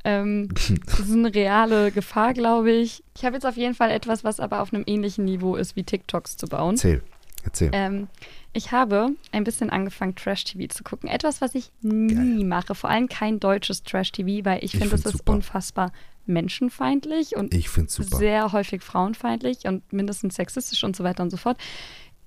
Ähm, 0.04 0.48
das 0.86 1.00
ist 1.00 1.12
eine 1.12 1.34
reale 1.34 1.90
Gefahr, 1.90 2.34
glaube 2.34 2.70
ich. 2.70 3.02
Ich 3.16 3.24
habe 3.24 3.34
jetzt 3.34 3.46
auf 3.46 3.56
jeden 3.56 3.74
Fall 3.74 3.90
etwas, 3.90 4.24
was 4.24 4.40
aber 4.40 4.60
auf 4.62 4.72
einem 4.72 4.84
ähnlichen 4.86 5.24
Niveau 5.24 5.56
ist, 5.56 5.76
wie 5.76 5.84
TikToks 5.84 6.36
zu 6.36 6.46
bauen. 6.46 6.74
Erzähl. 6.74 7.02
Erzähl. 7.44 7.70
Ähm, 7.72 8.08
ich 8.52 8.72
habe 8.72 9.10
ein 9.32 9.44
bisschen 9.44 9.70
angefangen, 9.70 10.14
Trash-TV 10.16 10.72
zu 10.72 10.82
gucken. 10.82 11.08
Etwas, 11.08 11.40
was 11.40 11.54
ich 11.54 11.70
nie 11.80 12.14
Geil. 12.14 12.44
mache. 12.44 12.74
Vor 12.74 12.90
allem 12.90 13.08
kein 13.08 13.40
deutsches 13.40 13.82
Trash-TV, 13.82 14.44
weil 14.44 14.58
ich, 14.58 14.74
ich 14.74 14.80
finde, 14.80 14.94
es 14.94 15.04
ist 15.04 15.18
super. 15.18 15.32
unfassbar 15.32 15.92
menschenfeindlich 16.26 17.36
und 17.36 17.54
sehr 17.96 18.52
häufig 18.52 18.82
frauenfeindlich 18.82 19.64
und 19.64 19.92
mindestens 19.92 20.34
sexistisch 20.34 20.84
und 20.84 20.94
so 20.94 21.04
weiter 21.04 21.22
und 21.22 21.30
so 21.30 21.38
fort. 21.38 21.56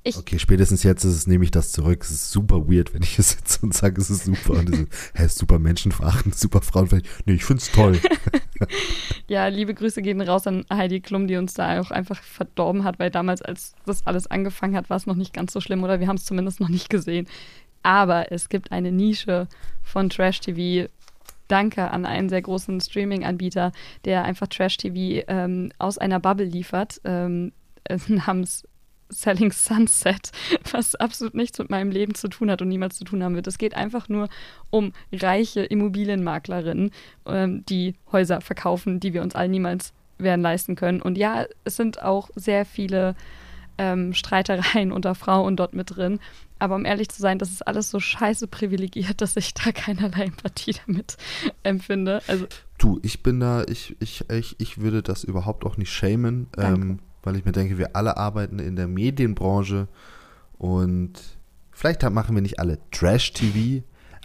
Ich 0.04 0.18
okay, 0.18 0.39
spätestens 0.39 0.82
jetzt 0.82 1.04
ist 1.04 1.14
es, 1.14 1.28
nehme 1.28 1.43
ich 1.43 1.52
das 1.52 1.72
zurück. 1.72 2.02
Es 2.02 2.10
ist 2.10 2.32
super 2.32 2.68
weird, 2.68 2.93
wenn 2.93 3.04
ich 3.04 3.20
es 3.20 3.32
sitze 3.32 3.60
und 3.62 3.74
sage, 3.74 4.02
es 4.02 4.10
ist 4.10 4.26
super. 4.26 4.54
Und 4.54 4.70
es 4.70 4.88
hä, 5.14 5.28
super 5.28 5.60
menschenverachtend, 5.60 6.36
super 6.36 6.62
frauenfeindlich. 6.62 7.12
Nee, 7.26 7.34
ich 7.34 7.45
finde 7.45 7.62
es 7.62 7.72
toll. 7.72 7.99
ja, 9.28 9.47
liebe 9.47 9.76
Grüße 9.76 10.02
gehen 10.02 10.20
raus 10.22 10.47
an 10.47 10.66
Heidi 10.72 11.02
Klum, 11.02 11.28
die 11.28 11.36
uns 11.36 11.54
da 11.54 11.80
auch 11.80 11.91
einfach 11.91 12.22
verdorben 12.24 12.84
hat, 12.84 12.97
weil 12.97 13.12
damals, 13.12 13.43
als 13.43 13.76
das 13.86 14.08
alles 14.08 14.26
angefangen 14.26 14.76
hat, 14.76 14.89
war 14.89 14.97
es 14.97 15.06
noch 15.06 15.16
nicht 15.16 15.34
ganz 15.34 15.54
so 15.54 15.62
schlimm 15.62 15.84
oder 15.84 15.99
wir 15.99 16.08
haben 16.08 16.18
es 16.18 16.26
zumindest 16.26 16.60
noch 16.60 16.70
nicht 16.70 16.89
gesehen. 16.89 17.28
Aber 17.84 18.32
es 18.32 18.49
gibt 18.49 18.72
eine 18.72 18.91
Nische 18.91 19.47
von 19.84 20.10
Trash-TV, 20.10 20.89
Danke 21.47 21.91
an 21.91 22.06
einen 22.06 22.30
sehr 22.30 22.41
großen 22.41 22.80
Streaming-Anbieter, 22.80 23.74
der 24.06 24.24
einfach 24.24 24.47
Trash-TV 24.47 25.26
ähm, 25.28 25.74
aus 25.80 25.97
einer 25.97 26.22
Bubble 26.22 26.45
liefert, 26.45 27.02
ähm, 27.04 27.52
namens 28.08 28.64
Selling 29.12 29.51
Sunset, 29.51 30.32
was 30.72 30.95
absolut 30.95 31.36
nichts 31.36 31.59
mit 31.59 31.70
meinem 31.70 31.91
Leben 31.91 32.16
zu 32.16 32.28
tun 32.28 32.49
hat 32.49 32.62
und 32.62 32.70
niemals 32.70 32.97
zu 32.97 33.03
tun 33.03 33.24
haben 33.24 33.36
wird. 33.36 33.47
Es 33.47 33.57
geht 33.57 33.76
einfach 33.76 34.09
nur 34.09 34.30
um 34.70 34.93
reiche 35.12 35.62
Immobilienmaklerinnen, 35.62 36.91
ähm, 37.26 37.66
die 37.66 37.95
Häuser 38.12 38.41
verkaufen, 38.41 38.99
die 38.99 39.14
wir 39.14 39.22
uns 39.22 39.36
all 39.36 39.47
niemals 39.47 39.93
werden 40.18 40.41
leisten 40.41 40.76
können. 40.76 41.01
Und 41.01 41.18
ja, 41.18 41.45
es 41.64 41.76
sind 41.76 42.01
auch 42.01 42.30
sehr 42.36 42.66
viele 42.66 43.16
ähm, 43.78 44.14
Streitereien 44.14 44.91
unter 44.91 45.16
Frauen 45.16 45.55
dort 45.55 45.74
mit 45.74 45.95
drin. 45.95 46.20
Aber 46.59 46.76
um 46.76 46.86
ehrlich 46.86 47.09
zu 47.09 47.20
sein, 47.22 47.39
das 47.39 47.49
ist 47.49 47.68
alles 47.68 47.89
so 47.89 47.99
scheiße 47.99 48.47
privilegiert, 48.47 49.22
dass 49.22 49.36
ich 49.36 49.53
da 49.53 49.72
keinerlei 49.72 50.26
Empathie 50.26 50.76
damit 50.86 51.18
empfinde. 51.64 52.22
Also, 52.28 52.45
du, 52.78 52.99
ich 53.01 53.24
bin 53.24 53.39
da, 53.39 53.64
ich, 53.64 53.95
ich, 53.99 54.30
ich, 54.30 54.55
ich 54.59 54.80
würde 54.80 55.01
das 55.01 55.24
überhaupt 55.24 55.66
auch 55.66 55.78
nicht 55.78 55.91
schämen. 55.91 56.47
Ähm, 56.57 56.99
weil 57.24 57.36
ich 57.36 57.46
mir 57.46 57.52
denke, 57.52 57.78
wir 57.78 57.96
alle 57.96 58.18
arbeiten 58.18 58.60
in 58.60 58.76
der 58.76 58.88
Medienbranche 58.88 59.88
und 60.58 61.14
vielleicht 61.72 62.08
machen 62.10 62.36
wir 62.36 62.42
nicht 62.42 62.60
alle 62.60 62.80
Trash-TV, 62.92 63.84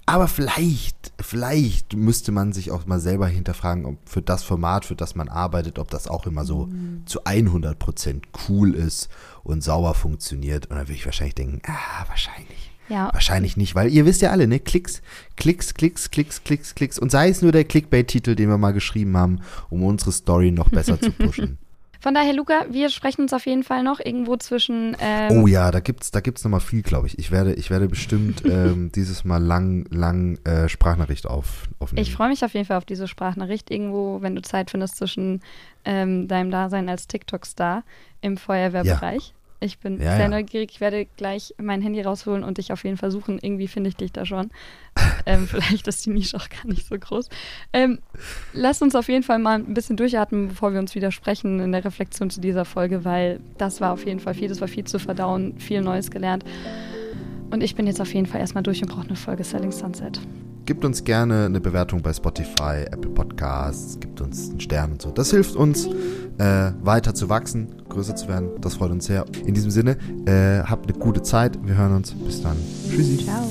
Aber 0.08 0.28
vielleicht, 0.28 1.12
vielleicht 1.20 1.96
müsste 1.96 2.30
man 2.30 2.52
sich 2.52 2.70
auch 2.70 2.86
mal 2.86 3.00
selber 3.00 3.26
hinterfragen, 3.26 3.84
ob 3.86 4.08
für 4.08 4.22
das 4.22 4.44
Format, 4.44 4.84
für 4.84 4.94
das 4.94 5.16
man 5.16 5.28
arbeitet, 5.28 5.80
ob 5.80 5.90
das 5.90 6.06
auch 6.06 6.26
immer 6.26 6.44
so 6.44 6.66
mhm. 6.66 7.02
zu 7.06 7.24
100 7.24 7.76
Prozent 7.76 8.26
cool 8.48 8.72
ist 8.74 9.08
und 9.42 9.64
sauber 9.64 9.94
funktioniert. 9.94 10.66
Und 10.66 10.76
dann 10.76 10.86
würde 10.86 10.94
ich 10.94 11.06
wahrscheinlich 11.06 11.34
denken, 11.34 11.60
ah, 11.66 12.04
wahrscheinlich. 12.06 12.70
Ja. 12.88 13.12
Wahrscheinlich 13.12 13.56
nicht, 13.56 13.74
weil 13.74 13.90
ihr 13.90 14.06
wisst 14.06 14.22
ja 14.22 14.30
alle, 14.30 14.46
ne? 14.46 14.60
Klicks, 14.60 15.02
Klicks, 15.34 15.74
Klicks, 15.74 16.12
Klicks, 16.12 16.44
Klicks, 16.44 16.76
Klicks. 16.76 16.98
Und 17.00 17.10
sei 17.10 17.28
es 17.28 17.42
nur 17.42 17.50
der 17.50 17.64
Clickbait-Titel, 17.64 18.36
den 18.36 18.48
wir 18.48 18.58
mal 18.58 18.72
geschrieben 18.72 19.16
haben, 19.16 19.40
um 19.70 19.82
unsere 19.82 20.12
Story 20.12 20.52
noch 20.52 20.68
besser 20.68 21.00
zu 21.00 21.10
pushen. 21.10 21.58
Von 22.00 22.14
daher, 22.14 22.32
Luca, 22.34 22.66
wir 22.70 22.90
sprechen 22.90 23.22
uns 23.22 23.32
auf 23.32 23.46
jeden 23.46 23.62
Fall 23.62 23.82
noch 23.82 24.00
irgendwo 24.00 24.36
zwischen. 24.36 24.96
Ähm 25.00 25.42
oh 25.42 25.46
ja, 25.46 25.70
da 25.70 25.80
gibt's, 25.80 26.10
da 26.10 26.20
gibt's 26.20 26.44
noch 26.44 26.50
mal 26.50 26.60
viel, 26.60 26.82
glaube 26.82 27.06
ich. 27.06 27.18
Ich 27.18 27.30
werde, 27.30 27.54
ich 27.54 27.70
werde 27.70 27.88
bestimmt 27.88 28.44
ähm, 28.46 28.90
dieses 28.92 29.24
Mal 29.24 29.42
lang, 29.42 29.86
lang 29.90 30.38
äh, 30.44 30.68
Sprachnachricht 30.68 31.26
auf, 31.26 31.68
aufnehmen. 31.78 32.02
Ich 32.02 32.12
freue 32.12 32.28
mich 32.28 32.44
auf 32.44 32.54
jeden 32.54 32.66
Fall 32.66 32.76
auf 32.76 32.84
diese 32.84 33.08
Sprachnachricht 33.08 33.70
irgendwo, 33.70 34.22
wenn 34.22 34.34
du 34.34 34.42
Zeit 34.42 34.70
findest 34.70 34.96
zwischen 34.96 35.42
ähm, 35.84 36.28
deinem 36.28 36.50
Dasein 36.50 36.88
als 36.88 37.06
TikTok-Star 37.06 37.84
im 38.20 38.36
Feuerwehrbereich. 38.36 39.28
Ja. 39.28 39.34
Ich 39.60 39.78
bin 39.78 40.00
ja, 40.00 40.16
sehr 40.16 40.26
ja. 40.26 40.28
neugierig. 40.28 40.70
Ich 40.72 40.80
werde 40.80 41.06
gleich 41.16 41.54
mein 41.58 41.80
Handy 41.80 42.02
rausholen 42.02 42.44
und 42.44 42.58
dich 42.58 42.72
auf 42.72 42.84
jeden 42.84 42.96
Fall 42.96 43.10
suchen. 43.10 43.38
Irgendwie 43.40 43.68
finde 43.68 43.88
ich 43.88 43.96
dich 43.96 44.12
da 44.12 44.26
schon. 44.26 44.50
ähm, 45.26 45.46
vielleicht 45.46 45.86
ist 45.86 46.04
die 46.04 46.10
Nische 46.10 46.36
auch 46.36 46.48
gar 46.48 46.66
nicht 46.66 46.86
so 46.86 46.98
groß. 46.98 47.28
Ähm, 47.72 48.00
lass 48.52 48.82
uns 48.82 48.94
auf 48.94 49.08
jeden 49.08 49.22
Fall 49.22 49.38
mal 49.38 49.58
ein 49.58 49.74
bisschen 49.74 49.96
durchatmen, 49.96 50.48
bevor 50.48 50.72
wir 50.72 50.80
uns 50.80 50.94
widersprechen 50.94 51.60
in 51.60 51.72
der 51.72 51.84
Reflexion 51.84 52.30
zu 52.30 52.40
dieser 52.40 52.64
Folge, 52.64 53.04
weil 53.04 53.40
das 53.58 53.80
war 53.80 53.92
auf 53.92 54.04
jeden 54.04 54.20
Fall 54.20 54.34
viel. 54.34 54.48
Das 54.48 54.60
war 54.60 54.68
viel 54.68 54.84
zu 54.84 54.98
verdauen, 54.98 55.58
viel 55.58 55.80
Neues 55.80 56.10
gelernt. 56.10 56.44
Und 57.50 57.62
ich 57.62 57.74
bin 57.74 57.86
jetzt 57.86 58.00
auf 58.00 58.12
jeden 58.12 58.26
Fall 58.26 58.40
erstmal 58.40 58.62
durch 58.62 58.82
und 58.82 58.90
brauche 58.90 59.06
eine 59.06 59.16
Folge 59.16 59.44
Selling 59.44 59.72
Sunset. 59.72 60.20
Gebt 60.66 60.84
uns 60.84 61.04
gerne 61.04 61.44
eine 61.44 61.60
Bewertung 61.60 62.02
bei 62.02 62.12
Spotify, 62.12 62.82
Apple 62.90 63.10
Podcasts, 63.10 64.00
gibt 64.00 64.20
uns 64.20 64.50
einen 64.50 64.60
Stern 64.60 64.92
und 64.92 65.02
so. 65.02 65.12
Das 65.12 65.30
hilft 65.30 65.54
uns, 65.54 65.86
äh, 66.38 66.72
weiter 66.82 67.14
zu 67.14 67.28
wachsen, 67.28 67.68
größer 67.88 68.16
zu 68.16 68.26
werden. 68.26 68.50
Das 68.60 68.74
freut 68.74 68.90
uns 68.90 69.06
sehr. 69.06 69.24
In 69.44 69.54
diesem 69.54 69.70
Sinne, 69.70 69.96
äh, 70.26 70.64
habt 70.64 70.90
eine 70.90 70.98
gute 70.98 71.22
Zeit. 71.22 71.56
Wir 71.64 71.76
hören 71.76 71.94
uns. 71.94 72.12
Bis 72.12 72.42
dann. 72.42 72.56
Tschüssi. 72.90 73.24
Ciao. 73.24 73.46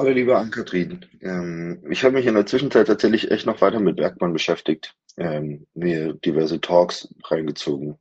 Hallo, 0.00 0.12
liebe 0.12 0.34
Ann-Kathrin. 0.34 1.04
Ähm, 1.20 1.84
ich 1.90 2.02
habe 2.04 2.14
mich 2.14 2.24
in 2.24 2.32
der 2.32 2.46
Zwischenzeit 2.46 2.86
tatsächlich 2.86 3.30
echt 3.30 3.44
noch 3.44 3.60
weiter 3.60 3.80
mit 3.80 3.96
Bergmann 3.96 4.32
beschäftigt, 4.32 4.96
ähm, 5.18 5.66
mir 5.74 6.14
diverse 6.14 6.58
Talks 6.58 7.14
reingezogen 7.24 7.98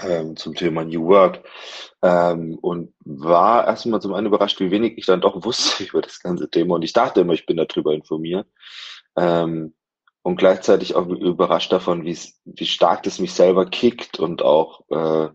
ähm, 0.00 0.36
zum 0.36 0.54
Thema 0.54 0.84
New 0.84 1.06
Work. 1.06 1.42
Ähm, 2.02 2.58
und 2.60 2.92
war 3.06 3.66
erstmal 3.66 4.02
zum 4.02 4.12
einen 4.12 4.26
überrascht, 4.26 4.60
wie 4.60 4.70
wenig 4.70 4.98
ich 4.98 5.06
dann 5.06 5.22
doch 5.22 5.46
wusste 5.46 5.84
über 5.88 6.02
das 6.02 6.20
ganze 6.20 6.50
Thema. 6.50 6.74
Und 6.74 6.82
ich 6.82 6.92
dachte 6.92 7.22
immer, 7.22 7.32
ich 7.32 7.46
bin 7.46 7.56
darüber 7.56 7.94
informiert. 7.94 8.46
Ähm, 9.16 9.72
und 10.20 10.36
gleichzeitig 10.36 10.94
auch 10.94 11.06
überrascht 11.06 11.72
davon, 11.72 12.04
wie 12.04 12.66
stark 12.66 13.02
das 13.04 13.18
mich 13.18 13.32
selber 13.32 13.64
kickt 13.64 14.18
und 14.18 14.42
auch 14.42 14.82
äh, 14.90 15.30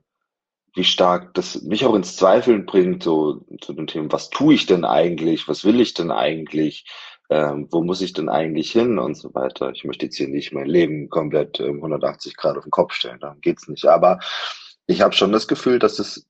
wie 0.75 0.83
stark 0.83 1.33
das 1.33 1.61
mich 1.61 1.85
auch 1.85 1.95
ins 1.95 2.15
Zweifeln 2.15 2.65
bringt, 2.65 3.03
so 3.03 3.45
zu 3.61 3.73
den 3.73 3.87
Themen, 3.87 4.11
was 4.11 4.29
tue 4.29 4.53
ich 4.53 4.65
denn 4.65 4.85
eigentlich, 4.85 5.47
was 5.47 5.65
will 5.65 5.79
ich 5.79 5.93
denn 5.93 6.11
eigentlich, 6.11 6.85
ähm, 7.29 7.67
wo 7.71 7.83
muss 7.83 8.01
ich 8.01 8.13
denn 8.13 8.29
eigentlich 8.29 8.71
hin 8.71 8.99
und 8.99 9.15
so 9.15 9.33
weiter. 9.33 9.71
Ich 9.71 9.83
möchte 9.83 10.05
jetzt 10.05 10.17
hier 10.17 10.27
nicht 10.27 10.53
mein 10.53 10.67
Leben 10.67 11.09
komplett 11.09 11.59
ähm, 11.59 11.77
180 11.77 12.35
Grad 12.37 12.57
auf 12.57 12.63
den 12.63 12.71
Kopf 12.71 12.93
stellen, 12.93 13.19
darum 13.19 13.41
geht's 13.41 13.67
nicht. 13.67 13.85
Aber 13.85 14.19
ich 14.87 15.01
habe 15.01 15.13
schon 15.13 15.31
das 15.31 15.47
Gefühl, 15.47 15.79
dass 15.79 15.99
es 15.99 16.27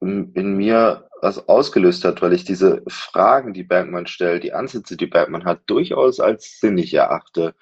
in, 0.00 0.56
mir 0.56 1.08
was 1.22 1.48
ausgelöst 1.48 2.04
hat, 2.04 2.22
weil 2.22 2.34
ich 2.34 2.44
diese 2.44 2.82
Fragen, 2.86 3.54
die 3.54 3.64
Bergmann 3.64 4.06
stellt, 4.06 4.44
die 4.44 4.52
Ansätze, 4.52 4.96
die 4.96 5.06
Bergmann 5.06 5.44
hat, 5.44 5.62
durchaus 5.66 6.20
als 6.20 6.60
sinnig 6.60 6.92
erachte 6.92 7.54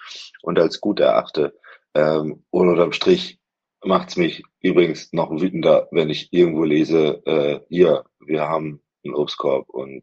und 0.43 0.59
als 0.59 0.81
gut 0.81 1.01
erachte. 1.01 1.55
Ähm, 1.95 2.43
und 2.51 2.68
unterm 2.68 2.93
Strich 2.93 3.39
macht's 3.85 4.16
mich 4.16 4.43
übrigens 4.61 5.12
noch 5.12 5.30
wütender, 5.30 5.89
wenn 5.91 6.11
ich 6.11 6.32
irgendwo 6.32 6.64
lese, 6.64 7.22
äh, 7.26 7.61
hier, 7.68 8.05
wir 8.20 8.49
haben 8.49 8.82
einen 9.05 9.14
Obstkorb 9.14 9.68
und 9.68 10.03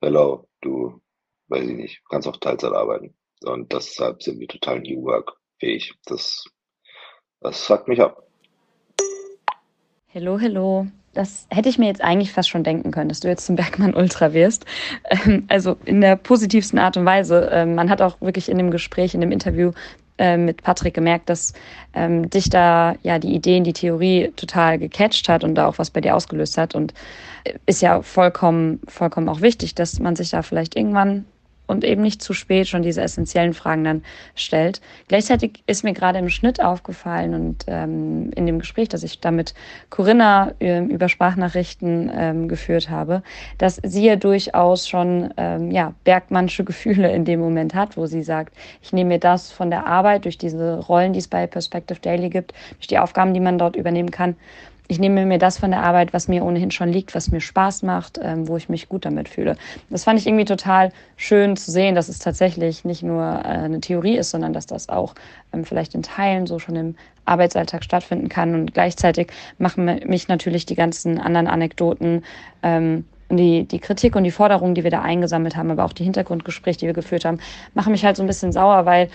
hello, 0.00 0.48
du, 0.60 1.00
weiß 1.48 1.66
ich 1.66 1.76
nicht, 1.76 2.02
kannst 2.08 2.28
auch 2.28 2.36
Teilzeit 2.38 2.72
arbeiten. 2.72 3.14
Und 3.44 3.72
deshalb 3.72 4.22
sind 4.22 4.40
wir 4.40 4.48
total 4.48 4.80
New 4.80 5.02
Work 5.04 5.32
fähig. 5.58 5.94
Das, 6.06 6.44
das 7.40 7.62
fuckt 7.64 7.88
mich 7.88 8.00
ab. 8.00 8.26
Hello, 10.08 10.38
hello. 10.38 10.86
Das 11.12 11.46
hätte 11.50 11.68
ich 11.68 11.78
mir 11.78 11.86
jetzt 11.86 12.02
eigentlich 12.02 12.32
fast 12.32 12.50
schon 12.50 12.64
denken 12.64 12.90
können, 12.90 13.08
dass 13.08 13.20
du 13.20 13.28
jetzt 13.28 13.46
zum 13.46 13.56
Bergmann 13.56 13.94
Ultra 13.94 14.32
wirst. 14.32 14.64
Ähm, 15.10 15.44
also 15.48 15.76
in 15.84 16.00
der 16.00 16.16
positivsten 16.16 16.78
Art 16.78 16.96
und 16.96 17.04
Weise. 17.04 17.48
Ähm, 17.52 17.74
man 17.74 17.90
hat 17.90 18.02
auch 18.02 18.20
wirklich 18.20 18.48
in 18.48 18.58
dem 18.58 18.70
Gespräch, 18.70 19.14
in 19.14 19.20
dem 19.20 19.32
Interview 19.32 19.72
äh, 20.18 20.36
mit 20.36 20.62
Patrick 20.62 20.94
gemerkt, 20.94 21.28
dass 21.28 21.52
ähm, 21.94 22.28
dich 22.30 22.50
da 22.50 22.94
ja 23.02 23.18
die 23.18 23.34
Ideen, 23.34 23.64
die 23.64 23.72
Theorie 23.72 24.32
total 24.36 24.78
gecatcht 24.78 25.28
hat 25.28 25.44
und 25.44 25.54
da 25.54 25.66
auch 25.66 25.78
was 25.78 25.90
bei 25.90 26.00
dir 26.00 26.16
ausgelöst 26.16 26.56
hat. 26.58 26.74
Und 26.74 26.94
äh, 27.44 27.54
ist 27.66 27.82
ja 27.82 28.02
vollkommen, 28.02 28.80
vollkommen 28.88 29.28
auch 29.28 29.40
wichtig, 29.40 29.74
dass 29.74 30.00
man 30.00 30.16
sich 30.16 30.30
da 30.30 30.42
vielleicht 30.42 30.76
irgendwann 30.76 31.26
und 31.66 31.84
eben 31.84 32.02
nicht 32.02 32.22
zu 32.22 32.32
spät 32.32 32.68
schon 32.68 32.82
diese 32.82 33.02
essentiellen 33.02 33.54
Fragen 33.54 33.84
dann 33.84 34.04
stellt. 34.34 34.80
Gleichzeitig 35.08 35.62
ist 35.66 35.84
mir 35.84 35.92
gerade 35.92 36.18
im 36.18 36.28
Schnitt 36.28 36.62
aufgefallen 36.62 37.34
und 37.34 37.64
ähm, 37.66 38.30
in 38.34 38.46
dem 38.46 38.58
Gespräch, 38.58 38.88
das 38.88 39.02
ich 39.02 39.20
da 39.20 39.30
mit 39.30 39.54
Corinna 39.90 40.52
äh, 40.60 40.80
über 40.84 41.08
Sprachnachrichten 41.08 42.10
ähm, 42.14 42.48
geführt 42.48 42.90
habe, 42.90 43.22
dass 43.58 43.80
sie 43.84 44.06
ja 44.06 44.16
durchaus 44.16 44.88
schon 44.88 45.32
ähm, 45.36 45.70
ja, 45.70 45.94
Bergmannsche 46.04 46.64
Gefühle 46.64 47.12
in 47.12 47.24
dem 47.24 47.40
Moment 47.40 47.74
hat, 47.74 47.96
wo 47.96 48.06
sie 48.06 48.22
sagt, 48.22 48.54
ich 48.82 48.92
nehme 48.92 49.08
mir 49.08 49.20
das 49.20 49.50
von 49.50 49.70
der 49.70 49.86
Arbeit 49.86 50.24
durch 50.24 50.38
diese 50.38 50.78
Rollen, 50.78 51.12
die 51.12 51.18
es 51.18 51.28
bei 51.28 51.46
Perspective 51.46 52.00
Daily 52.00 52.30
gibt, 52.30 52.52
durch 52.76 52.86
die 52.86 52.98
Aufgaben, 52.98 53.34
die 53.34 53.40
man 53.40 53.58
dort 53.58 53.76
übernehmen 53.76 54.10
kann, 54.10 54.36
ich 54.88 54.98
nehme 54.98 55.26
mir 55.26 55.38
das 55.38 55.58
von 55.58 55.70
der 55.70 55.82
Arbeit, 55.82 56.12
was 56.12 56.28
mir 56.28 56.44
ohnehin 56.44 56.70
schon 56.70 56.88
liegt, 56.88 57.14
was 57.14 57.30
mir 57.30 57.40
Spaß 57.40 57.82
macht, 57.82 58.18
ähm, 58.22 58.48
wo 58.48 58.56
ich 58.56 58.68
mich 58.68 58.88
gut 58.88 59.04
damit 59.04 59.28
fühle. 59.28 59.56
Das 59.90 60.04
fand 60.04 60.18
ich 60.18 60.26
irgendwie 60.26 60.44
total 60.44 60.92
schön 61.16 61.56
zu 61.56 61.70
sehen, 61.70 61.94
dass 61.94 62.08
es 62.08 62.18
tatsächlich 62.18 62.84
nicht 62.84 63.02
nur 63.02 63.22
äh, 63.22 63.48
eine 63.48 63.80
Theorie 63.80 64.16
ist, 64.16 64.30
sondern 64.30 64.52
dass 64.52 64.66
das 64.66 64.88
auch 64.88 65.14
ähm, 65.52 65.64
vielleicht 65.64 65.94
in 65.94 66.02
Teilen 66.02 66.46
so 66.46 66.58
schon 66.58 66.76
im 66.76 66.94
Arbeitsalltag 67.24 67.84
stattfinden 67.84 68.28
kann. 68.28 68.54
Und 68.54 68.74
gleichzeitig 68.74 69.32
machen 69.58 69.84
mich 70.06 70.28
natürlich 70.28 70.66
die 70.66 70.76
ganzen 70.76 71.18
anderen 71.18 71.48
Anekdoten 71.48 72.24
ähm, 72.62 73.04
die, 73.30 73.64
die 73.64 73.80
Kritik 73.80 74.14
und 74.14 74.24
die 74.24 74.30
Forderungen, 74.30 74.74
die 74.74 74.84
wir 74.84 74.90
da 74.90 75.02
eingesammelt 75.02 75.56
haben, 75.56 75.70
aber 75.70 75.84
auch 75.84 75.92
die 75.92 76.04
Hintergrundgespräche, 76.04 76.78
die 76.78 76.86
wir 76.86 76.92
geführt 76.92 77.24
haben, 77.24 77.38
machen 77.74 77.90
mich 77.90 78.04
halt 78.04 78.16
so 78.16 78.22
ein 78.22 78.26
bisschen 78.26 78.52
sauer, 78.52 78.86
weil 78.86 79.08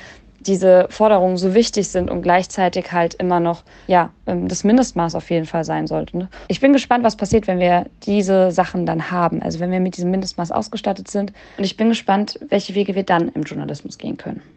diese 0.45 0.87
Forderungen 0.89 1.37
so 1.37 1.53
wichtig 1.53 1.87
sind 1.89 2.09
und 2.09 2.21
gleichzeitig 2.21 2.91
halt 2.91 3.13
immer 3.15 3.39
noch 3.39 3.63
ja 3.87 4.11
ähm, 4.25 4.47
das 4.47 4.63
Mindestmaß 4.63 5.15
auf 5.15 5.29
jeden 5.29 5.45
Fall 5.45 5.63
sein 5.63 5.87
sollten. 5.87 6.19
Ne? 6.19 6.29
Ich 6.47 6.59
bin 6.59 6.73
gespannt, 6.73 7.03
was 7.03 7.15
passiert, 7.15 7.47
wenn 7.47 7.59
wir 7.59 7.85
diese 8.03 8.51
Sachen 8.51 8.85
dann 8.85 9.11
haben, 9.11 9.41
also 9.41 9.59
wenn 9.59 9.71
wir 9.71 9.79
mit 9.79 9.97
diesem 9.97 10.11
Mindestmaß 10.11 10.51
ausgestattet 10.51 11.09
sind. 11.09 11.33
Und 11.57 11.63
ich 11.63 11.77
bin 11.77 11.89
gespannt, 11.89 12.39
welche 12.49 12.75
Wege 12.75 12.95
wir 12.95 13.03
dann 13.03 13.29
im 13.29 13.43
Journalismus 13.43 13.97
gehen 13.97 14.17
können. 14.17 14.41